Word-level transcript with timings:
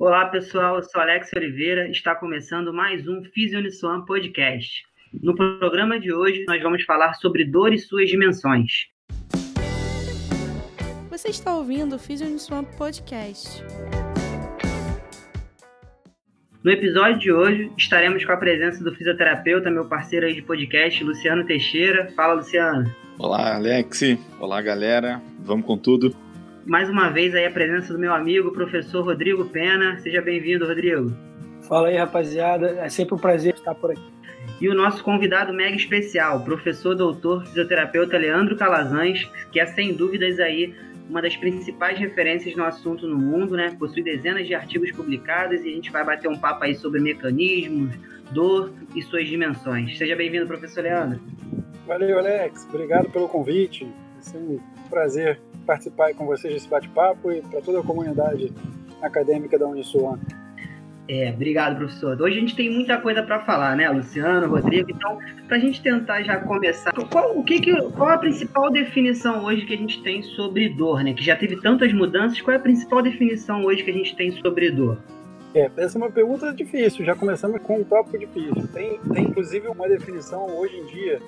Olá, 0.00 0.24
pessoal. 0.24 0.76
Eu 0.76 0.82
sou 0.82 0.98
Alex 0.98 1.30
Oliveira. 1.36 1.86
Está 1.90 2.14
começando 2.14 2.72
mais 2.72 3.06
um 3.06 3.22
Fisionissuam 3.22 4.02
Podcast. 4.06 4.82
No 5.12 5.34
programa 5.34 6.00
de 6.00 6.10
hoje, 6.10 6.46
nós 6.48 6.62
vamos 6.62 6.84
falar 6.84 7.12
sobre 7.16 7.44
dor 7.44 7.70
e 7.74 7.78
suas 7.78 8.08
dimensões. 8.08 8.86
Você 11.10 11.28
está 11.28 11.54
ouvindo 11.54 11.96
o 11.96 11.98
Fisionissuam 11.98 12.64
Podcast. 12.64 13.62
No 16.64 16.70
episódio 16.70 17.18
de 17.18 17.30
hoje, 17.30 17.70
estaremos 17.76 18.24
com 18.24 18.32
a 18.32 18.38
presença 18.38 18.82
do 18.82 18.94
fisioterapeuta, 18.94 19.70
meu 19.70 19.86
parceiro 19.86 20.24
aí 20.24 20.32
de 20.32 20.40
podcast, 20.40 21.04
Luciano 21.04 21.44
Teixeira. 21.44 22.10
Fala, 22.16 22.32
Luciano. 22.32 22.90
Olá, 23.18 23.56
Alex. 23.56 24.00
Olá, 24.38 24.62
galera. 24.62 25.20
Vamos 25.40 25.66
com 25.66 25.76
tudo. 25.76 26.16
Mais 26.66 26.90
uma 26.90 27.08
vez 27.08 27.34
aí 27.34 27.46
a 27.46 27.50
presença 27.50 27.92
do 27.92 27.98
meu 27.98 28.12
amigo, 28.12 28.52
professor 28.52 29.02
Rodrigo 29.02 29.46
Pena. 29.46 29.98
Seja 29.98 30.20
bem-vindo, 30.20 30.66
Rodrigo. 30.66 31.12
Fala 31.62 31.88
aí, 31.88 31.96
rapaziada. 31.96 32.78
É 32.80 32.88
sempre 32.88 33.14
um 33.14 33.18
prazer 33.18 33.54
estar 33.54 33.74
por 33.74 33.92
aqui. 33.92 34.12
E 34.60 34.68
o 34.68 34.74
nosso 34.74 35.02
convidado 35.02 35.52
mega 35.52 35.76
especial, 35.76 36.44
professor 36.44 36.94
doutor 36.94 37.44
fisioterapeuta 37.46 38.18
Leandro 38.18 38.56
Calazans, 38.56 39.30
que 39.50 39.58
é 39.58 39.66
sem 39.66 39.94
dúvidas 39.94 40.38
aí 40.38 40.74
uma 41.08 41.20
das 41.20 41.36
principais 41.36 41.98
referências 41.98 42.54
no 42.54 42.64
assunto 42.64 43.06
no 43.06 43.16
mundo, 43.16 43.56
né? 43.56 43.74
Possui 43.78 44.02
dezenas 44.02 44.46
de 44.46 44.54
artigos 44.54 44.92
publicados 44.92 45.64
e 45.64 45.68
a 45.68 45.72
gente 45.72 45.90
vai 45.90 46.04
bater 46.04 46.28
um 46.28 46.38
papo 46.38 46.64
aí 46.64 46.74
sobre 46.74 47.00
mecanismos, 47.00 47.94
dor 48.30 48.72
e 48.94 49.02
suas 49.02 49.26
dimensões. 49.26 49.98
Seja 49.98 50.14
bem-vindo, 50.14 50.46
professor 50.46 50.84
Leandro. 50.84 51.20
Valeu, 51.86 52.18
Alex. 52.18 52.66
Obrigado 52.68 53.10
pelo 53.10 53.28
convite. 53.28 53.88
É 54.32 54.36
um 54.36 54.60
prazer 54.88 55.40
participar 55.70 56.12
com 56.14 56.26
vocês 56.26 56.52
desse 56.52 56.68
bate-papo 56.68 57.30
e 57.30 57.40
para 57.42 57.60
toda 57.60 57.78
a 57.78 57.82
comunidade 57.82 58.52
acadêmica 59.00 59.56
da 59.56 59.68
Unisuan. 59.68 60.18
É, 61.08 61.30
obrigado, 61.30 61.76
professor. 61.76 62.20
Hoje 62.20 62.38
a 62.38 62.40
gente 62.40 62.56
tem 62.56 62.68
muita 62.68 62.98
coisa 62.98 63.22
para 63.22 63.40
falar, 63.44 63.76
né, 63.76 63.88
Luciano, 63.88 64.48
Rodrigo? 64.48 64.90
Então, 64.90 65.18
para 65.46 65.56
a 65.56 65.60
gente 65.60 65.80
tentar 65.80 66.22
já 66.22 66.38
começar, 66.38 66.92
qual, 66.92 67.38
o 67.38 67.44
que, 67.44 67.60
que, 67.60 67.72
qual 67.92 68.10
a 68.10 68.18
principal 68.18 68.68
definição 68.70 69.44
hoje 69.44 69.64
que 69.64 69.74
a 69.74 69.76
gente 69.76 70.02
tem 70.02 70.22
sobre 70.22 70.70
dor, 70.70 71.04
né? 71.04 71.14
Que 71.14 71.22
já 71.22 71.36
teve 71.36 71.60
tantas 71.60 71.92
mudanças, 71.92 72.40
qual 72.40 72.52
é 72.52 72.56
a 72.58 72.62
principal 72.62 73.00
definição 73.00 73.64
hoje 73.64 73.84
que 73.84 73.90
a 73.90 73.94
gente 73.94 74.16
tem 74.16 74.32
sobre 74.32 74.72
dor? 74.72 74.98
É, 75.54 75.70
essa 75.76 75.98
é 75.98 76.00
uma 76.00 76.10
pergunta 76.10 76.52
difícil, 76.52 77.04
já 77.04 77.14
começamos 77.14 77.60
com 77.62 77.78
um 77.78 77.84
tópico 77.84 78.18
difícil. 78.18 78.66
Tem, 78.72 78.98
tem 79.14 79.24
inclusive 79.24 79.68
uma 79.68 79.88
definição 79.88 80.46
hoje 80.58 80.76
em 80.76 80.86
dia 80.86 81.20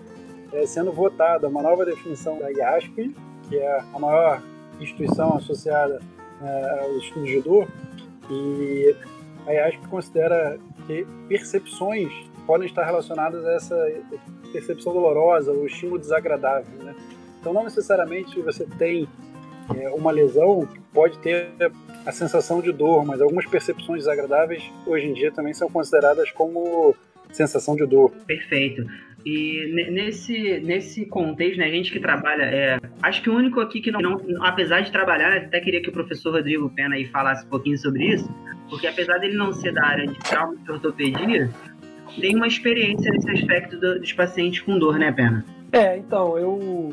é, 0.53 0.67
sendo 0.67 0.93
votada, 0.93 1.49
uma 1.49 1.62
nova 1.62 1.84
definição 1.84 2.39
da 2.39 2.51
IASP, 2.51 3.15
que 3.48 3.57
é 3.57 3.81
a 3.93 3.98
maior 3.98 4.43
instituição 4.81 5.37
associada 5.37 6.01
é, 6.43 6.81
aos 6.85 7.05
estudos 7.05 7.29
de 7.29 7.41
dor, 7.41 7.69
e 8.31 8.95
a 9.47 9.53
IASP 9.53 9.89
considera 9.89 10.59
que 10.87 11.07
percepções 11.29 12.12
podem 12.47 12.67
estar 12.67 12.84
relacionadas 12.84 13.45
a 13.45 13.53
essa 13.53 13.93
percepção 14.53 14.93
dolorosa 14.93 15.53
ou 15.53 15.67
estímulo 15.67 15.99
desagradável. 15.99 16.84
Né? 16.84 16.95
Então, 17.41 17.53
não 17.53 17.65
necessariamente 17.65 18.41
você 18.41 18.67
tem 18.79 19.09
é, 19.77 19.89
uma 19.91 20.11
lesão, 20.11 20.69
pode 20.93 21.19
ter 21.19 21.51
a 22.05 22.12
sensação 22.12 22.61
de 22.61 22.73
dor, 22.73 23.05
mas 23.05 23.21
algumas 23.21 23.47
percepções 23.47 24.01
desagradáveis 24.01 24.62
hoje 24.87 25.06
em 25.06 25.12
dia 25.12 25.31
também 25.31 25.55
são 25.55 25.69
consideradas 25.69 26.31
como 26.33 26.95
sensação 27.33 27.75
de 27.77 27.87
dor. 27.87 28.11
Perfeito. 28.27 28.84
E 29.25 29.91
nesse, 29.91 30.61
nesse 30.61 31.06
contexto, 31.06 31.59
né, 31.59 31.67
a 31.67 31.70
gente 31.70 31.92
que 31.92 32.01
trabalha, 32.01 32.42
é, 32.42 32.81
acho 33.03 33.23
que 33.23 33.31
o 33.31 33.34
único 33.34 33.61
aqui 33.61 33.81
que 33.81 33.91
não, 33.91 34.01
não 34.01 34.45
apesar 34.45 34.81
de 34.81 34.91
trabalhar, 34.91 35.31
né, 35.31 35.37
até 35.47 35.61
queria 35.61 35.81
que 35.81 35.89
o 35.89 35.92
professor 35.92 36.33
Rodrigo 36.33 36.69
Pena 36.70 36.97
aí 36.97 37.05
falasse 37.06 37.47
um 37.47 37.48
pouquinho 37.48 37.78
sobre 37.78 38.05
isso, 38.06 38.28
porque 38.69 38.87
apesar 38.87 39.19
dele 39.19 39.37
não 39.37 39.53
ser 39.53 39.73
da 39.73 39.87
área 39.87 40.06
de 40.06 40.19
trauma 40.19 40.56
e 40.67 40.70
ortopedia, 40.70 41.48
tem 42.20 42.34
uma 42.34 42.48
experiência 42.48 43.12
nesse 43.12 43.31
aspecto 43.31 43.78
do, 43.78 44.00
dos 44.00 44.12
pacientes 44.12 44.61
com 44.61 44.78
dor, 44.78 44.98
né, 44.98 45.12
Pena? 45.12 45.45
É, 45.70 45.97
então, 45.97 46.37
eu 46.37 46.93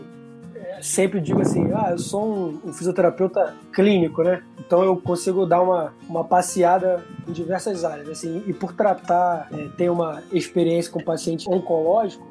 sempre 0.82 1.20
digo 1.20 1.42
assim, 1.42 1.72
ah, 1.74 1.90
eu 1.92 1.98
sou 1.98 2.24
um, 2.24 2.70
um, 2.70 2.74
fisioterapeuta 2.74 3.56
clínico, 3.74 4.24
né? 4.24 4.44
Então 4.60 4.84
eu 4.84 4.96
consigo 4.98 5.46
dar 5.46 5.62
uma, 5.62 5.94
uma 6.08 6.24
passeada 6.24 7.04
em 7.28 7.32
diversas 7.32 7.84
áreas, 7.84 8.10
assim, 8.10 8.44
e 8.48 8.54
por 8.54 8.74
tratar, 8.74 9.48
é, 9.52 9.68
ter 9.78 9.90
uma 9.90 10.22
experiência 10.32 10.92
com 10.92 11.04
paciente 11.04 11.50
oncológico, 11.50 12.28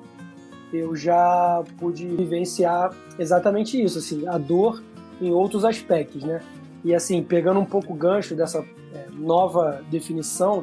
eu 0.72 0.94
já 0.94 1.62
pude 1.78 2.06
vivenciar 2.06 2.92
exatamente 3.18 3.82
isso, 3.82 3.98
assim, 3.98 4.26
a 4.26 4.36
dor 4.36 4.82
em 5.20 5.30
outros 5.30 5.64
aspectos, 5.64 6.22
né? 6.22 6.40
E 6.84 6.94
assim, 6.94 7.22
pegando 7.22 7.58
um 7.58 7.64
pouco 7.64 7.92
o 7.92 7.96
gancho 7.96 8.34
dessa 8.34 8.64
é, 8.94 9.06
nova 9.12 9.82
definição 9.90 10.62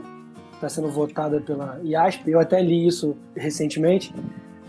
que 0.51 0.55
está 0.55 0.69
sendo 0.69 0.89
votada 0.89 1.41
pela 1.41 1.79
IASP, 1.83 2.29
eu 2.29 2.39
até 2.39 2.61
li 2.61 2.87
isso 2.87 3.15
recentemente, 3.35 4.13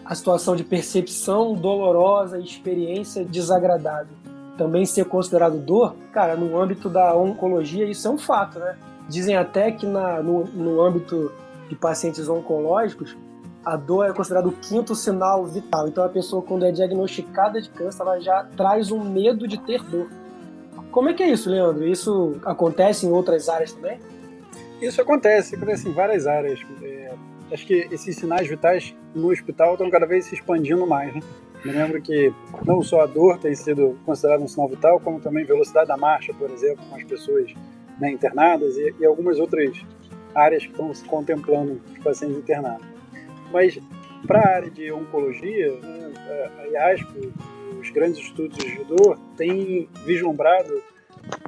a 0.08 0.14
situação 0.14 0.56
de 0.56 0.64
percepção 0.64 1.54
dolorosa 1.54 2.38
e 2.38 2.44
experiência 2.44 3.24
desagradável 3.24 4.14
também 4.56 4.86
ser 4.86 5.04
considerado 5.04 5.58
dor, 5.58 5.94
cara, 6.12 6.34
no 6.36 6.58
âmbito 6.58 6.88
da 6.88 7.14
oncologia 7.14 7.84
isso 7.84 8.08
é 8.08 8.10
um 8.10 8.18
fato, 8.18 8.58
né? 8.58 8.76
Dizem 9.08 9.36
até 9.36 9.70
que 9.70 9.86
na, 9.86 10.22
no, 10.22 10.44
no 10.46 10.80
âmbito 10.80 11.32
de 11.68 11.76
pacientes 11.76 12.28
oncológicos, 12.28 13.16
a 13.64 13.76
dor 13.76 14.08
é 14.08 14.12
considerada 14.12 14.48
o 14.48 14.52
quinto 14.52 14.94
sinal 14.94 15.44
vital. 15.44 15.88
Então 15.88 16.04
a 16.04 16.08
pessoa, 16.08 16.42
quando 16.42 16.64
é 16.64 16.72
diagnosticada 16.72 17.60
de 17.60 17.68
câncer, 17.70 18.02
ela 18.02 18.20
já 18.20 18.44
traz 18.56 18.90
um 18.90 19.04
medo 19.04 19.46
de 19.46 19.58
ter 19.58 19.82
dor. 19.82 20.08
Como 20.90 21.08
é 21.08 21.14
que 21.14 21.22
é 21.22 21.30
isso, 21.30 21.50
Leandro? 21.50 21.86
Isso 21.86 22.36
acontece 22.44 23.06
em 23.06 23.10
outras 23.10 23.48
áreas 23.48 23.72
também? 23.72 24.00
Isso 24.80 25.00
acontece, 25.00 25.56
acontece 25.56 25.88
em 25.88 25.92
várias 25.92 26.26
áreas. 26.26 26.60
É, 26.82 27.14
acho 27.52 27.66
que 27.66 27.88
esses 27.90 28.16
sinais 28.16 28.48
vitais 28.48 28.94
no 29.16 29.30
hospital 29.30 29.72
estão 29.72 29.90
cada 29.90 30.06
vez 30.06 30.26
se 30.26 30.34
expandindo 30.34 30.86
mais. 30.86 31.14
Né? 31.14 31.20
Me 31.64 31.72
lembro 31.72 32.00
que 32.00 32.32
não 32.64 32.82
só 32.82 33.00
a 33.00 33.06
dor 33.06 33.38
tem 33.38 33.54
sido 33.54 33.98
considerada 34.04 34.42
um 34.42 34.48
sinal 34.48 34.68
vital, 34.68 35.00
como 35.00 35.20
também 35.20 35.44
velocidade 35.44 35.88
da 35.88 35.96
marcha, 35.96 36.32
por 36.34 36.50
exemplo, 36.50 36.84
com 36.88 36.96
as 36.96 37.04
pessoas 37.04 37.52
né, 37.98 38.10
internadas 38.10 38.76
e, 38.76 38.94
e, 39.00 39.04
algumas 39.04 39.38
outras 39.38 39.76
áreas 40.34 40.64
que 40.64 40.70
estão 40.70 40.92
se 40.94 41.04
contemplando 41.04 41.80
os 41.92 41.98
pacientes 41.98 42.36
internados. 42.36 42.86
Mas 43.50 43.78
para 44.26 44.40
a 44.40 44.48
área 44.48 44.70
de 44.70 44.92
oncologia, 44.92 45.72
né, 45.80 46.12
a 46.58 46.66
IASP, 46.66 47.32
os 47.80 47.90
grandes 47.90 48.18
estudos 48.18 48.58
de 48.58 48.84
dor 48.84 49.18
têm 49.36 49.88
vislumbrado 50.04 50.82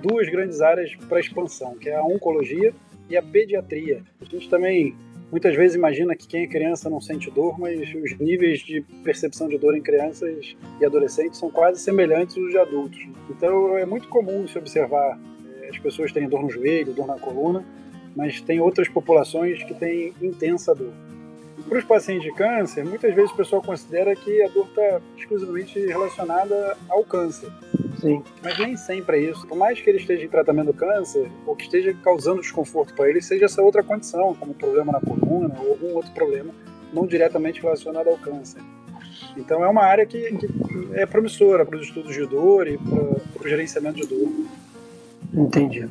duas 0.02 0.28
grandes 0.28 0.60
áreas 0.60 0.94
para 1.08 1.20
expansão, 1.20 1.76
que 1.76 1.88
é 1.88 1.96
a 1.96 2.02
oncologia 2.02 2.72
e 3.08 3.16
a 3.16 3.22
pediatria. 3.22 4.02
A 4.20 4.24
gente 4.24 4.48
também 4.48 4.96
muitas 5.30 5.54
vezes 5.54 5.76
imagina 5.76 6.16
que 6.16 6.26
quem 6.26 6.42
é 6.42 6.46
criança 6.46 6.88
não 6.88 7.00
sente 7.00 7.30
dor, 7.30 7.58
mas 7.58 7.80
os 7.94 8.18
níveis 8.18 8.60
de 8.60 8.80
percepção 9.02 9.48
de 9.48 9.58
dor 9.58 9.76
em 9.76 9.82
crianças 9.82 10.56
e 10.80 10.84
adolescentes 10.84 11.38
são 11.38 11.50
quase 11.50 11.80
semelhantes 11.80 12.36
aos 12.36 12.50
de 12.50 12.58
adultos. 12.58 13.00
Então 13.30 13.76
é 13.76 13.84
muito 13.84 14.08
comum 14.08 14.46
se 14.46 14.58
observar 14.58 15.18
é, 15.60 15.68
as 15.68 15.78
pessoas 15.78 16.12
têm 16.12 16.28
dor 16.28 16.42
no 16.42 16.50
joelho, 16.50 16.92
dor 16.92 17.06
na 17.06 17.18
coluna, 17.18 17.64
mas 18.16 18.40
tem 18.40 18.60
outras 18.60 18.88
populações 18.88 19.62
que 19.64 19.74
têm 19.74 20.14
intensa 20.20 20.74
dor. 20.74 20.92
Para 21.68 21.78
os 21.78 21.84
pacientes 21.84 22.24
de 22.24 22.32
câncer, 22.32 22.84
muitas 22.84 23.14
vezes 23.14 23.30
o 23.30 23.36
pessoal 23.36 23.60
considera 23.60 24.14
que 24.14 24.42
a 24.42 24.48
dor 24.48 24.66
está 24.66 25.00
exclusivamente 25.16 25.78
relacionada 25.78 26.76
ao 26.88 27.04
câncer. 27.04 27.50
Sim. 28.00 28.22
Mas 28.42 28.58
nem 28.58 28.76
sempre 28.76 29.16
é 29.16 29.30
isso. 29.30 29.46
Por 29.46 29.56
mais 29.56 29.80
que 29.80 29.90
ele 29.90 29.98
esteja 29.98 30.24
em 30.24 30.28
tratamento 30.28 30.66
do 30.66 30.74
câncer, 30.74 31.30
ou 31.46 31.56
que 31.56 31.64
esteja 31.64 31.92
causando 32.02 32.40
desconforto 32.40 32.94
para 32.94 33.08
ele, 33.08 33.20
seja 33.20 33.46
essa 33.46 33.62
outra 33.62 33.82
condição, 33.82 34.34
como 34.34 34.54
problema 34.54 34.92
na 34.92 35.00
coluna 35.00 35.54
ou 35.60 35.70
algum 35.70 35.94
outro 35.94 36.12
problema, 36.12 36.52
não 36.92 37.06
diretamente 37.06 37.60
relacionado 37.60 38.08
ao 38.08 38.16
câncer. 38.16 38.62
Então 39.36 39.64
é 39.64 39.68
uma 39.68 39.82
área 39.82 40.06
que, 40.06 40.18
que 40.36 40.48
é 40.94 41.06
promissora 41.06 41.64
para 41.64 41.76
os 41.76 41.86
estudos 41.86 42.14
de 42.14 42.24
dor 42.26 42.66
e 42.66 42.78
para 42.78 43.44
o 43.44 43.48
gerenciamento 43.48 44.00
de 44.00 44.06
dor. 44.06 44.28
Entendi. 45.34 45.88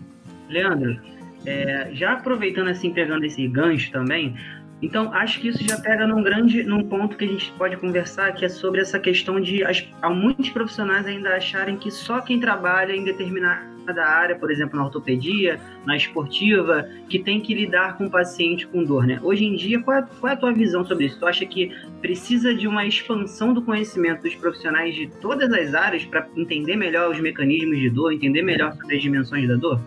Leandro, 0.49 0.99
é, 1.45 1.89
já 1.93 2.13
aproveitando 2.13 2.69
assim, 2.69 2.91
pegando 2.91 3.25
esse 3.25 3.45
gancho 3.47 3.91
também, 3.91 4.35
então, 4.81 5.11
acho 5.11 5.39
que 5.39 5.47
isso 5.47 5.63
já 5.63 5.79
pega 5.79 6.05
num 6.05 6.21
grande 6.21 6.63
num 6.63 6.83
ponto 6.83 7.17
que 7.17 7.25
a 7.25 7.27
gente 7.27 7.51
pode 7.57 7.75
conversar, 7.77 8.33
que 8.33 8.45
é 8.45 8.49
sobre 8.49 8.81
essa 8.81 8.99
questão 8.99 9.39
de 9.41 9.63
as, 9.63 9.87
muitos 10.11 10.49
profissionais 10.49 11.05
ainda 11.07 11.35
acharem 11.35 11.77
que 11.77 11.89
só 11.89 12.21
quem 12.21 12.39
trabalha 12.39 12.95
em 12.95 13.03
determinada 13.03 14.05
área, 14.05 14.35
por 14.35 14.51
exemplo, 14.51 14.77
na 14.77 14.85
ortopedia, 14.85 15.59
na 15.85 15.95
esportiva, 15.95 16.87
que 17.09 17.17
tem 17.17 17.39
que 17.39 17.55
lidar 17.55 17.97
com 17.97 18.05
o 18.05 18.11
paciente 18.11 18.67
com 18.67 18.83
dor, 18.83 19.07
né? 19.07 19.19
Hoje 19.23 19.45
em 19.45 19.55
dia, 19.55 19.81
qual 19.81 19.97
é, 19.97 20.05
qual 20.19 20.29
é 20.29 20.35
a 20.35 20.37
tua 20.37 20.51
visão 20.51 20.85
sobre 20.85 21.05
isso? 21.05 21.17
Tu 21.17 21.25
acha 21.25 21.45
que 21.45 21.71
precisa 22.01 22.53
de 22.53 22.67
uma 22.67 22.85
expansão 22.85 23.53
do 23.53 23.61
conhecimento 23.63 24.21
dos 24.21 24.35
profissionais 24.35 24.93
de 24.93 25.07
todas 25.21 25.51
as 25.53 25.73
áreas 25.73 26.05
para 26.05 26.27
entender 26.35 26.75
melhor 26.75 27.09
os 27.09 27.19
mecanismos 27.19 27.79
de 27.79 27.89
dor, 27.89 28.13
entender 28.13 28.43
melhor 28.43 28.73
sobre 28.73 28.97
as 28.97 29.01
dimensões 29.01 29.47
da 29.47 29.55
dor? 29.55 29.81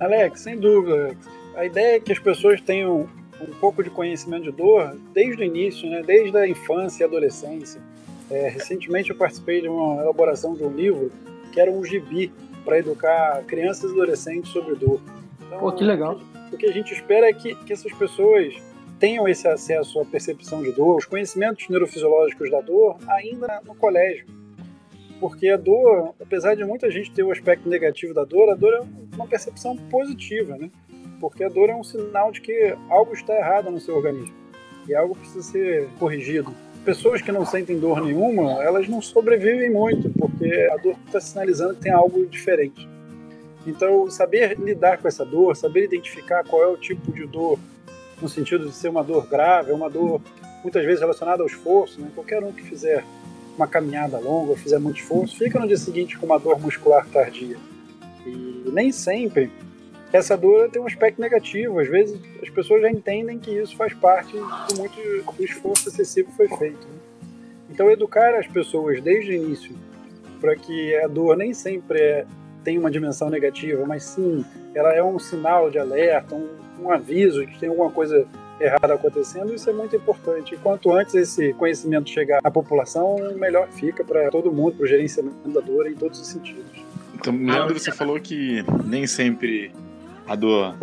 Alex, 0.00 0.40
sem 0.40 0.58
dúvida. 0.58 1.14
A 1.54 1.66
ideia 1.66 1.96
é 1.96 2.00
que 2.00 2.12
as 2.12 2.18
pessoas 2.18 2.60
tenham 2.60 3.08
um 3.40 3.52
pouco 3.60 3.82
de 3.82 3.90
conhecimento 3.90 4.44
de 4.44 4.52
dor 4.52 4.96
desde 5.12 5.42
o 5.42 5.44
início, 5.44 5.88
né, 5.88 6.02
desde 6.02 6.36
a 6.36 6.48
infância 6.48 7.04
e 7.04 7.06
adolescência. 7.06 7.80
É, 8.30 8.48
recentemente 8.48 9.10
eu 9.10 9.16
participei 9.16 9.60
de 9.60 9.68
uma 9.68 10.02
elaboração 10.02 10.54
de 10.54 10.62
um 10.62 10.70
livro 10.70 11.10
que 11.52 11.60
era 11.60 11.70
um 11.70 11.84
gibi 11.84 12.32
para 12.64 12.78
educar 12.78 13.42
crianças 13.44 13.90
e 13.90 13.94
adolescentes 13.94 14.50
sobre 14.50 14.74
dor. 14.74 15.00
Então, 15.46 15.58
Pô, 15.58 15.72
que 15.72 15.84
legal. 15.84 16.20
O 16.52 16.56
que 16.56 16.66
a 16.66 16.72
gente 16.72 16.92
espera 16.92 17.28
é 17.28 17.32
que, 17.32 17.54
que 17.54 17.72
essas 17.72 17.92
pessoas 17.92 18.54
tenham 18.98 19.28
esse 19.28 19.46
acesso 19.46 20.00
à 20.00 20.04
percepção 20.04 20.62
de 20.62 20.72
dor, 20.72 20.96
os 20.96 21.06
conhecimentos 21.06 21.68
neurofisiológicos 21.68 22.50
da 22.50 22.60
dor, 22.60 22.96
ainda 23.08 23.60
no 23.64 23.74
colégio. 23.74 24.26
Porque 25.20 25.48
a 25.48 25.56
dor, 25.56 26.14
apesar 26.20 26.54
de 26.54 26.64
muita 26.64 26.90
gente 26.90 27.10
ter 27.10 27.22
o 27.22 27.30
aspecto 27.30 27.68
negativo 27.68 28.12
da 28.12 28.24
dor, 28.24 28.50
a 28.50 28.54
dor 28.54 28.74
é 28.74 28.80
uma 29.14 29.26
percepção 29.26 29.76
positiva, 29.76 30.56
né? 30.56 30.70
Porque 31.20 31.44
a 31.44 31.48
dor 31.48 31.68
é 31.68 31.74
um 31.74 31.84
sinal 31.84 32.30
de 32.30 32.40
que 32.40 32.76
algo 32.88 33.12
está 33.12 33.34
errado 33.34 33.70
no 33.70 33.80
seu 33.80 33.96
organismo 33.96 34.34
e 34.88 34.94
algo 34.94 35.14
precisa 35.14 35.42
ser 35.42 35.88
corrigido. 35.98 36.54
Pessoas 36.84 37.20
que 37.20 37.30
não 37.30 37.44
sentem 37.44 37.78
dor 37.78 38.00
nenhuma, 38.00 38.62
elas 38.62 38.88
não 38.88 39.02
sobrevivem 39.02 39.70
muito, 39.70 40.08
porque 40.10 40.68
a 40.72 40.76
dor 40.76 40.96
está 41.06 41.20
sinalizando 41.20 41.74
que 41.74 41.82
tem 41.82 41.92
algo 41.92 42.24
diferente. 42.26 42.88
Então, 43.66 44.08
saber 44.10 44.58
lidar 44.58 44.96
com 44.96 45.06
essa 45.06 45.24
dor, 45.24 45.54
saber 45.54 45.84
identificar 45.84 46.42
qual 46.44 46.62
é 46.62 46.66
o 46.66 46.76
tipo 46.76 47.12
de 47.12 47.26
dor, 47.26 47.58
no 48.22 48.28
sentido 48.28 48.66
de 48.66 48.74
ser 48.74 48.88
uma 48.88 49.04
dor 49.04 49.28
grave, 49.28 49.72
uma 49.72 49.90
dor 49.90 50.22
muitas 50.62 50.84
vezes 50.84 51.00
relacionada 51.00 51.42
ao 51.42 51.46
esforço, 51.46 52.00
né? 52.00 52.10
qualquer 52.14 52.42
um 52.42 52.52
que 52.52 52.62
fizer 52.62 53.04
uma 53.56 53.66
caminhada 53.66 54.18
longa, 54.18 54.56
fizer 54.56 54.78
muito 54.78 55.00
esforço, 55.00 55.36
fica 55.36 55.58
no 55.58 55.66
dia 55.66 55.76
seguinte 55.76 56.16
com 56.16 56.24
uma 56.24 56.38
dor 56.38 56.58
muscular 56.58 57.06
tardia. 57.08 57.56
E 58.24 58.70
nem 58.72 58.90
sempre 58.90 59.50
essa 60.12 60.36
dor 60.36 60.70
tem 60.70 60.80
um 60.80 60.86
aspecto 60.86 61.20
negativo. 61.20 61.78
Às 61.78 61.88
vezes 61.88 62.18
as 62.42 62.48
pessoas 62.48 62.82
já 62.82 62.90
entendem 62.90 63.38
que 63.38 63.50
isso 63.50 63.76
faz 63.76 63.92
parte 63.94 64.32
do 64.32 64.76
muito 64.76 64.96
do 65.36 65.44
esforço 65.44 65.88
excessivo 65.88 66.30
que 66.30 66.36
foi 66.36 66.48
feito. 66.48 66.86
Né? 66.86 66.98
Então, 67.70 67.90
educar 67.90 68.34
as 68.34 68.46
pessoas 68.46 69.00
desde 69.00 69.32
o 69.32 69.34
início 69.34 69.76
para 70.40 70.56
que 70.56 70.96
a 70.96 71.06
dor 71.06 71.36
nem 71.36 71.52
sempre 71.52 72.00
é, 72.00 72.26
tem 72.64 72.78
uma 72.78 72.90
dimensão 72.90 73.28
negativa, 73.28 73.84
mas 73.86 74.04
sim 74.04 74.44
ela 74.74 74.92
é 74.94 75.02
um 75.02 75.18
sinal 75.18 75.70
de 75.70 75.78
alerta, 75.78 76.34
um, 76.34 76.48
um 76.80 76.90
aviso 76.90 77.44
de 77.44 77.52
que 77.52 77.58
tem 77.58 77.68
alguma 77.68 77.90
coisa 77.90 78.26
errada 78.60 78.94
acontecendo, 78.94 79.54
isso 79.54 79.68
é 79.68 79.72
muito 79.72 79.94
importante. 79.94 80.54
E 80.54 80.58
quanto 80.58 80.92
antes 80.92 81.14
esse 81.14 81.52
conhecimento 81.54 82.08
chegar 82.08 82.40
à 82.42 82.50
população, 82.50 83.16
melhor 83.36 83.68
fica 83.68 84.02
para 84.04 84.30
todo 84.30 84.50
mundo, 84.50 84.76
para 84.76 84.84
o 84.84 84.86
gerenciamento 84.86 85.48
da 85.48 85.60
dor 85.60 85.86
em 85.86 85.94
todos 85.94 86.20
os 86.20 86.26
sentidos. 86.26 86.64
Então, 87.14 87.36
Leandro, 87.36 87.78
você 87.78 87.90
falou 87.90 88.18
que 88.20 88.64
nem 88.84 89.06
sempre 89.06 89.72
a 90.28 90.36
dor 90.36 90.74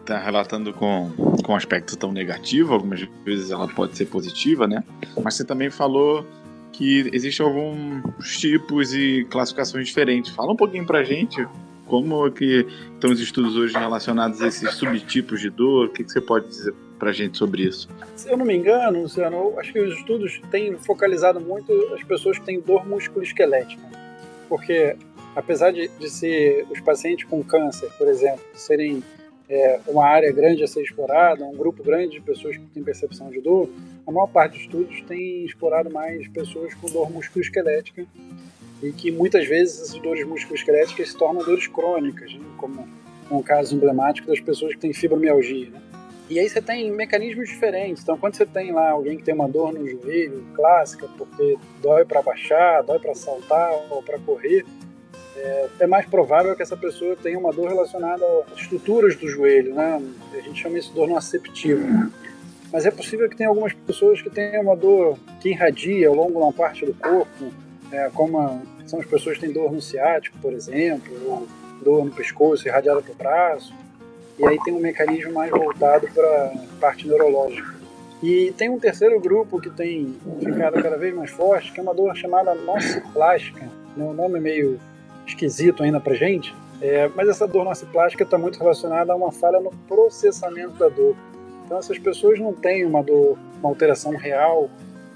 está 0.00 0.18
relatando 0.18 0.72
com, 0.72 1.10
com 1.42 1.56
aspecto 1.56 1.96
tão 1.96 2.12
negativo, 2.12 2.74
algumas 2.74 3.00
vezes 3.24 3.50
ela 3.50 3.68
pode 3.68 3.96
ser 3.96 4.06
positiva, 4.06 4.66
né? 4.66 4.84
Mas 5.22 5.34
você 5.34 5.44
também 5.44 5.70
falou 5.70 6.26
que 6.72 7.08
existem 7.12 7.46
alguns 7.46 8.36
tipos 8.38 8.92
e 8.92 9.26
classificações 9.30 9.86
diferentes. 9.86 10.32
Fala 10.32 10.52
um 10.52 10.56
pouquinho 10.56 10.84
pra 10.84 11.04
gente 11.04 11.46
como 11.86 12.30
que 12.30 12.66
estão 12.94 13.10
os 13.10 13.20
estudos 13.20 13.56
hoje 13.56 13.76
relacionados 13.76 14.40
a 14.42 14.48
esses 14.48 14.74
subtipos 14.74 15.40
de 15.40 15.50
dor, 15.50 15.86
o 15.86 15.90
que, 15.90 16.02
que 16.02 16.10
você 16.10 16.20
pode 16.20 16.48
dizer 16.48 16.74
pra 16.98 17.12
gente 17.12 17.36
sobre 17.36 17.62
isso? 17.62 17.88
Se 18.16 18.30
eu 18.30 18.36
não 18.36 18.44
me 18.44 18.56
engano, 18.56 19.02
Luciano, 19.02 19.58
acho 19.58 19.72
que 19.72 19.80
os 19.80 19.96
estudos 19.98 20.40
têm 20.50 20.76
focalizado 20.78 21.40
muito 21.40 21.72
as 21.94 22.02
pessoas 22.02 22.38
que 22.38 22.46
têm 22.46 22.60
dor 22.60 22.86
musculoesquelética, 22.86 23.82
porque 24.48 24.96
apesar 25.34 25.72
de, 25.72 25.88
de 25.88 26.10
ser 26.10 26.66
os 26.70 26.80
pacientes 26.80 27.24
com 27.24 27.42
câncer, 27.42 27.90
por 27.98 28.08
exemplo, 28.08 28.44
serem 28.54 29.02
é, 29.48 29.80
uma 29.86 30.06
área 30.06 30.32
grande 30.32 30.62
a 30.62 30.66
ser 30.66 30.82
explorada, 30.82 31.44
um 31.44 31.56
grupo 31.56 31.82
grande 31.82 32.12
de 32.12 32.20
pessoas 32.20 32.56
que 32.56 32.64
têm 32.66 32.82
percepção 32.82 33.30
de 33.30 33.40
dor, 33.40 33.68
a 34.06 34.12
maior 34.12 34.26
parte 34.26 34.52
dos 34.52 34.62
estudos 34.62 35.00
tem 35.02 35.44
explorado 35.44 35.90
mais 35.90 36.26
pessoas 36.28 36.74
com 36.74 36.88
dor 36.88 37.10
musculoesquelética 37.10 38.06
e 38.82 38.92
que 38.92 39.10
muitas 39.10 39.46
vezes 39.46 39.82
essas 39.82 40.00
dores 40.00 40.26
musculoesqueléticas 40.26 41.10
se 41.10 41.16
tornam 41.16 41.42
dores 41.42 41.66
crônicas, 41.66 42.32
né? 42.34 42.44
como 42.56 42.86
um 43.30 43.42
caso 43.42 43.74
emblemático 43.74 44.28
das 44.28 44.40
pessoas 44.40 44.74
que 44.74 44.80
têm 44.80 44.92
fibromialgia. 44.92 45.70
Né? 45.70 45.80
E 46.28 46.38
aí 46.38 46.48
você 46.48 46.60
tem 46.60 46.90
mecanismos 46.90 47.48
diferentes. 47.48 48.02
Então, 48.02 48.16
quando 48.16 48.34
você 48.34 48.46
tem 48.46 48.72
lá 48.72 48.90
alguém 48.90 49.16
que 49.18 49.22
tem 49.22 49.34
uma 49.34 49.48
dor 49.48 49.74
no 49.74 49.86
joelho, 49.86 50.44
clássica, 50.54 51.06
porque 51.18 51.58
dói 51.82 52.04
para 52.04 52.22
baixar, 52.22 52.82
dói 52.82 52.98
para 52.98 53.14
saltar 53.14 53.72
ou 53.90 54.02
para 54.02 54.18
correr, 54.18 54.64
é, 55.36 55.68
é, 55.80 55.86
mais 55.86 56.06
provável 56.06 56.54
que 56.54 56.62
essa 56.62 56.76
pessoa 56.76 57.16
tenha 57.16 57.38
uma 57.38 57.52
dor 57.52 57.68
relacionada 57.68 58.24
às 58.52 58.60
estruturas 58.60 59.16
do 59.16 59.28
joelho, 59.28 59.74
né? 59.74 60.00
A 60.32 60.40
gente 60.40 60.62
chama 60.62 60.78
isso 60.78 60.90
de 60.90 60.94
dor 60.94 61.08
nociceptiva. 61.08 62.10
Mas 62.72 62.86
é 62.86 62.90
possível 62.90 63.28
que 63.28 63.36
tenha 63.36 63.48
algumas 63.48 63.72
pessoas 63.72 64.20
que 64.20 64.30
tenham 64.30 64.62
uma 64.62 64.76
dor 64.76 65.18
que 65.40 65.50
irradia 65.50 66.08
ao 66.08 66.14
longo 66.14 66.32
de 66.32 66.38
uma 66.38 66.52
parte 66.52 66.84
do 66.84 66.94
corpo, 66.94 67.52
é, 67.92 68.10
como 68.12 68.62
são 68.86 69.00
as 69.00 69.06
pessoas 69.06 69.36
que 69.36 69.44
têm 69.44 69.52
dor 69.52 69.72
no 69.72 69.80
ciático, 69.80 70.36
por 70.40 70.52
exemplo, 70.52 71.12
ou 71.26 71.46
dor 71.82 72.04
no 72.04 72.10
pescoço 72.10 72.66
irradiada 72.66 73.00
para 73.00 73.12
o 73.12 73.14
braço. 73.14 73.74
E 74.38 74.44
aí 74.44 74.58
tem 74.64 74.74
um 74.74 74.80
mecanismo 74.80 75.32
mais 75.32 75.50
voltado 75.50 76.08
para 76.12 76.46
a 76.46 76.80
parte 76.80 77.06
neurológica. 77.06 77.74
E 78.22 78.52
tem 78.56 78.68
um 78.68 78.78
terceiro 78.78 79.20
grupo 79.20 79.60
que 79.60 79.70
tem 79.70 80.16
ficado 80.40 80.82
cada 80.82 80.96
vez 80.96 81.14
mais 81.14 81.30
forte, 81.30 81.72
que 81.72 81.78
é 81.78 81.82
uma 81.82 81.94
dor 81.94 82.16
chamada 82.16 82.54
nociplástica. 82.54 83.68
Né? 83.96 84.04
O 84.04 84.12
nome 84.12 84.40
meio 84.40 84.80
esquisito 85.26 85.82
ainda 85.82 86.00
para 86.00 86.14
gente, 86.14 86.54
é, 86.80 87.08
mas 87.14 87.28
essa 87.28 87.46
dor 87.46 87.64
nociplástica 87.64 88.24
está 88.24 88.36
muito 88.36 88.58
relacionada 88.58 89.12
a 89.12 89.16
uma 89.16 89.32
falha 89.32 89.60
no 89.60 89.70
processamento 89.88 90.74
da 90.74 90.88
dor. 90.88 91.16
Então 91.64 91.78
essas 91.78 91.98
pessoas 91.98 92.38
não 92.38 92.52
têm 92.52 92.84
uma 92.84 93.02
dor, 93.02 93.38
uma 93.58 93.70
alteração 93.70 94.14
real 94.16 94.68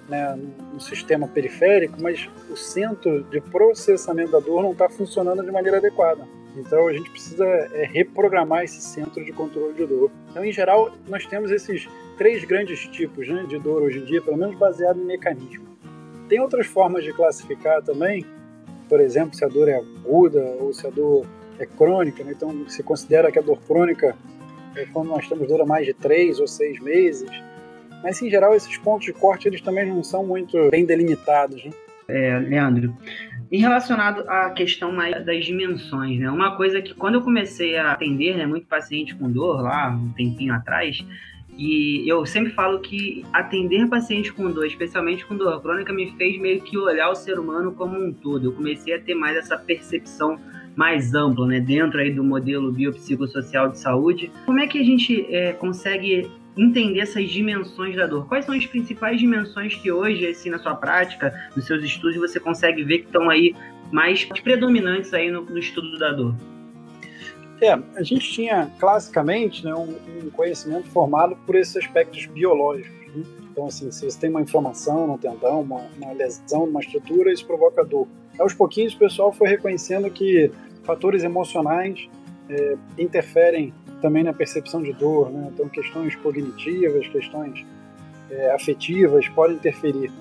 né, 0.09 0.35
no, 0.35 0.75
no, 0.75 0.81
sistema 0.81 1.29
periférico, 1.29 2.01
mas 2.01 2.29
o 2.51 2.57
centro 2.57 3.23
de 3.25 3.41
processamento 3.41 4.33
da 4.33 4.41
dor 4.41 4.63
não 4.63 4.73
está 4.73 4.89
funcionando 4.89 5.45
de 5.45 5.51
maneira 5.51 5.77
adequada. 5.77 6.27
Então 6.57 6.89
a 6.89 6.93
gente 6.93 7.11
precisa 7.11 7.45
é, 7.45 7.87
reprogramar 7.87 8.65
esse 8.65 8.81
centro 8.81 9.23
de 9.25 9.33
controle 9.33 9.75
de 9.75 9.87
dor. 9.87 10.11
Então, 10.31 10.45
em 10.45 10.53
geral, 10.53 10.91
nós 11.07 11.27
temos 11.27 11.51
esses 11.51 11.87
três 12.17 12.45
grandes 12.45 12.81
tipos 12.89 13.29
né, 13.29 13.45
de 13.47 13.59
dor 13.59 13.83
hoje 13.83 13.99
em 13.99 14.05
dia, 14.05 14.23
pelo 14.23 14.37
menos 14.37 14.57
baseado 14.59 14.99
em 15.01 15.05
mecanismo. 15.05 15.69
Tem 16.29 16.41
outras 16.41 16.67
formas 16.67 17.05
de 17.05 17.13
classificar 17.13 17.83
também, 17.83 18.25
por 18.89 19.01
exemplo, 19.01 19.35
se 19.35 19.45
a 19.45 19.49
dor 19.49 19.69
é 19.69 19.77
aguda 19.77 20.43
ou 20.61 20.73
se 20.73 20.87
a 20.87 20.91
dor 20.91 21.27
é 21.59 21.67
crônica. 21.67 22.25
Né? 22.25 22.33
Então, 22.35 22.69
se 22.69 22.83
considera 22.83 23.31
que 23.31 23.39
a 23.39 23.43
dor 23.43 23.61
crônica 23.63 24.17
é 24.77 24.85
quando 24.87 25.09
nós 25.09 25.29
temos 25.29 25.49
dor 25.49 25.61
há 25.61 25.67
mais 25.67 25.87
de 25.87 25.95
três 25.95 26.39
ou 26.41 26.47
seis 26.47 26.81
meses. 26.81 27.29
Mas, 28.03 28.21
em 28.23 28.31
geral, 28.31 28.55
esses 28.55 28.77
pontos 28.79 29.07
de 29.07 29.13
corte 29.13 29.49
eles 29.49 29.61
também 29.61 29.87
não 29.87 30.03
são 30.03 30.25
muito 30.25 30.71
bem 30.71 30.85
delimitados. 30.85 31.65
Né? 31.65 31.71
É, 32.09 32.39
Leandro, 32.39 32.95
em 33.51 33.61
relacionado 33.61 34.29
à 34.29 34.51
questão 34.51 34.93
mais 34.93 35.25
das 35.25 35.45
dimensões, 35.45 36.19
né? 36.19 36.31
Uma 36.31 36.57
coisa 36.57 36.81
que 36.81 36.95
quando 36.95 37.17
eu 37.17 37.23
comecei 37.23 37.77
a 37.77 37.93
atender, 37.93 38.37
né, 38.37 38.47
muito 38.47 38.67
paciente 38.67 39.15
com 39.15 39.31
dor 39.31 39.63
lá, 39.63 39.91
um 39.91 40.13
tempinho 40.13 40.55
atrás, 40.55 41.05
e 41.59 42.09
eu 42.09 42.25
sempre 42.25 42.53
falo 42.53 42.79
que 42.79 43.25
atender 43.33 43.89
paciente 43.89 44.33
com 44.33 44.49
dor, 44.49 44.65
especialmente 44.65 45.27
com 45.27 45.37
dor 45.37 45.61
crônica, 45.61 45.93
me 45.93 46.13
fez 46.13 46.41
meio 46.41 46.61
que 46.61 46.79
olhar 46.79 47.11
o 47.11 47.17
ser 47.17 47.37
humano 47.37 47.73
como 47.73 47.99
um 47.99 48.13
todo. 48.13 48.47
Eu 48.47 48.53
comecei 48.53 48.95
a 48.95 49.01
ter 49.01 49.15
mais 49.15 49.37
essa 49.37 49.57
percepção 49.57 50.39
mais 50.77 51.13
ampla, 51.13 51.49
né, 51.49 51.59
dentro 51.59 51.99
aí 51.99 52.13
do 52.13 52.23
modelo 52.23 52.71
biopsicossocial 52.71 53.71
de 53.71 53.79
saúde. 53.81 54.31
Como 54.47 54.61
é 54.61 54.69
que 54.69 54.79
a 54.79 54.85
gente 54.85 55.27
é, 55.35 55.53
consegue 55.53 56.31
entender 56.57 57.01
essas 57.01 57.29
dimensões 57.29 57.97
da 57.97 58.07
dor? 58.07 58.29
Quais 58.29 58.45
são 58.45 58.55
as 58.55 58.65
principais 58.65 59.19
dimensões 59.19 59.75
que 59.75 59.91
hoje, 59.91 60.29
assim, 60.29 60.51
na 60.51 60.59
sua 60.61 60.77
prática, 60.77 61.35
nos 61.57 61.67
seus 61.67 61.83
estudos, 61.83 62.17
você 62.19 62.39
consegue 62.39 62.85
ver 62.85 62.99
que 62.99 63.07
estão 63.07 63.29
aí 63.29 63.53
mais 63.91 64.25
predominantes 64.25 65.13
aí 65.13 65.29
no, 65.29 65.43
no 65.43 65.59
estudo 65.59 65.99
da 65.99 66.13
dor? 66.13 66.37
É, 67.61 67.73
a 67.73 68.03
gente 68.03 68.31
tinha 68.31 68.71
classicamente 68.79 69.65
né, 69.65 69.75
um, 69.75 69.97
um, 70.25 70.31
conhecimento 70.31 70.89
formado 70.91 71.37
por 71.45 71.57
esses 71.57 71.77
aspectos 71.77 72.27
biológicos. 72.27 73.07
Né? 73.09 73.25
Então, 73.51 73.67
assim, 73.67 73.91
se 73.91 74.05
você 74.05 74.19
tem 74.19 74.31
uma 74.31 74.41
inflamação 74.41 75.09
no 75.09 75.19
tendão, 75.19 75.63
uma, 75.63 75.81
uma 76.01 76.13
lesão 76.13 76.67
numa 76.67 76.81
estrutura, 76.81 77.33
isso 77.33 77.45
provoca 77.45 77.85
dor. 77.85 78.07
Aos 78.39 78.55
pouquinhos, 78.55 78.95
o 78.95 78.99
pessoal 78.99 79.33
foi 79.33 79.49
reconhecendo 79.49 80.09
que 80.09 80.53
fatores 80.85 81.25
emocionais 81.25 82.09
é, 82.49 82.77
interferem 82.97 83.75
também 84.01 84.23
na 84.23 84.33
percepção 84.33 84.81
de 84.81 84.93
dor. 84.93 85.29
Né? 85.31 85.51
Então, 85.53 85.69
questões 85.69 86.15
cognitivas, 86.15 87.09
questões 87.09 87.67
é, 88.31 88.53
afetivas 88.53 89.29
podem 89.29 89.57
interferir. 89.57 90.13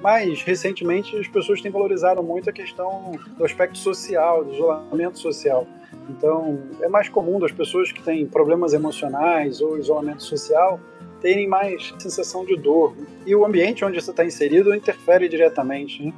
Mas, 0.00 0.42
recentemente, 0.42 1.16
as 1.16 1.26
pessoas 1.26 1.60
têm 1.60 1.72
valorizado 1.72 2.22
muito 2.22 2.48
a 2.48 2.52
questão 2.52 3.18
do 3.36 3.44
aspecto 3.44 3.78
social, 3.78 4.44
do 4.44 4.54
isolamento 4.54 5.18
social. 5.18 5.66
Então, 6.08 6.60
é 6.80 6.88
mais 6.88 7.08
comum 7.08 7.38
das 7.38 7.52
pessoas 7.52 7.90
que 7.90 8.02
têm 8.02 8.26
problemas 8.26 8.74
emocionais 8.74 9.60
ou 9.60 9.78
isolamento 9.78 10.22
social 10.22 10.78
terem 11.20 11.48
mais 11.48 11.94
sensação 11.98 12.44
de 12.44 12.54
dor. 12.56 12.94
E 13.24 13.34
o 13.34 13.46
ambiente 13.46 13.84
onde 13.84 14.00
você 14.00 14.10
está 14.10 14.24
inserido 14.24 14.74
interfere 14.74 15.26
diretamente. 15.28 16.02
Né? 16.02 16.12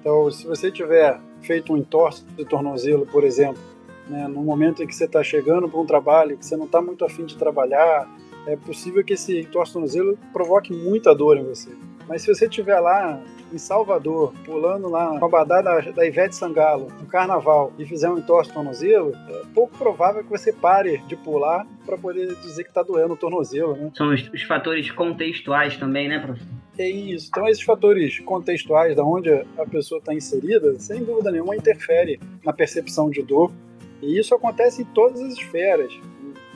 Então, 0.00 0.30
se 0.30 0.46
você 0.46 0.70
tiver 0.70 1.18
feito 1.40 1.72
um 1.72 1.76
entorse 1.78 2.24
de 2.36 2.44
tornozelo, 2.44 3.06
por 3.06 3.24
exemplo, 3.24 3.62
né, 4.08 4.28
no 4.28 4.42
momento 4.42 4.82
em 4.82 4.86
que 4.86 4.94
você 4.94 5.04
está 5.04 5.22
chegando 5.22 5.68
para 5.68 5.80
um 5.80 5.86
trabalho, 5.86 6.36
que 6.36 6.44
você 6.44 6.56
não 6.56 6.66
está 6.66 6.82
muito 6.82 7.04
afim 7.04 7.24
de 7.24 7.38
trabalhar, 7.38 8.06
é 8.46 8.56
possível 8.56 9.02
que 9.02 9.14
esse 9.14 9.40
entorse 9.40 9.70
de 9.70 9.72
tornozelo 9.74 10.18
provoque 10.32 10.72
muita 10.72 11.14
dor 11.14 11.38
em 11.38 11.44
você. 11.44 11.70
Mas 12.06 12.22
se 12.22 12.34
você 12.34 12.46
estiver 12.46 12.80
lá 12.80 13.22
em 13.52 13.58
Salvador, 13.58 14.32
pulando 14.44 14.88
lá 14.88 15.18
com 15.18 15.24
a 15.24 15.28
badada 15.28 15.92
da, 15.92 16.06
Ivete 16.06 16.34
Sangalo 16.34 16.88
no 17.00 17.06
carnaval 17.06 17.72
e 17.78 17.84
fizer 17.84 18.08
um 18.08 18.18
entorse 18.18 18.52
tornozelo, 18.52 19.12
é 19.28 19.42
pouco 19.54 19.76
provável 19.76 20.22
que 20.22 20.30
você 20.30 20.52
pare 20.52 20.98
de 21.06 21.16
pular 21.16 21.66
para 21.84 21.96
poder 21.96 22.34
dizer 22.36 22.64
que 22.64 22.70
está 22.70 22.82
doendo 22.82 23.14
o 23.14 23.16
tornozelo, 23.16 23.76
né? 23.76 23.90
São 23.94 24.12
os, 24.12 24.28
os 24.32 24.42
fatores 24.42 24.90
contextuais 24.90 25.76
também, 25.76 26.08
né, 26.08 26.18
professor? 26.18 26.48
É 26.78 26.88
isso. 26.88 27.28
Então, 27.28 27.46
esses 27.46 27.62
fatores 27.62 28.20
contextuais 28.20 28.96
da 28.96 29.04
onde 29.04 29.30
a 29.30 29.66
pessoa 29.70 29.98
está 29.98 30.14
inserida, 30.14 30.78
sem 30.78 31.04
dúvida 31.04 31.30
nenhuma, 31.30 31.54
interfere 31.54 32.18
na 32.44 32.52
percepção 32.52 33.10
de 33.10 33.22
dor. 33.22 33.52
E 34.00 34.18
isso 34.18 34.34
acontece 34.34 34.82
em 34.82 34.84
todas 34.86 35.20
as 35.20 35.34
esferas. 35.34 35.92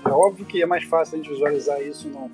É 0.07 0.09
óbvio 0.09 0.47
que 0.47 0.63
é 0.63 0.67
mais 0.67 0.85
fácil 0.85 1.15
a 1.15 1.19
gente 1.19 1.31
visualizar 1.31 1.83
isso 1.83 2.09
no, 2.09 2.31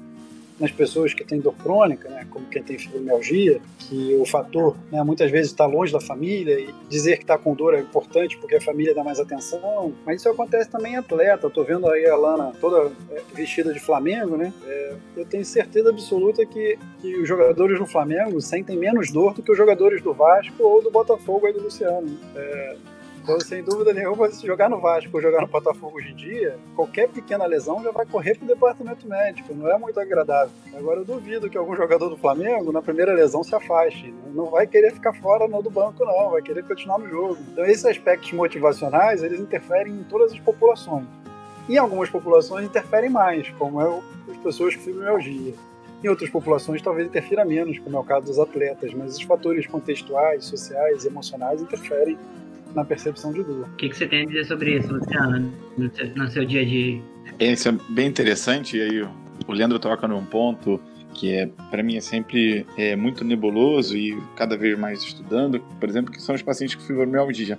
nas 0.60 0.70
pessoas 0.70 1.14
que 1.14 1.24
têm 1.24 1.40
dor 1.40 1.54
crônica, 1.54 2.08
né, 2.08 2.26
como 2.30 2.46
quem 2.46 2.62
tem 2.62 2.78
fibromialgia, 2.78 3.60
que 3.78 4.14
o 4.14 4.26
fator 4.26 4.76
né, 4.92 5.02
muitas 5.02 5.30
vezes 5.30 5.50
está 5.50 5.64
longe 5.64 5.92
da 5.92 6.00
família 6.00 6.60
e 6.60 6.72
dizer 6.88 7.16
que 7.16 7.24
está 7.24 7.38
com 7.38 7.54
dor 7.54 7.74
é 7.74 7.80
importante 7.80 8.36
porque 8.36 8.56
a 8.56 8.60
família 8.60 8.94
dá 8.94 9.02
mais 9.02 9.18
atenção, 9.18 9.92
mas 10.04 10.20
isso 10.20 10.28
acontece 10.28 10.68
também 10.68 10.92
em 10.92 10.96
atleta. 10.96 11.46
Estou 11.46 11.64
vendo 11.64 11.88
aí 11.88 12.06
a 12.06 12.16
Lana 12.16 12.52
toda 12.60 12.92
é, 13.10 13.22
vestida 13.34 13.72
de 13.72 13.80
Flamengo, 13.80 14.36
né? 14.36 14.52
É, 14.66 14.94
eu 15.16 15.24
tenho 15.24 15.44
certeza 15.44 15.90
absoluta 15.90 16.44
que, 16.44 16.78
que 17.00 17.16
os 17.16 17.26
jogadores 17.26 17.78
do 17.78 17.86
Flamengo 17.86 18.40
sentem 18.40 18.76
menos 18.76 19.10
dor 19.10 19.34
do 19.34 19.42
que 19.42 19.50
os 19.50 19.56
jogadores 19.56 20.02
do 20.02 20.12
Vasco 20.12 20.62
ou 20.62 20.82
do 20.82 20.90
Botafogo 20.90 21.46
aí 21.46 21.52
do 21.52 21.62
Luciano. 21.62 22.18
É, 22.36 22.76
então, 23.30 23.38
sem 23.38 23.62
dúvida 23.62 23.92
nenhuma, 23.92 24.28
se 24.28 24.44
jogar 24.44 24.68
no 24.68 24.80
Vasco 24.80 25.08
ou 25.14 25.22
jogar 25.22 25.40
no 25.40 25.46
Botafogo 25.46 25.98
hoje 25.98 26.10
em 26.10 26.16
dia, 26.16 26.58
qualquer 26.74 27.08
pequena 27.08 27.46
lesão 27.46 27.80
já 27.80 27.92
vai 27.92 28.04
correr 28.04 28.34
para 28.34 28.44
o 28.44 28.48
departamento 28.48 29.08
médico. 29.08 29.54
Não 29.54 29.70
é 29.70 29.78
muito 29.78 30.00
agradável. 30.00 30.50
Agora, 30.76 30.98
eu 30.98 31.04
duvido 31.04 31.48
que 31.48 31.56
algum 31.56 31.76
jogador 31.76 32.08
do 32.08 32.16
Flamengo, 32.16 32.72
na 32.72 32.82
primeira 32.82 33.12
lesão, 33.12 33.44
se 33.44 33.54
afaste. 33.54 34.12
Não 34.34 34.46
vai 34.46 34.66
querer 34.66 34.92
ficar 34.92 35.12
fora 35.12 35.46
no 35.46 35.62
do 35.62 35.70
banco, 35.70 36.04
não. 36.04 36.30
Vai 36.30 36.42
querer 36.42 36.64
continuar 36.64 36.98
no 36.98 37.08
jogo. 37.08 37.38
Então, 37.52 37.64
esses 37.64 37.84
aspectos 37.84 38.32
motivacionais, 38.32 39.22
eles 39.22 39.38
interferem 39.38 39.92
em 39.92 40.02
todas 40.02 40.32
as 40.32 40.40
populações. 40.40 41.06
Em 41.68 41.78
algumas 41.78 42.10
populações 42.10 42.66
interferem 42.66 43.10
mais, 43.10 43.48
como 43.50 43.80
é 43.80 44.02
as 44.32 44.38
pessoas 44.38 44.74
com 44.74 44.82
fibromialgia. 44.82 45.54
Em 46.02 46.08
outras 46.08 46.30
populações 46.30 46.80
talvez 46.82 47.06
interfira 47.06 47.44
menos, 47.44 47.78
como 47.78 47.94
é 47.96 48.00
o 48.00 48.02
caso 48.02 48.26
dos 48.26 48.38
atletas, 48.38 48.92
mas 48.94 49.16
os 49.16 49.22
fatores 49.22 49.66
contextuais, 49.66 50.46
sociais, 50.46 51.04
emocionais 51.04 51.60
interferem 51.60 52.18
na 52.74 52.84
percepção 52.84 53.32
de 53.32 53.42
dor. 53.42 53.68
O 53.68 53.76
que, 53.76 53.88
que 53.88 53.96
você 53.96 54.06
tem 54.06 54.22
a 54.22 54.26
dizer 54.26 54.44
sobre 54.46 54.78
isso, 54.78 54.92
Luciano, 54.92 55.52
no 55.76 55.94
seu, 55.94 56.08
no 56.14 56.28
seu 56.28 56.44
dia 56.44 56.62
a 56.62 56.64
dia? 56.64 57.02
Isso 57.38 57.68
é 57.68 57.72
bem 57.90 58.08
interessante, 58.08 58.76
e 58.76 58.82
aí 58.82 59.02
o 59.46 59.52
Leandro 59.52 59.78
toca 59.78 60.06
num 60.06 60.24
ponto 60.24 60.80
que 61.14 61.32
é 61.32 61.46
para 61.70 61.82
mim 61.82 61.96
é 61.96 62.00
sempre 62.00 62.64
é, 62.76 62.94
muito 62.94 63.24
nebuloso 63.24 63.96
e 63.96 64.16
cada 64.36 64.56
vez 64.56 64.78
mais 64.78 65.02
estudando, 65.02 65.60
por 65.60 65.88
exemplo, 65.88 66.12
que 66.12 66.22
são 66.22 66.34
os 66.34 66.42
pacientes 66.42 66.76
com 66.76 66.82
fibromialgia, 66.82 67.58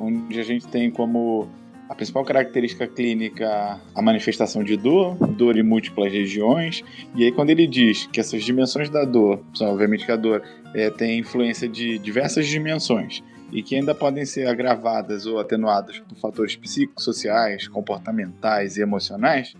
onde 0.00 0.38
a 0.38 0.44
gente 0.44 0.66
tem 0.68 0.90
como 0.90 1.48
a 1.88 1.94
principal 1.94 2.24
característica 2.24 2.86
clínica 2.86 3.80
a 3.94 4.02
manifestação 4.02 4.62
de 4.62 4.76
dor, 4.76 5.16
dor 5.32 5.58
em 5.58 5.62
múltiplas 5.62 6.12
regiões, 6.12 6.82
e 7.14 7.24
aí 7.24 7.32
quando 7.32 7.50
ele 7.50 7.66
diz 7.66 8.06
que 8.06 8.20
essas 8.20 8.42
dimensões 8.44 8.88
da 8.88 9.04
dor, 9.04 9.40
obviamente 9.60 10.06
que 10.06 10.12
a 10.12 10.16
dor 10.16 10.42
é, 10.74 10.88
tem 10.90 11.18
influência 11.18 11.68
de 11.68 11.98
diversas 11.98 12.46
dimensões, 12.46 13.22
e 13.52 13.62
que 13.62 13.76
ainda 13.76 13.94
podem 13.94 14.24
ser 14.24 14.46
agravadas 14.46 15.26
ou 15.26 15.38
atenuadas 15.38 15.98
por 16.00 16.16
fatores 16.16 16.56
psicossociais, 16.56 17.68
comportamentais 17.68 18.76
e 18.76 18.80
emocionais, 18.80 19.54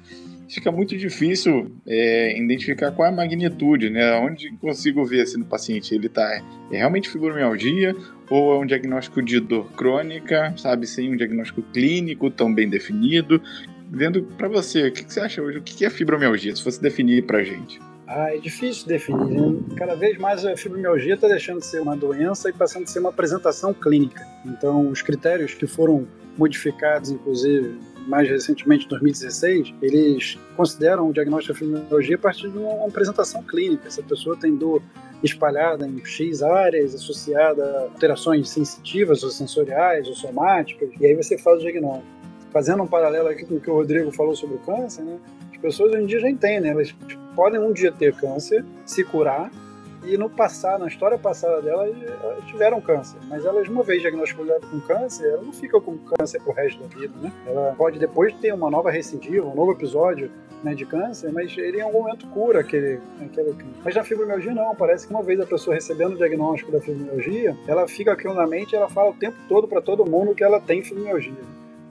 fica 0.49 0.73
muito 0.73 0.97
difícil 0.97 1.71
é, 1.87 2.39
identificar 2.39 2.91
qual 2.93 3.07
é 3.07 3.11
a 3.11 3.15
magnitude, 3.15 3.91
né? 3.91 4.15
Onde 4.15 4.51
consigo 4.57 5.05
ver 5.05 5.27
se 5.27 5.39
no 5.39 5.45
paciente 5.45 5.95
ele 5.95 6.07
está 6.07 6.43
é 6.71 6.77
realmente 6.77 7.09
fibromialgia 7.09 7.95
ou 8.31 8.55
é 8.55 8.59
um 8.59 8.67
diagnóstico 8.67 9.23
de 9.23 9.41
dor 9.41 9.71
crônica, 9.73 10.55
sabe, 10.57 10.87
sem 10.87 11.13
um 11.13 11.17
diagnóstico 11.17 11.63
clínico 11.63 12.31
tão 12.31 12.53
bem 12.53 12.69
definido. 12.69 13.43
Vendo 13.91 14.23
para 14.23 14.49
você, 14.49 14.89
o 14.89 14.93
que, 14.93 15.05
que, 15.05 15.13
você 15.13 15.21
acha 15.21 15.43
hoje? 15.43 15.59
O 15.59 15.63
que 15.63 15.85
é 15.85 15.91
fibromialgia? 15.91 16.57
Se 16.57 16.63
fosse 16.63 16.81
definir 16.81 17.25
para 17.25 17.45
gente. 17.45 17.79
Ah, 18.15 18.35
é 18.35 18.37
difícil 18.37 18.87
definir. 18.87 19.41
Né? 19.41 19.59
Cada 19.75 19.95
vez 19.95 20.19
mais 20.19 20.45
a 20.45 20.55
fibromialgia 20.55 21.15
está 21.15 21.27
deixando 21.29 21.61
de 21.61 21.67
ser 21.67 21.81
uma 21.81 21.97
doença 21.97 22.51
e 22.51 22.53
passando 22.53 22.83
a 22.83 22.87
ser 22.87 22.99
uma 22.99 23.09
apresentação 23.09 23.73
clínica. 23.73 24.27
Então, 24.45 24.91
os 24.91 25.01
critérios 25.01 25.55
que 25.55 25.67
foram 25.67 26.07
modificados, 26.37 27.11
inclusive 27.11 27.79
mais 28.07 28.29
recentemente, 28.29 28.85
em 28.85 28.89
2016, 28.89 29.75
eles 29.81 30.39
consideram 30.55 31.09
o 31.09 31.13
diagnóstico 31.13 31.55
de 31.55 31.59
fibromialgia 31.61 32.17
a 32.17 32.19
partir 32.19 32.51
de 32.51 32.59
uma 32.59 32.87
apresentação 32.87 33.43
clínica. 33.45 33.91
Se 33.91 34.01
a 34.01 34.05
pessoa 34.05 34.37
tem 34.37 34.55
dor 34.55 34.83
espalhada 35.23 35.87
em 35.87 36.05
X 36.05 36.43
áreas, 36.43 36.95
associada 36.95 37.65
a 37.65 37.81
alterações 37.85 38.51
sensitivas 38.51 39.23
ou 39.23 39.31
sensoriais 39.31 40.07
ou 40.07 40.15
somáticas, 40.15 40.91
e 41.01 41.07
aí 41.07 41.15
você 41.15 41.39
faz 41.39 41.61
o 41.61 41.63
diagnóstico. 41.63 42.07
Fazendo 42.51 42.83
um 42.83 42.87
paralelo 42.87 43.29
aqui 43.29 43.47
com 43.47 43.55
o 43.55 43.61
que 43.61 43.71
o 43.71 43.75
Rodrigo 43.75 44.13
falou 44.13 44.37
sobre 44.37 44.57
o 44.57 44.59
câncer, 44.59 45.03
né? 45.03 45.19
As 45.63 45.77
pessoas 45.77 45.93
hoje 45.93 46.03
em 46.03 46.07
dia 46.07 46.19
já 46.19 46.29
entendem, 46.29 46.73
elas 46.73 46.93
podem 47.37 47.61
um 47.61 47.73
dia 47.73 47.93
ter 47.93 48.13
câncer, 48.15 48.65
se 48.85 49.05
curar, 49.05 49.49
e 50.05 50.17
no 50.17 50.29
passado, 50.29 50.81
na 50.81 50.89
história 50.89 51.17
passada 51.17 51.63
dela, 51.63 51.87
elas 51.87 52.45
tiveram 52.47 52.81
câncer. 52.81 53.19
Mas 53.29 53.45
elas, 53.45 53.69
uma 53.69 53.85
vez 53.85 54.03
diagnosticadas 54.03 54.65
com 54.69 54.81
câncer, 54.81 55.29
ela 55.29 55.43
não 55.43 55.53
fica 55.53 55.81
com 55.81 55.97
câncer 55.99 56.43
pro 56.43 56.53
resto 56.53 56.83
da 56.83 56.89
vida, 56.89 57.15
né? 57.21 57.33
Ela 57.47 57.73
pode 57.79 58.01
depois 58.01 58.35
ter 58.35 58.53
uma 58.53 58.69
nova 58.69 58.91
recidiva, 58.91 59.47
um 59.47 59.55
novo 59.55 59.71
episódio 59.71 60.29
né, 60.65 60.75
de 60.75 60.85
câncer, 60.85 61.31
mas 61.33 61.57
ele 61.57 61.79
em 61.79 61.83
algum 61.83 62.03
momento 62.03 62.27
cura 62.29 62.61
aquele, 62.61 62.99
aquele 63.21 63.55
Mas 63.85 63.95
na 63.95 64.03
fibromialgia 64.03 64.53
não, 64.53 64.75
parece 64.75 65.07
que 65.07 65.15
uma 65.15 65.23
vez 65.23 65.39
a 65.41 65.47
pessoa 65.47 65.75
recebendo 65.75 66.15
o 66.15 66.17
diagnóstico 66.17 66.73
da 66.73 66.81
fibromialgia, 66.81 67.57
ela 67.69 67.87
fica 67.87 68.13
aquilo 68.13 68.35
na 68.35 68.47
mente 68.47 68.73
e 68.73 68.77
ela 68.77 68.89
fala 68.89 69.11
o 69.11 69.15
tempo 69.15 69.37
todo 69.49 69.69
para 69.69 69.81
todo 69.81 70.05
mundo 70.05 70.35
que 70.35 70.43
ela 70.43 70.61
tem 70.61 70.83
fibromialgia, 70.83 71.33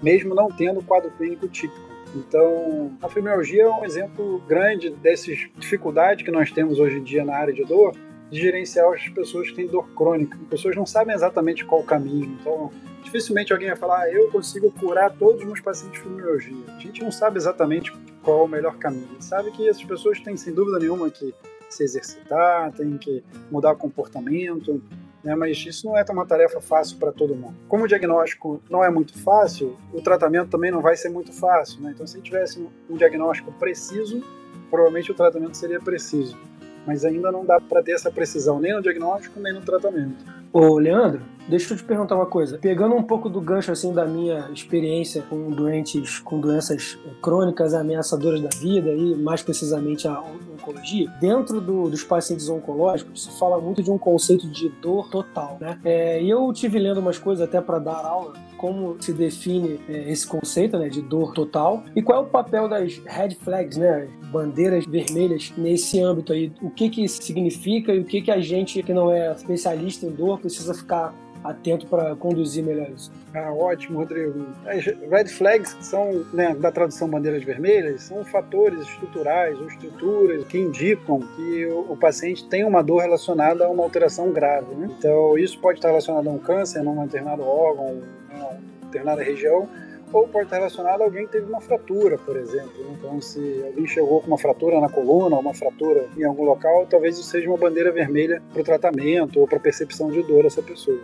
mesmo 0.04 0.36
não 0.36 0.50
tendo 0.50 0.84
quadro 0.84 1.10
clínico 1.12 1.48
típico. 1.48 1.91
Então, 2.16 2.92
a 3.02 3.08
fibromialgia 3.08 3.64
é 3.64 3.70
um 3.70 3.86
exemplo 3.86 4.40
grande 4.48 4.90
dessas 4.90 5.50
dificuldades 5.58 6.26
que 6.26 6.32
nós 6.32 6.52
temos 6.52 6.80
hoje 6.80 6.98
em 6.98 7.04
dia 7.04 7.24
na 7.24 7.36
área 7.36 7.54
de 7.54 7.64
dor, 7.64 7.96
de 8.30 8.40
gerenciar 8.40 8.92
as 8.92 9.08
pessoas 9.10 9.50
que 9.50 9.56
têm 9.56 9.68
dor 9.68 9.88
crônica. 9.94 10.38
As 10.42 10.48
pessoas 10.48 10.76
não 10.76 10.86
sabem 10.86 11.14
exatamente 11.14 11.66
qual 11.66 11.82
o 11.82 11.86
caminho. 11.86 12.38
Então, 12.40 12.72
dificilmente 13.04 13.52
alguém 13.52 13.70
vai 13.70 13.78
falar, 13.78 14.02
ah, 14.02 14.12
eu 14.12 14.30
consigo 14.30 14.72
curar 14.72 15.12
todos 15.12 15.42
os 15.42 15.46
meus 15.46 15.60
pacientes 15.60 16.00
de 16.00 16.04
fibromialgia. 16.04 16.64
A 16.68 16.80
gente 16.80 17.04
não 17.04 17.12
sabe 17.12 17.38
exatamente 17.38 17.92
qual 18.24 18.40
é 18.40 18.44
o 18.44 18.48
melhor 18.48 18.78
caminho. 18.78 19.06
A 19.10 19.14
gente 19.14 19.26
sabe 19.26 19.52
que 19.52 19.68
essas 19.68 19.84
pessoas 19.84 20.20
têm, 20.20 20.38
sem 20.38 20.54
dúvida 20.54 20.80
nenhuma, 20.80 21.10
que 21.10 21.34
se 21.70 21.84
exercitar, 21.84 22.72
têm 22.74 22.98
que 22.98 23.24
mudar 23.50 23.72
o 23.72 23.78
comportamento, 23.78 24.82
né? 25.24 25.36
mas 25.36 25.58
isso 25.66 25.86
não 25.86 25.98
é 25.98 26.04
uma 26.10 26.26
tarefa 26.26 26.60
fácil 26.60 26.98
para 26.98 27.12
todo 27.12 27.36
mundo. 27.36 27.56
Como 27.68 27.84
o 27.84 27.88
diagnóstico 27.88 28.62
não 28.70 28.84
é 28.84 28.90
muito 28.90 29.18
fácil, 29.18 29.78
o 29.94 30.02
tratamento 30.02 30.50
também 30.50 30.72
não 30.72 30.82
vai 30.82 30.96
ser 30.96 31.10
muito 31.10 31.32
fácil. 31.32 31.82
Né? 31.82 31.92
Então, 31.94 32.06
se 32.06 32.20
tivesse 32.22 32.66
um 32.90 32.98
diagnóstico 32.98 33.52
preciso, 33.54 34.24
provavelmente 34.70 35.12
o 35.12 35.16
tratamento 35.16 35.56
seria 35.56 35.80
preciso. 35.80 36.38
Mas 36.86 37.06
ainda 37.06 37.32
não 37.32 37.46
dá 37.46 37.60
para 37.60 37.84
ter 37.84 37.94
essa 37.94 38.12
precisão 38.12 38.60
nem 38.60 38.74
no 38.74 38.82
diagnóstico 38.82 39.40
nem 39.40 39.54
no 39.54 39.62
tratamento. 39.62 40.41
Ô, 40.54 40.78
Leandro, 40.78 41.22
deixa 41.48 41.74
eu 41.74 41.78
te 41.78 41.84
perguntar 41.84 42.16
uma 42.16 42.26
coisa. 42.26 42.58
Pegando 42.58 42.94
um 42.94 43.04
pouco 43.04 43.30
do 43.30 43.40
gancho 43.40 43.72
assim 43.72 43.94
da 43.94 44.06
minha 44.06 44.50
experiência 44.52 45.22
com 45.30 45.50
doentes 45.50 46.20
com 46.20 46.42
doenças 46.42 47.00
crônicas 47.22 47.74
ameaçadoras 47.74 48.42
da 48.42 48.50
vida 48.50 48.90
e 48.90 49.16
mais 49.16 49.42
precisamente 49.42 50.10
a 50.10 50.20
oncologia, 50.20 51.10
dentro 51.22 51.62
do, 51.62 51.90
dos 51.90 52.04
pacientes 52.04 52.50
oncológicos 52.50 53.24
se 53.24 53.40
fala 53.40 53.60
muito 53.62 53.82
de 53.82 53.90
um 53.90 53.98
conceito 53.98 54.46
de 54.50 54.68
dor 54.82 55.10
total, 55.10 55.58
né? 55.60 55.80
É, 55.86 56.22
e 56.22 56.30
eu 56.30 56.52
tive 56.52 56.78
lendo 56.78 57.00
umas 57.00 57.18
coisas 57.18 57.48
até 57.48 57.62
para 57.62 57.80
dar 57.80 58.06
aula 58.06 58.34
como 58.62 58.96
se 59.02 59.12
define 59.12 59.80
é, 59.90 60.12
esse 60.12 60.26
conceito 60.28 60.78
né, 60.78 60.88
de 60.88 61.02
dor 61.02 61.34
total 61.34 61.84
e 61.96 62.02
qual 62.02 62.20
é 62.20 62.22
o 62.22 62.30
papel 62.30 62.70
das 62.70 63.02
red 63.08 63.32
flags, 63.32 63.76
né, 63.76 64.08
bandeiras 64.32 64.86
vermelhas 64.86 65.52
nesse 65.58 66.00
âmbito 66.00 66.32
aí. 66.32 66.54
O 66.62 66.70
que 66.70 66.88
que 66.88 67.08
significa 67.08 67.92
e 67.92 68.00
o 68.00 68.06
que 68.06 68.22
que 68.22 68.30
a 68.30 68.40
gente 68.40 68.84
que 68.84 68.94
não 68.94 69.12
é 69.12 69.32
especialista 69.32 70.06
em 70.06 70.12
dor 70.12 70.40
precisa 70.42 70.74
ficar 70.74 71.14
atento 71.44 71.88
para 71.88 72.16
conduzir 72.16 72.64
melhor 72.64 72.90
isso. 72.90 73.12
Ah, 73.34 73.52
ótimo, 73.52 74.00
Rodrigo. 74.00 74.46
As 74.66 74.86
red 74.86 75.28
flags 75.28 75.76
são, 75.82 76.26
né, 76.34 76.56
da 76.56 76.72
tradução 76.72 77.10
bandeiras 77.10 77.44
vermelhas, 77.44 78.04
são 78.04 78.24
fatores 78.24 78.82
estruturais 78.82 79.60
ou 79.60 79.68
estruturas 79.68 80.44
que 80.46 80.60
indicam 80.60 81.20
que 81.20 81.66
o, 81.66 81.96
paciente 81.96 82.48
tem 82.48 82.64
uma 82.64 82.84
dor 82.84 83.02
relacionada 83.02 83.66
a 83.66 83.70
uma 83.70 83.84
alteração 83.84 84.32
grave. 84.32 84.74
Né? 84.76 84.90
Então, 84.98 85.38
isso 85.38 85.58
pode 85.60 85.80
estar 85.80 85.90
relacionado 85.90 86.28
a 86.28 86.32
um 86.32 86.38
câncer 86.38 86.84
num 86.84 87.04
determinado 87.06 87.44
órgão, 87.44 88.02
né, 88.30 88.36
uma 88.36 88.86
determinada 88.86 89.24
região, 89.24 89.68
ou 90.14 90.28
pode 90.28 90.46
estar 90.46 90.58
relacionado 90.58 91.02
a 91.02 91.06
alguém 91.06 91.26
que 91.26 91.34
teve 91.34 91.46
uma 91.46 91.62
fratura, 91.62 92.18
por 92.18 92.36
exemplo. 92.36 92.72
Né? 92.84 92.96
Então, 92.98 93.22
se 93.22 93.64
alguém 93.66 93.88
chegou 93.88 94.22
com 94.22 94.28
uma 94.28 94.38
fratura 94.38 94.80
na 94.80 94.90
coluna, 94.90 95.38
uma 95.38 95.54
fratura 95.54 96.08
em 96.18 96.24
algum 96.24 96.44
local, 96.44 96.86
talvez 96.90 97.18
isso 97.18 97.30
seja 97.30 97.48
uma 97.50 97.58
bandeira 97.58 97.92
vermelha 97.92 98.42
para 98.52 98.62
o 98.62 98.64
tratamento 98.64 99.40
ou 99.40 99.48
para 99.48 99.58
a 99.58 99.62
percepção 99.62 100.10
de 100.10 100.22
dor 100.24 100.44
dessa 100.44 100.62
pessoa. 100.62 101.00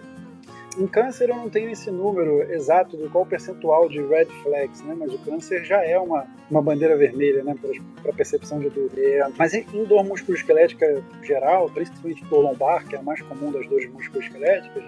em 0.77 0.87
câncer 0.87 1.29
eu 1.29 1.35
não 1.35 1.49
tenho 1.49 1.71
esse 1.71 1.89
número 1.89 2.41
exato 2.51 2.95
do 2.97 3.09
qual 3.09 3.25
percentual 3.25 3.89
de 3.89 4.01
red 4.01 4.27
flags, 4.43 4.81
né? 4.83 4.95
Mas 4.97 5.13
o 5.13 5.17
câncer 5.19 5.63
já 5.63 5.83
é 5.83 5.97
uma, 5.97 6.27
uma 6.51 6.61
bandeira 6.61 6.95
vermelha, 6.95 7.43
né? 7.43 7.55
Para 8.01 8.13
percepção 8.13 8.59
de 8.59 8.69
dor. 8.69 8.89
É, 8.97 9.27
mas 9.37 9.53
em, 9.53 9.83
dor 9.85 10.03
musculoesquelética 10.03 11.03
geral, 11.23 11.69
principalmente 11.69 12.23
dor 12.25 12.41
lombar, 12.41 12.85
que 12.87 12.95
é 12.95 12.99
a 12.99 13.01
mais 13.01 13.21
comum 13.21 13.51
das 13.51 13.65
dores 13.67 13.89
musculoesqueléticas, 13.91 14.83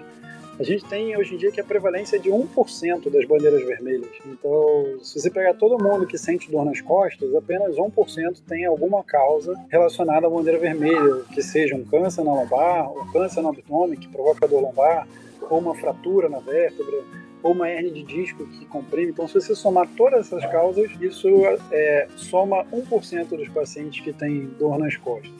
a 0.60 0.62
gente 0.62 0.84
tem 0.84 1.16
hoje 1.16 1.34
em 1.34 1.38
dia 1.38 1.50
que 1.50 1.58
a 1.58 1.64
prevalência 1.64 2.16
é 2.16 2.18
de 2.18 2.28
1% 2.28 3.10
das 3.10 3.24
bandeiras 3.24 3.64
vermelhas. 3.64 4.10
Então, 4.26 4.98
se 5.02 5.18
você 5.18 5.30
pegar 5.30 5.54
todo 5.54 5.82
mundo 5.82 6.06
que 6.06 6.18
sente 6.18 6.50
dor 6.50 6.66
nas 6.66 6.82
costas, 6.82 7.34
apenas 7.34 7.76
1% 7.76 8.42
tem 8.46 8.66
alguma 8.66 9.02
causa 9.02 9.54
relacionada 9.70 10.26
à 10.26 10.30
bandeira 10.30 10.58
vermelha, 10.58 11.22
que 11.32 11.42
seja 11.42 11.74
um 11.74 11.82
câncer 11.82 12.22
na 12.22 12.34
lombar, 12.34 12.92
um 12.92 13.10
câncer 13.10 13.40
no 13.40 13.48
abdômen 13.48 13.98
que 13.98 14.06
provoca 14.08 14.46
dor 14.46 14.60
lombar, 14.60 15.08
ou 15.48 15.58
uma 15.60 15.74
fratura 15.74 16.28
na 16.28 16.40
vértebra, 16.40 17.04
ou 17.42 17.52
uma 17.52 17.70
hernia 17.70 17.90
de 17.90 18.02
disco 18.02 18.46
que 18.46 18.66
comprime. 18.66 19.12
Então, 19.12 19.26
se 19.26 19.32
você 19.32 19.54
somar 19.54 19.88
todas 19.96 20.26
essas 20.26 20.44
causas, 20.52 20.90
isso 21.00 21.26
é, 21.72 22.06
soma 22.16 22.66
1% 22.66 23.28
dos 23.28 23.48
pacientes 23.48 24.04
que 24.04 24.12
têm 24.12 24.44
dor 24.58 24.78
nas 24.78 24.94
costas. 24.98 25.32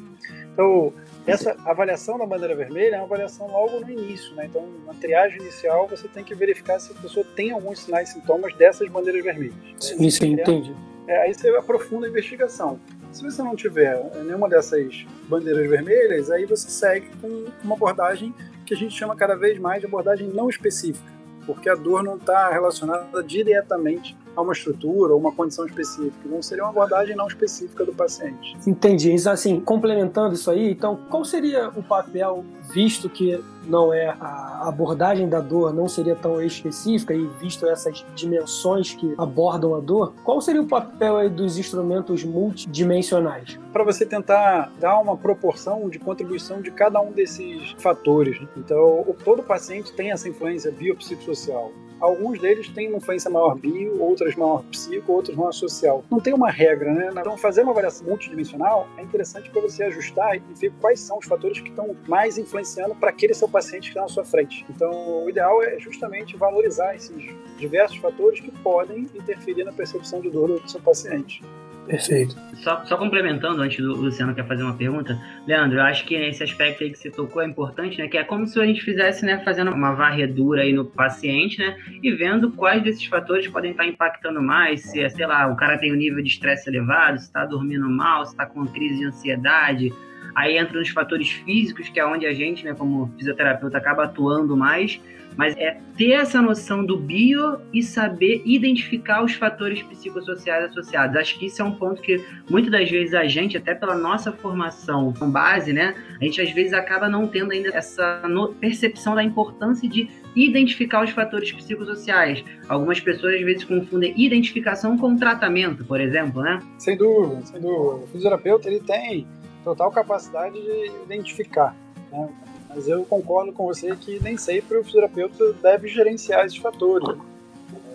Então, 0.54 0.94
essa 1.26 1.56
avaliação 1.64 2.18
da 2.18 2.26
bandeira 2.26 2.54
vermelha 2.54 2.96
é 2.96 2.98
uma 2.98 3.04
avaliação 3.04 3.46
logo 3.46 3.80
no 3.80 3.90
início, 3.90 4.34
né? 4.34 4.46
Então, 4.46 4.66
na 4.86 4.94
triagem 4.94 5.40
inicial, 5.40 5.86
você 5.86 6.08
tem 6.08 6.24
que 6.24 6.34
verificar 6.34 6.78
se 6.78 6.92
a 6.92 6.94
pessoa 6.94 7.24
tem 7.36 7.50
alguns 7.50 7.80
sinais 7.80 8.10
e 8.10 8.12
sintomas 8.14 8.54
dessas 8.54 8.88
bandeiras 8.88 9.22
vermelhas. 9.22 9.54
Sim, 9.78 10.10
sim, 10.10 10.32
entendi. 10.32 10.74
É, 11.06 11.22
aí 11.22 11.34
você 11.34 11.48
aprofunda 11.50 12.06
a 12.06 12.10
investigação. 12.10 12.80
Se 13.12 13.22
você 13.22 13.42
não 13.42 13.56
tiver 13.56 14.00
nenhuma 14.24 14.48
dessas 14.48 15.04
bandeiras 15.28 15.68
vermelhas, 15.68 16.30
aí 16.30 16.46
você 16.46 16.70
segue 16.70 17.08
com 17.20 17.46
uma 17.64 17.74
abordagem 17.74 18.32
que 18.64 18.72
a 18.72 18.76
gente 18.76 18.94
chama 18.94 19.16
cada 19.16 19.34
vez 19.34 19.58
mais 19.58 19.80
de 19.80 19.86
abordagem 19.86 20.28
não 20.28 20.48
específica, 20.48 21.10
porque 21.44 21.68
a 21.68 21.74
dor 21.74 22.04
não 22.04 22.16
está 22.16 22.50
relacionada 22.50 23.22
diretamente 23.22 24.16
a 24.36 24.42
uma 24.42 24.52
estrutura 24.52 25.12
ou 25.12 25.20
uma 25.20 25.32
condição 25.32 25.66
específica. 25.66 26.28
Não 26.28 26.42
seria 26.42 26.64
uma 26.64 26.70
abordagem 26.70 27.16
não 27.16 27.26
específica 27.26 27.84
do 27.84 27.92
paciente. 27.92 28.56
Entendi. 28.66 29.12
Então, 29.12 29.32
assim, 29.32 29.60
complementando 29.60 30.34
isso 30.34 30.50
aí, 30.50 30.70
então, 30.70 30.98
qual 31.08 31.24
seria 31.24 31.68
o 31.70 31.82
papel, 31.82 32.44
visto 32.72 33.08
que 33.08 33.42
não 33.66 33.92
é 33.92 34.08
a 34.08 34.68
abordagem 34.68 35.28
da 35.28 35.40
dor 35.40 35.72
não 35.72 35.88
seria 35.88 36.16
tão 36.16 36.42
específica 36.42 37.14
e 37.14 37.26
visto 37.40 37.66
essas 37.66 38.04
dimensões 38.14 38.94
que 38.94 39.14
abordam 39.18 39.74
a 39.74 39.80
dor, 39.80 40.14
qual 40.24 40.40
seria 40.40 40.62
o 40.62 40.66
papel 40.66 41.28
dos 41.30 41.58
instrumentos 41.58 42.24
multidimensionais? 42.24 43.58
Para 43.72 43.84
você 43.84 44.04
tentar 44.04 44.72
dar 44.78 44.98
uma 44.98 45.16
proporção 45.16 45.88
de 45.88 45.98
contribuição 45.98 46.60
de 46.60 46.70
cada 46.70 47.00
um 47.00 47.12
desses 47.12 47.74
fatores. 47.78 48.40
Então, 48.56 49.04
todo 49.24 49.42
paciente 49.42 49.92
tem 49.92 50.10
essa 50.10 50.28
influência 50.28 50.70
biopsicossocial. 50.70 51.70
Alguns 52.00 52.40
deles 52.40 52.68
têm 52.68 52.88
uma 52.88 52.96
influência 52.96 53.30
maior 53.30 53.54
bio, 53.54 54.00
outras 54.00 54.34
maior 54.34 54.62
psico, 54.64 55.12
outros 55.12 55.36
maior 55.36 55.52
social. 55.52 56.04
Não 56.10 56.18
tem 56.18 56.32
uma 56.32 56.50
regra, 56.50 56.92
né? 56.92 57.10
Então, 57.12 57.36
fazer 57.36 57.62
uma 57.62 57.72
avaliação 57.72 58.06
multidimensional 58.06 58.88
é 58.96 59.02
interessante 59.02 59.50
para 59.50 59.60
você 59.60 59.84
ajustar 59.84 60.36
e 60.36 60.42
ver 60.54 60.72
quais 60.80 61.00
são 61.00 61.18
os 61.18 61.26
fatores 61.26 61.60
que 61.60 61.68
estão 61.68 61.94
mais 62.08 62.38
influenciando 62.38 62.94
para 62.94 63.10
aquele 63.10 63.34
seu 63.34 63.48
paciente 63.48 63.84
que 63.84 63.88
está 63.90 64.02
na 64.02 64.08
sua 64.08 64.24
frente. 64.24 64.64
Então, 64.70 65.24
o 65.24 65.28
ideal 65.28 65.62
é 65.62 65.78
justamente 65.78 66.36
valorizar 66.36 66.94
esses 66.94 67.34
diversos 67.58 67.98
fatores 67.98 68.40
que 68.40 68.50
podem 68.50 69.06
interferir 69.14 69.64
na 69.64 69.72
percepção 69.72 70.20
de 70.20 70.30
dor 70.30 70.58
do 70.58 70.70
seu 70.70 70.80
paciente. 70.80 71.42
Perfeito. 71.90 72.36
Só, 72.62 72.84
só, 72.84 72.96
complementando, 72.96 73.62
antes 73.62 73.78
do 73.78 73.96
Luciano 73.96 74.34
quer 74.34 74.46
fazer 74.46 74.62
uma 74.62 74.76
pergunta, 74.76 75.18
Leandro, 75.46 75.78
eu 75.78 75.82
acho 75.82 76.04
que 76.04 76.14
esse 76.14 76.42
aspecto 76.42 76.84
aí 76.84 76.90
que 76.90 76.98
você 76.98 77.10
tocou 77.10 77.42
é 77.42 77.46
importante, 77.46 77.98
né? 77.98 78.06
Que 78.06 78.18
é 78.18 78.22
como 78.22 78.46
se 78.46 78.60
a 78.60 78.66
gente 78.66 78.82
fizesse, 78.82 79.24
né, 79.24 79.42
fazendo 79.44 79.72
uma 79.72 79.92
varredura 79.92 80.62
aí 80.62 80.72
no 80.72 80.84
paciente, 80.84 81.58
né? 81.58 81.76
E 82.00 82.12
vendo 82.12 82.52
quais 82.52 82.82
desses 82.82 83.04
fatores 83.06 83.48
podem 83.48 83.72
estar 83.72 83.86
impactando 83.86 84.40
mais, 84.40 84.82
se, 84.82 85.02
é, 85.02 85.08
sei 85.08 85.26
lá, 85.26 85.48
o 85.48 85.56
cara 85.56 85.78
tem 85.78 85.92
um 85.92 85.96
nível 85.96 86.22
de 86.22 86.28
estresse 86.28 86.68
elevado, 86.70 87.18
se 87.18 87.24
está 87.24 87.44
dormindo 87.44 87.88
mal, 87.88 88.24
se 88.24 88.32
está 88.32 88.46
com 88.46 88.64
crise 88.66 88.98
de 88.98 89.06
ansiedade, 89.06 89.92
Aí 90.34 90.56
entra 90.56 90.78
nos 90.78 90.88
fatores 90.88 91.30
físicos, 91.30 91.88
que 91.88 91.98
é 91.98 92.06
onde 92.06 92.26
a 92.26 92.32
gente, 92.32 92.64
né, 92.64 92.74
como 92.74 93.12
fisioterapeuta, 93.18 93.78
acaba 93.78 94.04
atuando 94.04 94.56
mais. 94.56 95.00
Mas 95.36 95.56
é 95.56 95.78
ter 95.96 96.10
essa 96.10 96.42
noção 96.42 96.84
do 96.84 96.96
bio 96.96 97.58
e 97.72 97.82
saber 97.82 98.42
identificar 98.44 99.22
os 99.22 99.32
fatores 99.34 99.80
psicossociais 99.82 100.64
associados. 100.64 101.16
Acho 101.16 101.38
que 101.38 101.46
isso 101.46 101.62
é 101.62 101.64
um 101.64 101.72
ponto 101.72 102.02
que 102.02 102.20
muitas 102.50 102.70
das 102.70 102.90
vezes 102.90 103.14
a 103.14 103.26
gente, 103.26 103.56
até 103.56 103.74
pela 103.74 103.94
nossa 103.94 104.32
formação 104.32 105.12
com 105.12 105.30
base, 105.30 105.72
né, 105.72 105.94
a 106.20 106.24
gente 106.24 106.40
às 106.40 106.50
vezes 106.50 106.72
acaba 106.72 107.08
não 107.08 107.28
tendo 107.28 107.52
ainda 107.52 107.68
essa 107.68 108.22
percepção 108.60 109.14
da 109.14 109.22
importância 109.22 109.88
de 109.88 110.08
identificar 110.34 111.02
os 111.02 111.10
fatores 111.10 111.52
psicossociais. 111.52 112.44
Algumas 112.68 113.00
pessoas 113.00 113.34
às 113.34 113.42
vezes 113.42 113.64
confundem 113.64 114.12
identificação 114.16 114.98
com 114.98 115.16
tratamento, 115.16 115.84
por 115.84 116.00
exemplo, 116.00 116.42
né? 116.42 116.60
Sem 116.76 116.96
dúvida, 116.96 117.46
sem 117.46 117.60
dúvida. 117.60 118.04
O 118.04 118.08
fisioterapeuta 118.08 118.68
ele 118.68 118.80
tem 118.80 119.26
total 119.64 119.90
capacidade 119.90 120.60
de 120.60 120.86
identificar. 121.04 121.74
Né? 122.10 122.28
Mas 122.68 122.88
eu 122.88 123.04
concordo 123.04 123.52
com 123.52 123.66
você 123.66 123.94
que 123.96 124.22
nem 124.22 124.36
sempre 124.36 124.78
o 124.78 124.84
fisioterapeuta 124.84 125.52
deve 125.54 125.88
gerenciar 125.88 126.46
esses 126.46 126.58
fatores. 126.58 127.18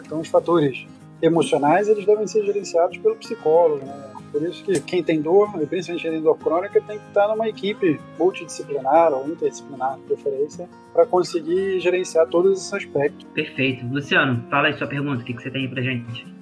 Então, 0.05 0.19
os 0.19 0.27
fatores 0.27 0.85
emocionais 1.21 1.87
eles 1.87 2.05
devem 2.05 2.27
ser 2.27 2.45
gerenciados 2.45 2.97
pelo 2.97 3.15
psicólogo. 3.15 3.85
Né? 3.85 4.11
Por 4.31 4.41
isso 4.43 4.63
que 4.65 4.79
quem 4.81 5.01
tem 5.01 5.21
dor, 5.21 5.49
principalmente 5.53 6.01
quem 6.01 6.11
tem 6.11 6.21
dor 6.21 6.37
crônica, 6.37 6.81
tem 6.81 6.99
que 6.99 7.07
estar 7.07 7.27
numa 7.29 7.47
equipe 7.47 7.99
multidisciplinar 8.19 9.13
ou 9.13 9.27
interdisciplinar, 9.29 9.95
de 9.95 10.01
preferência, 10.03 10.69
para 10.93 11.05
conseguir 11.05 11.79
gerenciar 11.79 12.27
todos 12.27 12.59
esses 12.59 12.73
aspectos. 12.73 13.25
Perfeito. 13.33 13.85
Luciano, 13.87 14.43
fala 14.49 14.67
aí 14.67 14.73
sua 14.73 14.87
pergunta, 14.87 15.21
o 15.21 15.25
que, 15.25 15.33
que 15.33 15.41
você 15.41 15.49
tem 15.49 15.69
para 15.69 15.81
gente? 15.81 16.34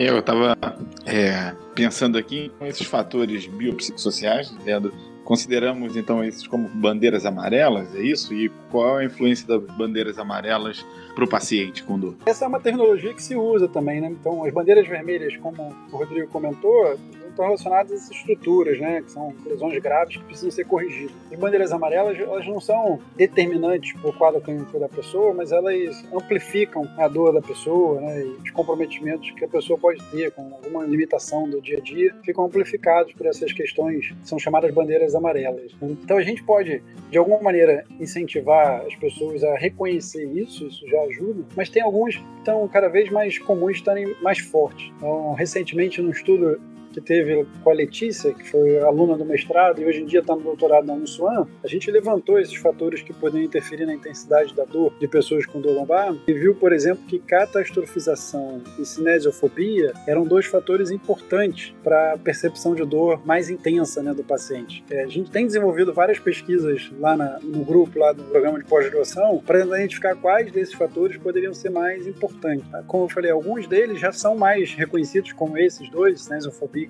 Eu 0.00 0.20
estava 0.20 0.56
é, 1.04 1.54
pensando 1.74 2.16
aqui 2.16 2.50
com 2.58 2.64
esses 2.64 2.86
fatores 2.86 3.46
biopsicossociais, 3.46 4.50
vendo 4.64 4.90
consideramos 5.24 5.94
então 5.94 6.24
esses 6.24 6.46
como 6.46 6.70
bandeiras 6.70 7.26
amarelas, 7.26 7.94
é 7.94 8.00
isso? 8.00 8.32
E 8.32 8.48
qual 8.70 8.96
a 8.96 9.04
influência 9.04 9.46
das 9.46 9.62
bandeiras 9.76 10.18
amarelas 10.18 10.86
para 11.14 11.22
o 11.22 11.28
paciente 11.28 11.84
com 11.84 11.98
dor? 11.98 12.16
Essa 12.24 12.46
é 12.46 12.48
uma 12.48 12.58
tecnologia 12.58 13.12
que 13.12 13.22
se 13.22 13.36
usa 13.36 13.68
também, 13.68 14.00
né? 14.00 14.08
Então, 14.08 14.42
as 14.42 14.54
bandeiras 14.54 14.88
vermelhas, 14.88 15.36
como 15.36 15.76
o 15.92 15.96
Rodrigo 15.98 16.28
comentou, 16.28 16.98
estão 17.40 17.44
relacionadas 17.44 17.92
essas 17.92 18.10
estruturas, 18.10 18.78
né, 18.78 19.02
que 19.02 19.10
são 19.10 19.34
lesões 19.44 19.78
graves 19.82 20.16
que 20.16 20.24
precisam 20.24 20.50
ser 20.50 20.64
corrigidas. 20.64 21.14
As 21.32 21.38
bandeiras 21.38 21.72
amarelas, 21.72 22.18
elas 22.18 22.46
não 22.46 22.60
são 22.60 23.00
determinantes 23.16 23.92
para 23.94 24.10
o 24.10 24.12
quadro 24.12 24.40
clínico 24.40 24.78
da 24.78 24.88
pessoa, 24.88 25.32
mas 25.32 25.52
elas 25.52 26.04
amplificam 26.12 26.86
a 26.98 27.08
dor 27.08 27.32
da 27.32 27.40
pessoa, 27.40 28.00
né, 28.00 28.22
e 28.22 28.28
os 28.42 28.50
comprometimentos 28.50 29.30
que 29.32 29.44
a 29.44 29.48
pessoa 29.48 29.78
pode 29.78 30.02
ter 30.10 30.30
com 30.32 30.42
alguma 30.54 30.84
limitação 30.84 31.48
do 31.48 31.60
dia 31.60 31.78
a 31.78 31.80
dia 31.80 32.14
ficam 32.22 32.44
amplificados 32.44 33.12
por 33.14 33.26
essas 33.26 33.52
questões 33.52 34.08
que 34.08 34.28
são 34.28 34.38
chamadas 34.38 34.72
bandeiras 34.72 35.14
amarelas. 35.14 35.72
Então 35.82 36.16
a 36.16 36.22
gente 36.22 36.42
pode, 36.42 36.82
de 37.10 37.18
alguma 37.18 37.40
maneira, 37.40 37.84
incentivar 37.98 38.84
as 38.86 38.94
pessoas 38.96 39.42
a 39.42 39.56
reconhecer 39.56 40.24
isso, 40.24 40.66
isso 40.66 40.86
já 40.88 41.00
ajuda, 41.02 41.44
mas 41.56 41.68
tem 41.68 41.82
alguns 41.82 42.16
que 42.16 42.24
estão 42.38 42.66
cada 42.68 42.88
vez 42.88 43.10
mais 43.10 43.38
comuns 43.38 43.76
estarem 43.76 44.14
mais 44.22 44.38
fortes. 44.38 44.92
Então, 44.96 45.32
recentemente, 45.34 46.00
num 46.02 46.10
estudo 46.10 46.60
que 46.92 47.00
teve 47.00 47.46
com 47.62 47.70
a 47.70 47.74
Letícia, 47.74 48.32
que 48.32 48.48
foi 48.50 48.78
aluna 48.78 49.16
do 49.16 49.24
mestrado 49.24 49.80
e 49.80 49.84
hoje 49.84 50.02
em 50.02 50.06
dia 50.06 50.20
está 50.20 50.34
no 50.34 50.42
doutorado 50.42 50.86
na 50.86 50.94
Unisuan, 50.94 51.46
a 51.62 51.68
gente 51.68 51.90
levantou 51.90 52.38
esses 52.38 52.56
fatores 52.56 53.02
que 53.02 53.12
podem 53.12 53.44
interferir 53.44 53.86
na 53.86 53.94
intensidade 53.94 54.54
da 54.54 54.64
dor 54.64 54.92
de 54.98 55.08
pessoas 55.08 55.46
com 55.46 55.60
dor 55.60 55.74
lombar 55.74 56.14
e 56.26 56.32
viu, 56.32 56.54
por 56.54 56.72
exemplo, 56.72 57.04
que 57.06 57.18
catastrofização 57.18 58.62
e 58.78 58.84
cinesiofobia 58.84 59.92
eram 60.06 60.24
dois 60.24 60.46
fatores 60.46 60.90
importantes 60.90 61.74
para 61.82 62.14
a 62.14 62.18
percepção 62.18 62.74
de 62.74 62.84
dor 62.84 63.24
mais 63.24 63.48
intensa 63.50 64.02
né, 64.02 64.12
do 64.12 64.24
paciente. 64.24 64.84
É, 64.90 65.04
a 65.04 65.06
gente 65.06 65.30
tem 65.30 65.46
desenvolvido 65.46 65.92
várias 65.92 66.18
pesquisas 66.18 66.90
lá 66.98 67.16
na, 67.16 67.38
no 67.40 67.64
grupo, 67.64 67.98
lá 67.98 68.12
do 68.12 68.24
programa 68.24 68.58
de 68.58 68.64
pós-graduação, 68.64 69.42
para 69.44 69.60
identificar 69.60 70.16
quais 70.16 70.50
desses 70.50 70.74
fatores 70.74 71.16
poderiam 71.16 71.54
ser 71.54 71.70
mais 71.70 72.06
importantes. 72.06 72.66
Como 72.86 73.04
eu 73.04 73.08
falei, 73.08 73.30
alguns 73.30 73.66
deles 73.66 74.00
já 74.00 74.12
são 74.12 74.36
mais 74.36 74.74
reconhecidos 74.74 75.32
como 75.32 75.56
esses 75.58 75.88
dois, 75.90 76.22
cinesiofobia 76.22 76.79
e 76.82 76.86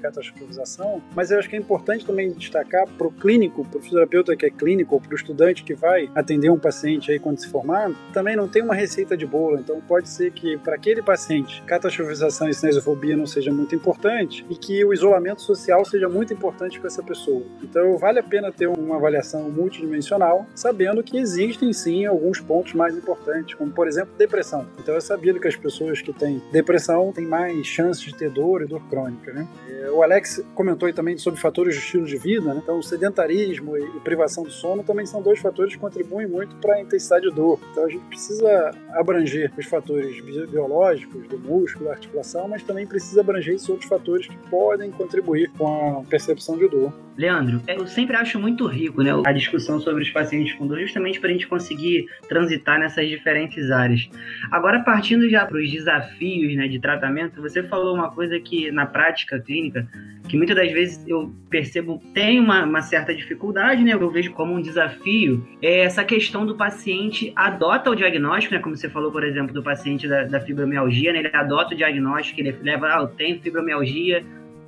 mas 1.15 1.31
eu 1.31 1.39
acho 1.39 1.49
que 1.49 1.57
é 1.57 1.59
importante 1.59 2.05
também 2.05 2.31
destacar 2.33 2.87
para 2.87 3.07
o 3.07 3.11
clínico, 3.11 3.65
para 3.65 3.79
o 3.79 3.83
fisioterapeuta 3.83 4.37
que 4.37 4.47
é 4.47 4.51
clínico, 4.51 4.95
ou 4.95 5.01
para 5.01 5.13
o 5.13 5.15
estudante 5.15 5.63
que 5.63 5.75
vai 5.75 6.11
atender 6.15 6.51
um 6.51 6.59
paciente 6.59 7.11
aí 7.11 7.19
quando 7.19 7.39
se 7.39 7.49
formar, 7.49 7.91
também 8.13 8.37
não 8.37 8.49
tem 8.49 8.63
uma 8.63 8.75
receita 8.75 9.17
de 9.17 9.27
bolo. 9.27 9.59
Então 9.59 9.81
pode 9.81 10.09
ser 10.09 10.33
que 10.33 10.57
para 10.59 10.75
aquele 10.75 11.03
paciente 11.03 11.63
catastrofização 11.67 12.49
e 12.49 12.55
cinesiofobia 12.55 13.17
não 13.17 13.27
seja 13.27 13.53
muito 13.53 13.75
importante 13.75 14.45
e 14.49 14.57
que 14.57 14.85
o 14.85 14.93
isolamento 14.93 15.43
social 15.43 15.85
seja 15.85 16.09
muito 16.09 16.33
importante 16.33 16.79
para 16.79 16.89
essa 16.89 17.03
pessoa. 17.03 17.43
Então 17.63 17.97
vale 17.99 18.19
a 18.19 18.23
pena 18.23 18.53
ter 18.53 18.69
uma 18.69 18.97
avaliação 18.97 19.51
multidimensional, 19.51 20.47
sabendo 20.55 21.03
que 21.03 21.19
existem 21.19 21.73
sim 21.73 22.05
alguns 22.07 22.41
pontos 22.41 22.75
mais 22.75 22.97
importantes, 22.97 23.55
como 23.55 23.71
por 23.71 23.87
exemplo 23.87 24.13
depressão. 24.17 24.67
Então 24.79 24.95
é 24.95 25.01
sabido 25.01 25.41
que 25.41 25.49
as 25.49 25.57
pessoas 25.57 26.01
que 26.01 26.13
têm 26.13 26.43
depressão 26.53 27.13
têm 27.13 27.27
mais 27.27 27.67
chances 27.67 28.03
de 28.03 28.15
ter 28.15 28.31
dor 28.31 28.63
e 28.63 28.67
dor 28.67 28.83
crônica, 28.89 29.33
né? 29.33 29.47
O 29.89 30.03
Alex 30.03 30.43
comentou 30.55 30.93
também 30.93 31.17
sobre 31.17 31.41
fatores 31.41 31.75
de 31.75 31.81
estilo 31.81 32.05
de 32.05 32.17
vida, 32.17 32.53
né? 32.53 32.61
então 32.63 32.81
sedentarismo 32.83 33.77
e, 33.77 33.81
e 33.81 34.01
privação 34.01 34.45
do 34.45 34.51
sono 34.51 34.83
também 34.83 35.07
são 35.07 35.23
dois 35.23 35.39
fatores 35.39 35.75
que 35.75 35.81
contribuem 35.81 36.27
muito 36.27 36.57
para 36.57 36.75
a 36.75 36.81
intensidade 36.81 37.29
de 37.29 37.35
dor. 37.35 37.59
Então 37.71 37.85
a 37.85 37.89
gente 37.89 38.05
precisa 38.07 38.71
abranger 38.93 39.53
os 39.57 39.67
fatores 39.67 40.21
biológicos 40.51 41.27
do 41.29 41.39
músculo, 41.39 41.87
da 41.87 41.93
articulação, 41.93 42.49
mas 42.49 42.63
também 42.63 42.87
precisa 42.87 43.21
abranger 43.21 43.55
esses 43.55 43.69
outros 43.69 43.89
fatores 43.89 44.27
que 44.27 44.37
podem 44.49 44.91
contribuir 44.91 45.51
com 45.57 46.01
a 46.01 46.05
percepção 46.05 46.59
de 46.59 46.69
dor. 46.69 46.93
Leandro, 47.17 47.61
eu 47.67 47.87
sempre 47.87 48.17
acho 48.17 48.39
muito 48.39 48.67
rico 48.67 49.03
né, 49.03 49.11
a 49.27 49.33
discussão 49.33 49.79
sobre 49.81 50.03
os 50.03 50.11
pacientes 50.11 50.55
com 50.55 50.67
dor, 50.67 50.81
justamente 50.81 51.21
para 51.21 51.29
a 51.29 51.33
gente 51.33 51.47
conseguir 51.47 52.07
transitar 52.29 52.79
nessas 52.79 53.09
diferentes 53.09 53.71
áreas. 53.71 54.09
Agora, 54.51 54.81
partindo 54.81 55.29
já 55.29 55.45
para 55.45 55.59
os 55.59 55.71
desafios 55.71 56.55
né, 56.57 56.69
de 56.69 56.79
tratamento, 56.79 57.41
você 57.41 57.63
falou 57.63 57.95
uma 57.95 58.11
coisa 58.11 58.39
que 58.41 58.71
na 58.71 58.87
prática 58.87 59.41
clínica, 59.41 59.87
que 60.29 60.37
muitas 60.37 60.57
das 60.57 60.73
vezes 60.73 61.07
eu 61.07 61.35
percebo 61.51 62.01
tem 62.15 62.39
uma, 62.39 62.65
uma 62.65 62.83
certa 62.83 63.15
dificuldade, 63.15 63.83
né, 63.83 63.93
eu 63.93 64.11
vejo 64.11 64.33
como 64.33 64.55
um 64.55 64.61
desafio, 64.61 65.47
é 65.61 65.81
essa 65.81 66.05
questão 66.05 66.47
do 66.47 66.57
paciente 66.57 67.33
adota 67.35 67.91
o 67.91 67.95
diagnóstico, 67.95 68.55
né, 68.55 68.61
como 68.61 68.77
você 68.77 68.89
falou, 68.89 69.11
por 69.11 69.25
exemplo, 69.25 69.53
do 69.53 69.63
paciente 69.63 70.09
da, 70.09 70.25
da 70.25 70.41
fibromialgia, 70.41 71.13
né, 71.13 71.19
ele 71.19 71.31
adota 71.33 71.75
o 71.75 71.77
diagnóstico, 71.77 72.41
ele 72.41 72.57
leva, 72.63 72.87
ah, 72.87 73.01
eu 73.03 73.09
tenho 73.09 73.41
fibromialgia, 73.41 74.23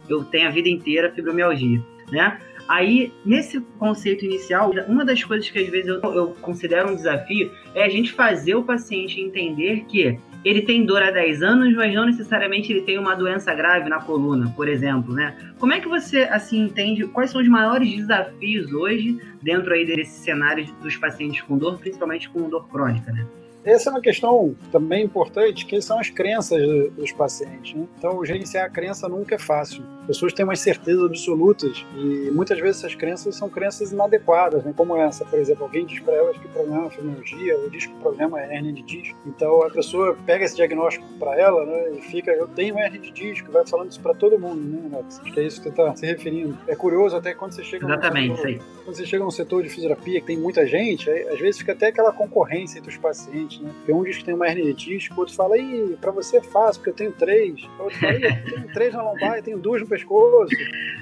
eu 0.08 0.24
tenho 0.24 0.48
a 0.48 0.50
vida 0.50 0.68
inteira 0.68 1.10
fibromialgia 1.12 1.80
né? 2.12 2.38
Aí, 2.68 3.12
nesse 3.24 3.60
conceito 3.78 4.24
inicial, 4.24 4.70
uma 4.86 5.04
das 5.04 5.22
coisas 5.24 5.50
que 5.50 5.58
às 5.58 5.68
vezes 5.68 5.88
eu, 5.88 6.00
eu 6.00 6.28
considero 6.40 6.90
um 6.90 6.94
desafio 6.94 7.50
é 7.74 7.84
a 7.84 7.88
gente 7.88 8.12
fazer 8.12 8.54
o 8.54 8.62
paciente 8.62 9.20
entender 9.20 9.84
que 9.88 10.18
ele 10.44 10.62
tem 10.62 10.84
dor 10.84 11.02
há 11.02 11.10
10 11.10 11.42
anos, 11.42 11.74
mas 11.74 11.94
não 11.94 12.06
necessariamente 12.06 12.72
ele 12.72 12.82
tem 12.82 12.98
uma 12.98 13.14
doença 13.14 13.54
grave 13.54 13.88
na 13.88 14.00
coluna, 14.00 14.52
por 14.56 14.68
exemplo, 14.68 15.14
né? 15.14 15.36
Como 15.58 15.72
é 15.72 15.80
que 15.80 15.88
você, 15.88 16.22
assim, 16.24 16.64
entende 16.64 17.06
quais 17.06 17.30
são 17.30 17.40
os 17.40 17.48
maiores 17.48 17.94
desafios 17.94 18.72
hoje 18.72 19.20
dentro 19.40 19.72
aí 19.72 19.84
desse 19.84 20.20
cenário 20.20 20.66
dos 20.82 20.96
pacientes 20.96 21.40
com 21.42 21.56
dor, 21.56 21.78
principalmente 21.78 22.28
com 22.28 22.48
dor 22.48 22.68
crônica, 22.68 23.12
né? 23.12 23.26
Essa 23.64 23.90
é 23.90 23.92
uma 23.92 24.00
questão 24.00 24.56
também 24.72 25.04
importante, 25.04 25.64
que 25.64 25.80
são 25.80 25.98
as 26.00 26.10
crenças 26.10 26.60
dos 26.96 27.12
pacientes. 27.12 27.74
Né? 27.74 27.86
Então, 27.96 28.24
gerenciar 28.24 28.66
a 28.66 28.70
crença 28.70 29.08
nunca 29.08 29.36
é 29.36 29.38
fácil. 29.38 29.84
As 30.02 30.06
pessoas 30.08 30.32
têm 30.32 30.44
umas 30.44 30.60
certezas 30.60 31.04
absolutas 31.04 31.86
e 31.96 32.30
muitas 32.32 32.58
vezes 32.58 32.78
essas 32.82 32.94
crenças 32.94 33.36
são 33.36 33.48
crenças 33.48 33.92
inadequadas, 33.92 34.64
né? 34.64 34.72
como 34.76 34.96
essa, 34.96 35.24
por 35.24 35.38
exemplo, 35.38 35.64
alguém 35.64 35.86
diz 35.86 36.00
para 36.00 36.14
elas 36.14 36.36
que 36.36 36.46
o 36.46 36.50
problema 36.50 36.86
é 36.86 36.90
fibromialgia 36.90 37.56
ou 37.58 37.70
diz 37.70 37.86
que 37.86 37.92
o 37.92 37.98
problema 37.98 38.40
é 38.40 38.54
hernia 38.54 38.72
de 38.72 38.82
disco. 38.82 39.18
Então, 39.26 39.62
a 39.62 39.70
pessoa 39.70 40.16
pega 40.26 40.44
esse 40.44 40.56
diagnóstico 40.56 41.06
para 41.18 41.38
ela 41.38 41.64
né, 41.64 41.92
e 41.98 42.02
fica, 42.02 42.32
eu 42.32 42.48
tenho 42.48 42.78
hernia 42.78 43.00
de 43.00 43.10
disco, 43.10 43.50
vai 43.52 43.66
falando 43.66 43.90
isso 43.90 44.00
para 44.00 44.14
todo 44.14 44.38
mundo, 44.38 44.60
né, 44.60 44.90
Alex? 44.92 45.20
Acho 45.20 45.32
que 45.32 45.40
é 45.40 45.44
isso 45.44 45.62
que 45.62 45.64
você 45.64 45.68
está 45.70 45.96
se 45.96 46.06
referindo. 46.06 46.58
É 46.66 46.74
curioso 46.74 47.16
até 47.16 47.34
quando 47.34 47.52
você 47.52 47.62
chega 47.62 47.86
Exatamente, 47.86 48.40
setor, 48.40 48.64
quando 48.84 48.96
você 48.96 49.06
chega 49.06 49.24
num 49.24 49.30
setor 49.30 49.62
de 49.62 49.68
fisioterapia 49.68 50.20
que 50.20 50.26
tem 50.26 50.36
muita 50.36 50.66
gente, 50.66 51.08
aí, 51.08 51.28
às 51.28 51.38
vezes 51.38 51.58
fica 51.58 51.72
até 51.72 51.86
aquela 51.86 52.12
concorrência 52.12 52.78
entre 52.78 52.90
os 52.90 52.96
pacientes 52.96 53.52
né? 53.60 53.70
Porque 53.76 53.92
um 53.92 54.02
diz 54.02 54.18
que 54.18 54.24
tem 54.24 54.34
uma 54.34 54.46
hernia 54.46 54.64
de 54.64 54.74
disco, 54.74 55.14
o 55.14 55.20
outro 55.20 55.34
fala, 55.34 55.58
ih, 55.58 55.96
pra 56.00 56.10
você 56.10 56.38
é 56.38 56.42
fácil, 56.42 56.80
porque 56.80 56.90
eu 56.90 56.94
tenho 56.94 57.12
três. 57.12 57.62
O 57.78 57.84
outro 57.84 57.98
fala, 57.98 58.14
eu 58.14 58.44
tenho 58.44 58.72
três 58.72 58.94
na 58.94 59.02
lombar, 59.02 59.36
eu 59.36 59.42
tenho 59.42 59.58
duas 59.58 59.80
no 59.80 59.86
pescoço. 59.92 60.54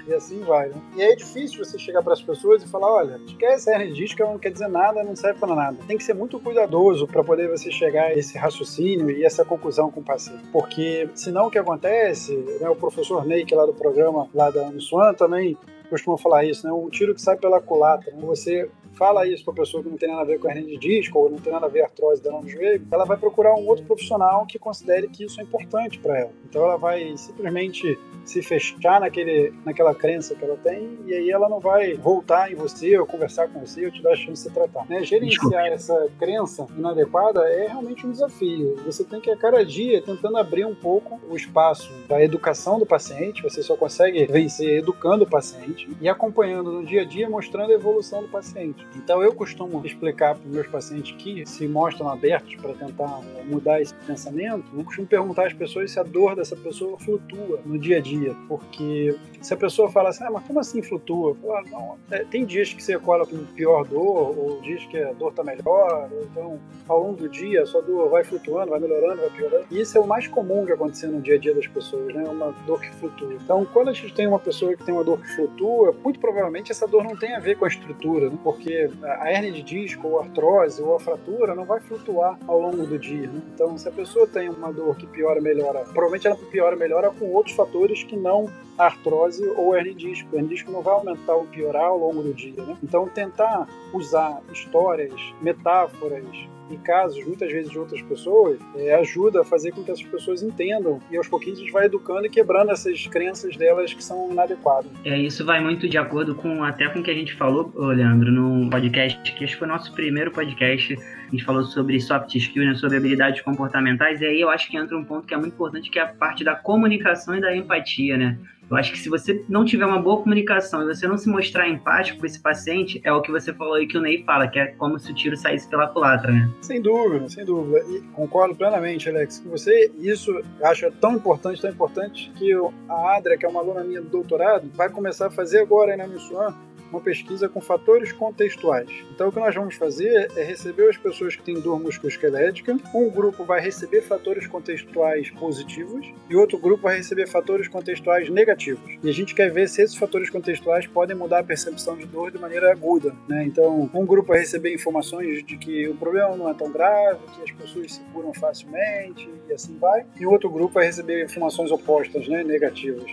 E 0.08 0.14
assim 0.14 0.40
vai, 0.40 0.68
né? 0.68 0.74
E 0.96 1.02
é 1.02 1.14
difícil 1.14 1.64
você 1.64 1.78
chegar 1.78 2.02
para 2.02 2.14
as 2.14 2.22
pessoas 2.22 2.62
e 2.62 2.68
falar, 2.68 2.90
olha, 2.90 3.20
esquece 3.26 3.70
a 3.70 3.80
hernia 3.80 4.06
não 4.20 4.38
quer 4.38 4.50
dizer 4.50 4.68
nada, 4.68 5.04
não 5.04 5.14
serve 5.14 5.38
para 5.38 5.54
nada. 5.54 5.78
Tem 5.86 5.96
que 5.96 6.02
ser 6.02 6.14
muito 6.14 6.40
cuidadoso 6.40 7.06
para 7.06 7.22
poder 7.22 7.48
você 7.48 7.70
chegar 7.70 8.06
a 8.06 8.14
esse 8.14 8.36
raciocínio 8.36 9.10
e 9.10 9.24
essa 9.24 9.44
conclusão 9.44 9.90
com 9.90 10.00
o 10.00 10.04
paciente. 10.04 10.42
Porque 10.52 11.08
senão 11.14 11.46
o 11.46 11.50
que 11.50 11.58
acontece, 11.58 12.36
né, 12.60 12.68
o 12.68 12.74
professor 12.74 13.24
Ney, 13.24 13.44
que 13.44 13.54
é 13.54 13.56
lá 13.56 13.66
do 13.66 13.74
programa, 13.74 14.28
lá 14.34 14.50
da 14.50 14.62
Uniswan, 14.64 15.14
também 15.14 15.56
costuma 15.88 16.16
falar 16.16 16.44
isso, 16.44 16.66
né? 16.66 16.72
Um 16.72 16.88
tiro 16.88 17.14
que 17.14 17.20
sai 17.20 17.36
pela 17.36 17.60
culatra. 17.60 18.12
Né? 18.12 18.22
Você 18.22 18.70
fala 18.92 19.26
isso 19.26 19.44
para 19.44 19.54
pessoa 19.54 19.82
que 19.82 19.88
não 19.88 19.96
tem 19.96 20.08
nada 20.08 20.22
a 20.22 20.24
ver 20.24 20.38
com 20.38 20.48
a 20.48 20.50
hernia 20.50 20.78
de 20.78 20.78
disco 20.78 21.18
ou 21.18 21.30
não 21.30 21.38
tem 21.38 21.52
nada 21.52 21.66
a 21.66 21.68
ver 21.68 21.80
com 21.80 21.86
artrose 21.86 22.22
dano 22.22 22.42
no 22.42 22.48
joelho, 22.48 22.86
ela 22.90 23.04
vai 23.04 23.16
procurar 23.16 23.54
um 23.54 23.66
outro 23.66 23.84
profissional 23.84 24.46
que 24.46 24.58
considere 24.58 25.08
que 25.08 25.24
isso 25.24 25.40
é 25.40 25.44
importante 25.44 25.98
para 25.98 26.18
ela. 26.18 26.32
Então 26.48 26.62
ela 26.64 26.76
vai 26.76 27.16
simplesmente 27.16 27.98
se 28.24 28.42
fechar 28.42 29.00
naquele, 29.00 29.52
naquela 29.64 29.94
crença 29.94 30.34
que 30.34 30.44
ela 30.44 30.56
tem 30.56 30.98
e 31.06 31.14
aí 31.14 31.30
ela 31.30 31.48
não 31.48 31.58
vai 31.58 31.94
voltar 31.94 32.52
em 32.52 32.54
você 32.54 32.98
ou 32.98 33.06
conversar 33.06 33.48
com 33.48 33.60
você 33.60 33.84
ou 33.84 33.90
te 33.90 34.02
dar 34.02 34.12
a 34.12 34.16
chance 34.16 34.32
de 34.32 34.38
se 34.38 34.50
tratar. 34.50 34.86
Né? 34.88 35.02
Gerenciar 35.02 35.66
essa 35.66 36.08
crença 36.18 36.66
inadequada 36.76 37.40
é 37.48 37.66
realmente 37.66 38.06
um 38.06 38.10
desafio. 38.10 38.76
Você 38.84 39.04
tem 39.04 39.20
que 39.20 39.30
a 39.30 39.36
cada 39.36 39.64
dia 39.64 40.02
tentando 40.02 40.36
abrir 40.36 40.64
um 40.64 40.74
pouco 40.74 41.20
o 41.28 41.36
espaço 41.36 41.92
da 42.08 42.22
educação 42.22 42.78
do 42.78 42.86
paciente. 42.86 43.42
Você 43.42 43.62
só 43.62 43.76
consegue 43.76 44.26
vencer 44.26 44.78
educando 44.78 45.24
o 45.24 45.28
paciente 45.28 45.88
e 46.00 46.08
acompanhando 46.08 46.72
no 46.72 46.84
dia 46.84 47.02
a 47.02 47.04
dia, 47.04 47.28
mostrando 47.28 47.70
a 47.70 47.74
evolução 47.74 48.22
do 48.22 48.28
paciente. 48.28 48.79
Então 48.96 49.22
eu 49.22 49.32
costumo 49.34 49.84
explicar 49.84 50.34
para 50.34 50.46
os 50.46 50.52
meus 50.52 50.66
pacientes 50.66 51.14
que 51.16 51.46
se 51.46 51.66
mostram 51.66 52.08
abertos 52.08 52.54
para 52.56 52.74
tentar 52.74 53.20
mudar 53.46 53.80
esse 53.80 53.94
pensamento, 54.06 54.64
eu 54.76 54.84
costumo 54.84 55.06
perguntar 55.06 55.46
às 55.46 55.52
pessoas 55.52 55.90
se 55.90 55.98
a 55.98 56.02
dor 56.02 56.36
dessa 56.36 56.56
pessoa 56.56 56.98
flutua 56.98 57.60
no 57.64 57.78
dia 57.78 57.98
a 57.98 58.00
dia, 58.00 58.34
porque 58.48 59.16
se 59.40 59.54
a 59.54 59.56
pessoa 59.56 59.90
fala 59.90 60.10
assim, 60.10 60.24
ah, 60.24 60.30
mas 60.30 60.44
como 60.46 60.60
assim 60.60 60.82
flutua? 60.82 61.34
Falo, 61.36 61.68
não, 61.70 61.98
é, 62.10 62.24
tem 62.24 62.44
dias 62.44 62.72
que 62.72 62.82
você 62.82 62.98
cola 62.98 63.26
com 63.26 63.38
pior 63.54 63.84
dor, 63.84 64.38
ou 64.38 64.60
dias 64.60 64.84
que 64.86 64.98
a 64.98 65.12
dor 65.12 65.30
está 65.30 65.42
melhor, 65.42 66.10
então 66.22 66.58
ao 66.88 67.00
longo 67.00 67.16
do 67.16 67.28
dia 67.28 67.62
a 67.62 67.66
sua 67.66 67.82
dor 67.82 68.10
vai 68.10 68.24
flutuando, 68.24 68.70
vai 68.70 68.80
melhorando, 68.80 69.20
vai 69.20 69.30
piorando. 69.30 69.66
E 69.70 69.80
isso 69.80 69.96
é 69.96 70.00
o 70.00 70.06
mais 70.06 70.26
comum 70.26 70.64
de 70.64 70.72
acontecer 70.72 71.06
no 71.06 71.20
dia 71.20 71.36
a 71.36 71.38
dia 71.38 71.54
das 71.54 71.66
pessoas, 71.66 72.14
né? 72.14 72.24
Uma 72.28 72.52
dor 72.66 72.80
que 72.80 72.90
flutua. 72.96 73.34
Então, 73.34 73.64
quando 73.72 73.88
a 73.88 73.92
gente 73.92 74.12
tem 74.12 74.26
uma 74.26 74.38
pessoa 74.38 74.74
que 74.74 74.84
tem 74.84 74.94
uma 74.94 75.04
dor 75.04 75.20
que 75.20 75.28
flutua, 75.34 75.94
muito 76.02 76.18
provavelmente 76.18 76.70
essa 76.70 76.86
dor 76.86 77.04
não 77.04 77.16
tem 77.16 77.34
a 77.34 77.38
ver 77.40 77.56
com 77.56 77.64
a 77.64 77.68
estrutura, 77.68 78.28
né? 78.28 78.38
porque 78.42 78.69
a 79.02 79.32
hernia 79.32 79.52
de 79.52 79.62
disco, 79.62 80.08
ou 80.08 80.20
artrose, 80.20 80.82
ou 80.82 80.94
a 80.94 81.00
fratura 81.00 81.54
não 81.54 81.64
vai 81.64 81.80
flutuar 81.80 82.38
ao 82.46 82.60
longo 82.60 82.86
do 82.86 82.98
dia. 82.98 83.28
Né? 83.28 83.40
Então, 83.54 83.76
se 83.78 83.88
a 83.88 83.92
pessoa 83.92 84.26
tem 84.26 84.48
uma 84.48 84.72
dor 84.72 84.96
que 84.96 85.06
piora, 85.06 85.40
melhora, 85.40 85.80
provavelmente 85.80 86.26
ela 86.26 86.36
piora, 86.36 86.76
melhora 86.76 87.10
com 87.10 87.26
outros 87.32 87.54
fatores 87.54 88.02
que 88.02 88.16
não 88.16 88.50
a 88.78 88.84
artrose 88.86 89.46
ou 89.56 89.76
hernia 89.76 89.94
de 89.94 90.08
disco. 90.08 90.28
A 90.32 90.36
hernia 90.36 90.48
de 90.48 90.54
disco 90.54 90.70
não 90.70 90.82
vai 90.82 90.94
aumentar 90.94 91.34
ou 91.34 91.44
piorar 91.46 91.84
ao 91.84 91.98
longo 91.98 92.22
do 92.22 92.32
dia. 92.32 92.62
Né? 92.62 92.76
Então, 92.82 93.08
tentar 93.08 93.68
usar 93.92 94.40
histórias, 94.52 95.20
metáforas, 95.40 96.24
em 96.70 96.78
casos, 96.78 97.24
muitas 97.24 97.50
vezes 97.50 97.70
de 97.70 97.78
outras 97.78 98.00
pessoas, 98.02 98.58
é, 98.76 98.94
ajuda 98.94 99.42
a 99.42 99.44
fazer 99.44 99.72
com 99.72 99.82
que 99.82 99.90
essas 99.90 100.04
pessoas 100.04 100.42
entendam 100.42 101.00
e 101.10 101.16
aos 101.16 101.28
pouquinhos 101.28 101.58
a 101.58 101.62
gente 101.62 101.72
vai 101.72 101.86
educando 101.86 102.26
e 102.26 102.30
quebrando 102.30 102.70
essas 102.70 103.06
crenças 103.06 103.56
delas 103.56 103.92
que 103.92 104.02
são 104.02 104.30
inadequadas. 104.30 104.90
É, 105.04 105.18
isso 105.18 105.44
vai 105.44 105.60
muito 105.60 105.88
de 105.88 105.98
acordo 105.98 106.34
com 106.34 106.62
até 106.64 106.88
com 106.88 107.00
o 107.00 107.02
que 107.02 107.10
a 107.10 107.14
gente 107.14 107.34
falou, 107.34 107.72
Leandro, 107.76 108.30
no 108.30 108.70
podcast, 108.70 109.32
que 109.34 109.44
esse 109.44 109.56
foi 109.56 109.66
o 109.66 109.70
nosso 109.70 109.92
primeiro 109.92 110.30
podcast. 110.30 110.94
A 110.94 111.30
gente 111.30 111.44
falou 111.44 111.62
sobre 111.62 112.00
soft 112.00 112.34
skills, 112.34 112.66
né, 112.66 112.74
sobre 112.74 112.96
habilidades 112.96 113.40
comportamentais, 113.42 114.20
e 114.20 114.26
aí 114.26 114.40
eu 114.40 114.50
acho 114.50 114.68
que 114.68 114.76
entra 114.76 114.96
um 114.96 115.04
ponto 115.04 115.26
que 115.26 115.34
é 115.34 115.36
muito 115.36 115.54
importante, 115.54 115.90
que 115.90 115.98
é 115.98 116.02
a 116.02 116.06
parte 116.06 116.42
da 116.42 116.56
comunicação 116.56 117.36
e 117.36 117.40
da 117.40 117.54
empatia, 117.54 118.16
né? 118.16 118.36
Eu 118.70 118.76
acho 118.76 118.92
que 118.92 118.98
se 118.98 119.08
você 119.08 119.44
não 119.48 119.64
tiver 119.64 119.84
uma 119.84 120.00
boa 120.00 120.22
comunicação 120.22 120.82
e 120.82 120.94
você 120.94 121.08
não 121.08 121.18
se 121.18 121.28
mostrar 121.28 121.68
empático 121.68 122.20
com 122.20 122.26
esse 122.26 122.38
paciente, 122.38 123.00
é 123.02 123.12
o 123.12 123.20
que 123.20 123.32
você 123.32 123.52
falou 123.52 123.74
aí 123.74 123.86
que 123.86 123.98
o 123.98 124.00
Ney 124.00 124.22
fala, 124.22 124.46
que 124.46 124.60
é 124.60 124.66
como 124.66 124.96
se 124.96 125.10
o 125.10 125.14
tiro 125.14 125.36
saísse 125.36 125.68
pela 125.68 125.88
culatra, 125.88 126.30
né? 126.30 126.48
Sem 126.60 126.80
dúvida, 126.80 127.28
sem 127.28 127.44
dúvida. 127.44 127.84
E 127.88 128.00
concordo 128.12 128.54
plenamente, 128.54 129.08
Alex, 129.08 129.42
você. 129.44 129.90
Isso 129.98 130.40
acho 130.62 130.88
tão 130.92 131.16
importante, 131.16 131.60
tão 131.60 131.70
importante, 131.70 132.30
que 132.36 132.52
a 132.88 133.16
Adria, 133.16 133.36
que 133.36 133.44
é 133.44 133.48
uma 133.48 133.60
aluna 133.60 133.82
minha 133.82 134.00
do 134.00 134.08
doutorado, 134.08 134.70
vai 134.74 134.88
começar 134.88 135.26
a 135.26 135.30
fazer 135.30 135.60
agora 135.60 135.90
aí 135.90 135.98
na 135.98 136.06
Missuan 136.06 136.54
uma 136.90 137.00
pesquisa 137.00 137.48
com 137.48 137.60
fatores 137.60 138.12
contextuais. 138.12 138.90
Então, 139.14 139.28
o 139.28 139.32
que 139.32 139.38
nós 139.38 139.54
vamos 139.54 139.74
fazer 139.74 140.30
é 140.36 140.42
receber 140.42 140.88
as 140.88 140.96
pessoas 140.96 141.36
que 141.36 141.42
têm 141.42 141.60
dor 141.60 141.80
musculoesquelética. 141.80 142.76
Um 142.94 143.08
grupo 143.10 143.44
vai 143.44 143.60
receber 143.60 144.02
fatores 144.02 144.46
contextuais 144.46 145.30
positivos 145.30 146.06
e 146.28 146.36
outro 146.36 146.58
grupo 146.58 146.84
vai 146.84 146.96
receber 146.96 147.26
fatores 147.26 147.68
contextuais 147.68 148.28
negativos. 148.28 148.98
E 149.02 149.08
a 149.08 149.12
gente 149.12 149.34
quer 149.34 149.50
ver 149.50 149.68
se 149.68 149.82
esses 149.82 149.96
fatores 149.96 150.30
contextuais 150.30 150.86
podem 150.86 151.16
mudar 151.16 151.40
a 151.40 151.44
percepção 151.44 151.96
de 151.96 152.06
dor 152.06 152.30
de 152.30 152.38
maneira 152.38 152.72
aguda. 152.72 153.14
Né? 153.28 153.44
Então, 153.44 153.88
um 153.94 154.06
grupo 154.06 154.28
vai 154.28 154.40
receber 154.40 154.74
informações 154.74 155.44
de 155.44 155.56
que 155.56 155.88
o 155.88 155.94
problema 155.94 156.36
não 156.36 156.48
é 156.48 156.54
tão 156.54 156.70
grave, 156.70 157.20
que 157.36 157.42
as 157.42 157.50
pessoas 157.50 157.94
se 157.94 158.00
curam 158.12 158.32
facilmente 158.34 159.28
e 159.48 159.52
assim 159.52 159.76
vai. 159.78 160.04
E 160.18 160.26
outro 160.26 160.50
grupo 160.50 160.74
vai 160.74 160.86
receber 160.86 161.24
informações 161.24 161.70
opostas, 161.70 162.26
né? 162.28 162.42
negativas. 162.42 163.10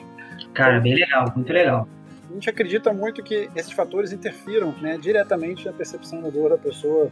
Cara, 0.53 0.79
bem 0.79 0.95
legal, 0.95 1.31
muito 1.35 1.51
legal 1.51 1.87
a 2.29 2.33
gente 2.33 2.49
acredita 2.49 2.93
muito 2.93 3.23
que 3.23 3.49
esses 3.55 3.71
fatores 3.71 4.11
interfiram 4.11 4.73
né, 4.81 4.97
diretamente 4.97 5.65
na 5.65 5.73
percepção 5.73 6.21
da 6.21 6.29
dor 6.29 6.49
da 6.49 6.57
pessoa 6.57 7.11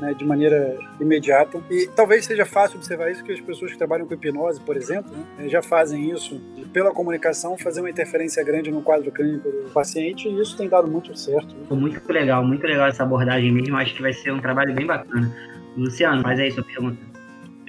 né, 0.00 0.14
de 0.14 0.24
maneira 0.24 0.76
imediata. 1.00 1.60
E 1.70 1.88
talvez 1.94 2.24
seja 2.24 2.44
fácil 2.44 2.76
observar 2.76 3.10
isso 3.10 3.22
que 3.24 3.32
as 3.32 3.40
pessoas 3.40 3.72
que 3.72 3.78
trabalham 3.78 4.06
com 4.06 4.14
hipnose, 4.14 4.60
por 4.60 4.76
exemplo, 4.76 5.12
né, 5.38 5.48
já 5.48 5.62
fazem 5.62 6.10
isso 6.10 6.40
de, 6.56 6.64
pela 6.66 6.92
comunicação, 6.92 7.56
fazer 7.58 7.80
uma 7.80 7.90
interferência 7.90 8.42
grande 8.44 8.70
no 8.70 8.82
quadro 8.82 9.10
clínico 9.10 9.50
do 9.50 9.70
paciente 9.70 10.28
e 10.28 10.40
isso 10.40 10.56
tem 10.56 10.68
dado 10.68 10.88
muito 10.88 11.16
certo. 11.16 11.54
Né? 11.54 11.66
Muito 11.70 12.12
legal, 12.12 12.44
muito 12.44 12.66
legal 12.66 12.88
essa 12.88 13.02
abordagem 13.02 13.52
mesmo. 13.52 13.76
Acho 13.76 13.94
que 13.94 14.02
vai 14.02 14.12
ser 14.12 14.32
um 14.32 14.40
trabalho 14.40 14.74
bem 14.74 14.86
bacana. 14.86 15.32
Luciano, 15.76 16.22
faz 16.22 16.38
aí 16.38 16.50
sua 16.50 16.64
pergunta. 16.64 16.98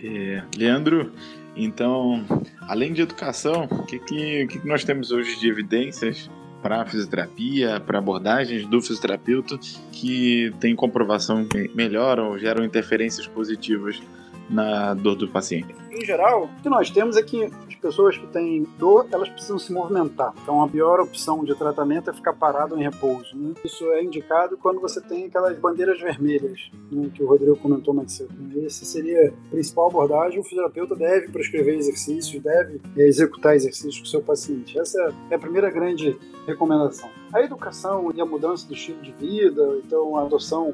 É, 0.04 0.44
Leandro, 0.58 1.12
então 1.56 2.26
além 2.68 2.94
de 2.94 3.02
educação, 3.02 3.68
o 3.72 3.86
que, 3.86 4.00
que, 4.00 4.48
que 4.48 4.68
nós 4.68 4.84
temos 4.84 5.12
hoje 5.12 5.40
de 5.40 5.50
evidências 5.50 6.30
para 6.64 6.86
fisioterapia, 6.86 7.80
para 7.82 8.00
abordagens 8.00 8.66
do 8.66 8.82
fisioterapeuta 8.82 9.60
que 9.92 10.52
tem 10.62 10.74
comprovação 10.76 11.46
que 11.46 11.70
melhoram 11.76 12.40
geram 12.40 12.64
interferências 12.64 13.28
positivas 13.28 14.02
na 14.50 14.94
dor 14.94 15.16
do 15.16 15.28
paciente? 15.28 15.74
Em 15.92 16.04
geral, 16.04 16.46
o 16.46 16.62
que 16.62 16.70
nós 16.70 16.90
temos 16.90 17.16
é 17.18 17.24
que 17.24 17.46
as 17.46 17.76
pessoas 17.76 18.18
que 18.18 18.26
têm 18.28 18.66
dor, 18.80 19.08
elas 19.12 19.30
precisam 19.30 19.60
se 19.60 19.72
movimentar. 19.72 20.34
Então, 20.42 20.62
a 20.64 20.68
pior 20.68 21.00
opção 21.00 21.44
de 21.46 21.54
tratamento 21.56 22.10
é 22.10 22.14
ficar 22.14 22.34
parado 22.34 22.76
em 22.76 22.84
repouso. 22.84 23.38
Né? 23.38 23.54
Isso 23.64 23.86
é 23.92 24.04
indicado 24.04 24.58
quando 24.58 24.82
você 24.82 25.00
tem 25.00 25.26
aquelas 25.26 25.58
bandeiras 25.60 26.00
vermelhas, 26.00 26.72
né, 26.92 27.10
que 27.14 27.24
o 27.24 27.28
Rodrigo 27.28 27.56
comentou 27.58 27.94
mais 27.94 28.12
cedo. 28.12 28.34
Essa 28.66 28.86
seria 28.86 29.34
a 29.48 29.50
principal 29.52 29.88
abordagem. 29.88 30.40
O 30.40 30.44
fisioterapeuta 30.44 30.96
deve 30.96 31.30
prescrever 31.30 31.76
exercícios, 31.76 32.42
deve 32.42 32.82
executar 32.98 33.56
exercícios 33.56 34.00
com 34.00 34.06
o 34.06 34.08
seu 34.08 34.22
paciente. 34.22 34.80
Essa 34.80 35.14
é 35.30 35.36
a 35.36 35.40
primeira 35.40 35.70
grande 35.70 36.18
recomendação. 36.48 37.10
A 37.32 37.42
educação 37.42 38.12
e 38.16 38.22
a 38.22 38.26
mudança 38.26 38.68
do 38.68 38.74
estilo 38.74 39.02
de 39.02 39.12
vida, 39.12 39.80
então 39.84 40.18
a 40.18 40.24
adoção 40.24 40.74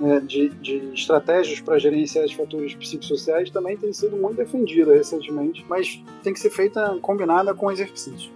né, 0.00 0.18
de, 0.20 0.48
de, 0.48 0.94
estratégias 0.94 1.60
para 1.60 1.78
gerenciar 1.78 2.24
os 2.24 2.32
fatores 2.32 2.74
psicossociais 2.74 3.50
também 3.50 3.76
tem 3.76 3.92
sido 3.92 4.16
muito 4.16 4.36
defendida 4.36 4.94
recentemente, 4.94 5.64
mas 5.68 6.02
tem 6.22 6.32
que 6.32 6.40
ser 6.40 6.50
feita 6.50 6.98
combinada 7.02 7.54
com 7.54 7.70
exercício. 7.70 8.32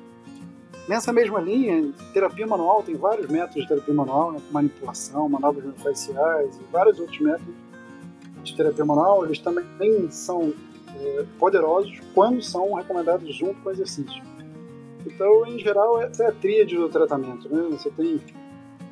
Nessa 0.86 1.10
mesma 1.10 1.40
linha, 1.40 1.92
terapia 2.12 2.46
manual, 2.46 2.82
tem 2.82 2.94
vários 2.94 3.26
métodos 3.28 3.62
de 3.62 3.68
terapia 3.68 3.94
manual, 3.94 4.32
né, 4.32 4.40
manipulação, 4.52 5.26
manobras 5.28 5.64
faciais 5.82 6.54
e 6.56 6.72
vários 6.72 7.00
outros 7.00 7.18
métodos 7.20 7.54
de 8.42 8.54
terapia 8.54 8.84
manual, 8.84 9.24
eles 9.24 9.38
também 9.38 10.10
são 10.10 10.52
é, 11.00 11.24
poderosos 11.38 11.98
quando 12.14 12.42
são 12.42 12.74
recomendados 12.74 13.34
junto 13.34 13.58
com 13.62 13.70
exercício. 13.70 14.22
Então, 15.06 15.46
em 15.46 15.58
geral, 15.58 16.02
essa 16.02 16.24
é 16.24 16.28
a 16.28 16.32
tríade 16.32 16.76
do 16.76 16.88
tratamento. 16.88 17.48
Né? 17.48 17.68
Você 17.70 17.90
tem 17.90 18.20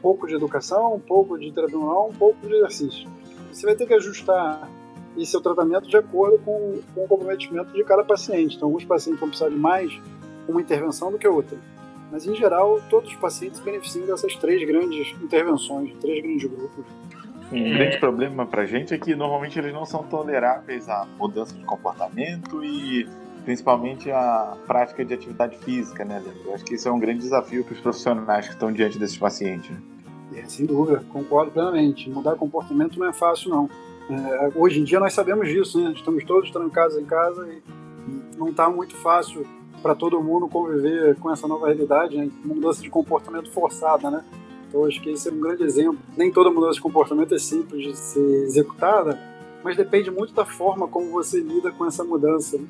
pouco 0.03 0.27
de 0.27 0.35
educação, 0.35 0.95
um 0.95 1.01
pouco 1.01 1.39
de 1.39 1.53
terapia 1.53 1.79
um 1.79 2.13
pouco 2.13 2.47
de 2.47 2.55
exercício. 2.55 3.09
Você 3.53 3.65
vai 3.65 3.77
ter 3.77 3.87
que 3.87 3.95
ajustar 3.95 4.69
esse 5.17 5.31
seu 5.31 5.41
tratamento 5.41 5.89
de 5.89 5.97
acordo 5.97 6.39
com, 6.39 6.81
com 6.95 7.05
o 7.05 7.09
comprometimento 7.09 7.73
de 7.73 7.85
cada 7.85 8.03
paciente. 8.03 8.57
Então, 8.57 8.69
alguns 8.69 8.85
pacientes 8.85 9.21
vão 9.21 9.29
precisar 9.29 9.51
de 9.51 9.57
mais 9.57 9.93
uma 10.49 10.61
intervenção 10.61 11.11
do 11.11 11.19
que 11.19 11.29
outra. 11.29 11.57
Mas, 12.11 12.27
em 12.27 12.35
geral, 12.35 12.81
todos 12.91 13.11
os 13.11 13.17
pacientes 13.17 13.61
beneficiam 13.61 14.07
dessas 14.07 14.35
três 14.37 14.67
grandes 14.67 15.15
intervenções, 15.23 15.95
três 15.99 16.23
grandes 16.23 16.51
grupos. 16.51 16.85
Um 17.51 17.75
grande 17.75 17.99
problema 17.99 18.47
para 18.47 18.63
a 18.63 18.67
gente 18.67 18.95
é 18.95 18.99
que 18.99 19.15
normalmente 19.15 19.59
eles 19.59 19.75
não 19.75 19.85
são 19.85 20.03
toleráveis 20.03 20.89
à 20.89 21.07
mudança 21.19 21.55
de 21.55 21.65
comportamento 21.65 22.65
e 22.65 23.07
principalmente 23.45 24.11
a 24.11 24.57
prática 24.67 25.05
de 25.05 25.15
atividade 25.15 25.57
física, 25.59 26.05
né, 26.05 26.21
Leandro? 26.21 26.43
Eu 26.47 26.55
acho 26.55 26.65
que 26.65 26.75
isso 26.75 26.89
é 26.89 26.93
um 26.93 26.99
grande 26.99 27.21
desafio 27.21 27.65
para 27.65 27.75
os 27.75 27.81
profissionais 27.81 28.47
que 28.47 28.55
estão 28.55 28.73
diante 28.73 28.99
desses 28.99 29.17
pacientes. 29.17 29.71
É, 30.35 30.45
sem 30.47 30.67
dúvida, 30.67 31.05
concordo 31.13 31.51
plenamente. 31.51 32.09
Mudar 32.09 32.37
comportamento 32.37 32.99
não 32.99 33.07
é 33.07 33.13
fácil, 33.13 33.51
não. 33.51 33.69
É, 34.11 34.53
hoje 34.55 34.81
em 34.81 34.85
dia 34.85 34.99
nós 34.99 35.13
sabemos 35.13 35.49
disso, 35.49 35.83
né? 35.83 35.93
Estamos 35.93 36.25
todos 36.25 36.51
trancados 36.51 36.97
em 36.97 37.05
casa 37.05 37.49
e 37.49 37.63
não 38.37 38.49
está 38.49 38.69
muito 38.69 38.95
fácil 38.97 39.47
para 39.83 39.95
todo 39.95 40.23
mundo 40.23 40.49
conviver 40.49 41.17
com 41.17 41.31
essa 41.31 41.47
nova 41.47 41.67
realidade, 41.67 42.17
né? 42.17 42.31
mudança 42.45 42.81
de 42.81 42.89
comportamento 42.89 43.51
forçada, 43.51 44.11
né? 44.11 44.25
Então 44.69 44.85
acho 44.87 45.03
que 45.03 45.11
esse 45.11 45.29
é 45.29 45.33
um 45.33 45.41
grande 45.41 45.65
exemplo. 45.65 45.99
Nem 46.17 46.31
toda 46.31 46.51
mudança 46.51 46.75
de 46.75 46.81
comportamento 46.81 47.35
é 47.35 47.39
simples 47.39 47.83
de 47.83 47.97
ser 47.97 48.45
executada, 48.45 49.19
mas 49.63 49.77
depende 49.77 50.11
muito 50.11 50.33
da 50.33 50.45
forma 50.45 50.89
como 50.89 51.11
você 51.11 51.41
lida 51.41 51.71
com 51.73 51.85
essa 51.85 52.03
mudança. 52.03 52.57
Né? 52.57 52.65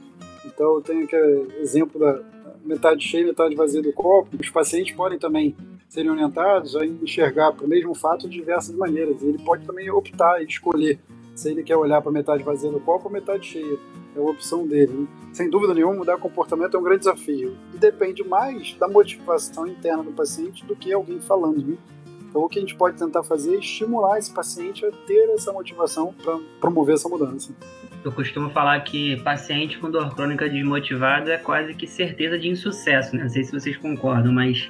Então 0.44 0.76
eu 0.76 0.82
tenho 0.82 1.04
aquele 1.04 1.60
exemplo 1.60 2.00
da 2.00 2.20
metade 2.64 3.06
cheia, 3.06 3.24
metade 3.24 3.54
vazia 3.54 3.82
do 3.82 3.92
copo. 3.92 4.36
Os 4.38 4.50
pacientes 4.50 4.94
podem 4.94 5.18
também 5.18 5.56
serem 5.88 6.10
orientados 6.10 6.74
a 6.76 6.86
enxergar 6.86 7.52
para 7.52 7.66
o 7.66 7.68
mesmo 7.68 7.94
fato 7.94 8.28
de 8.28 8.38
diversas 8.38 8.74
maneiras. 8.74 9.22
Ele 9.22 9.38
pode 9.38 9.66
também 9.66 9.90
optar 9.90 10.40
e 10.42 10.46
escolher 10.46 10.98
se 11.34 11.50
ele 11.50 11.62
quer 11.62 11.76
olhar 11.76 12.00
para 12.00 12.10
metade 12.10 12.42
vazia 12.42 12.70
do 12.70 12.80
copo 12.80 13.06
ou 13.06 13.12
metade 13.12 13.46
cheia. 13.46 13.78
É 14.14 14.18
a 14.18 14.22
opção 14.22 14.66
dele. 14.66 14.92
Né? 14.92 15.06
Sem 15.32 15.48
dúvida 15.48 15.72
nenhuma, 15.72 15.94
mudar 15.94 16.18
comportamento 16.18 16.76
é 16.76 16.80
um 16.80 16.82
grande 16.82 17.00
desafio. 17.00 17.56
E 17.74 17.78
depende 17.78 18.22
mais 18.22 18.74
da 18.74 18.86
motivação 18.86 19.66
interna 19.66 20.02
do 20.02 20.12
paciente 20.12 20.64
do 20.66 20.76
que 20.76 20.92
alguém 20.92 21.20
falando. 21.20 21.62
Né? 21.62 21.76
Então, 22.28 22.42
o 22.42 22.48
que 22.48 22.58
a 22.58 22.62
gente 22.62 22.74
pode 22.74 22.96
tentar 22.96 23.22
fazer 23.22 23.56
é 23.56 23.58
estimular 23.58 24.18
esse 24.18 24.32
paciente 24.32 24.84
a 24.84 24.90
ter 24.90 25.30
essa 25.30 25.52
motivação 25.52 26.14
para 26.22 26.38
promover 26.60 26.94
essa 26.94 27.08
mudança. 27.08 27.54
Eu 28.04 28.10
costumo 28.10 28.50
falar 28.50 28.80
que 28.80 29.16
paciente 29.22 29.78
com 29.78 29.88
dor 29.88 30.12
crônica 30.14 30.48
desmotivado 30.48 31.30
é 31.30 31.38
quase 31.38 31.72
que 31.72 31.86
certeza 31.86 32.36
de 32.36 32.48
insucesso, 32.48 33.14
né? 33.14 33.22
Não 33.22 33.30
sei 33.30 33.44
se 33.44 33.52
vocês 33.52 33.76
concordam, 33.76 34.32
mas 34.32 34.68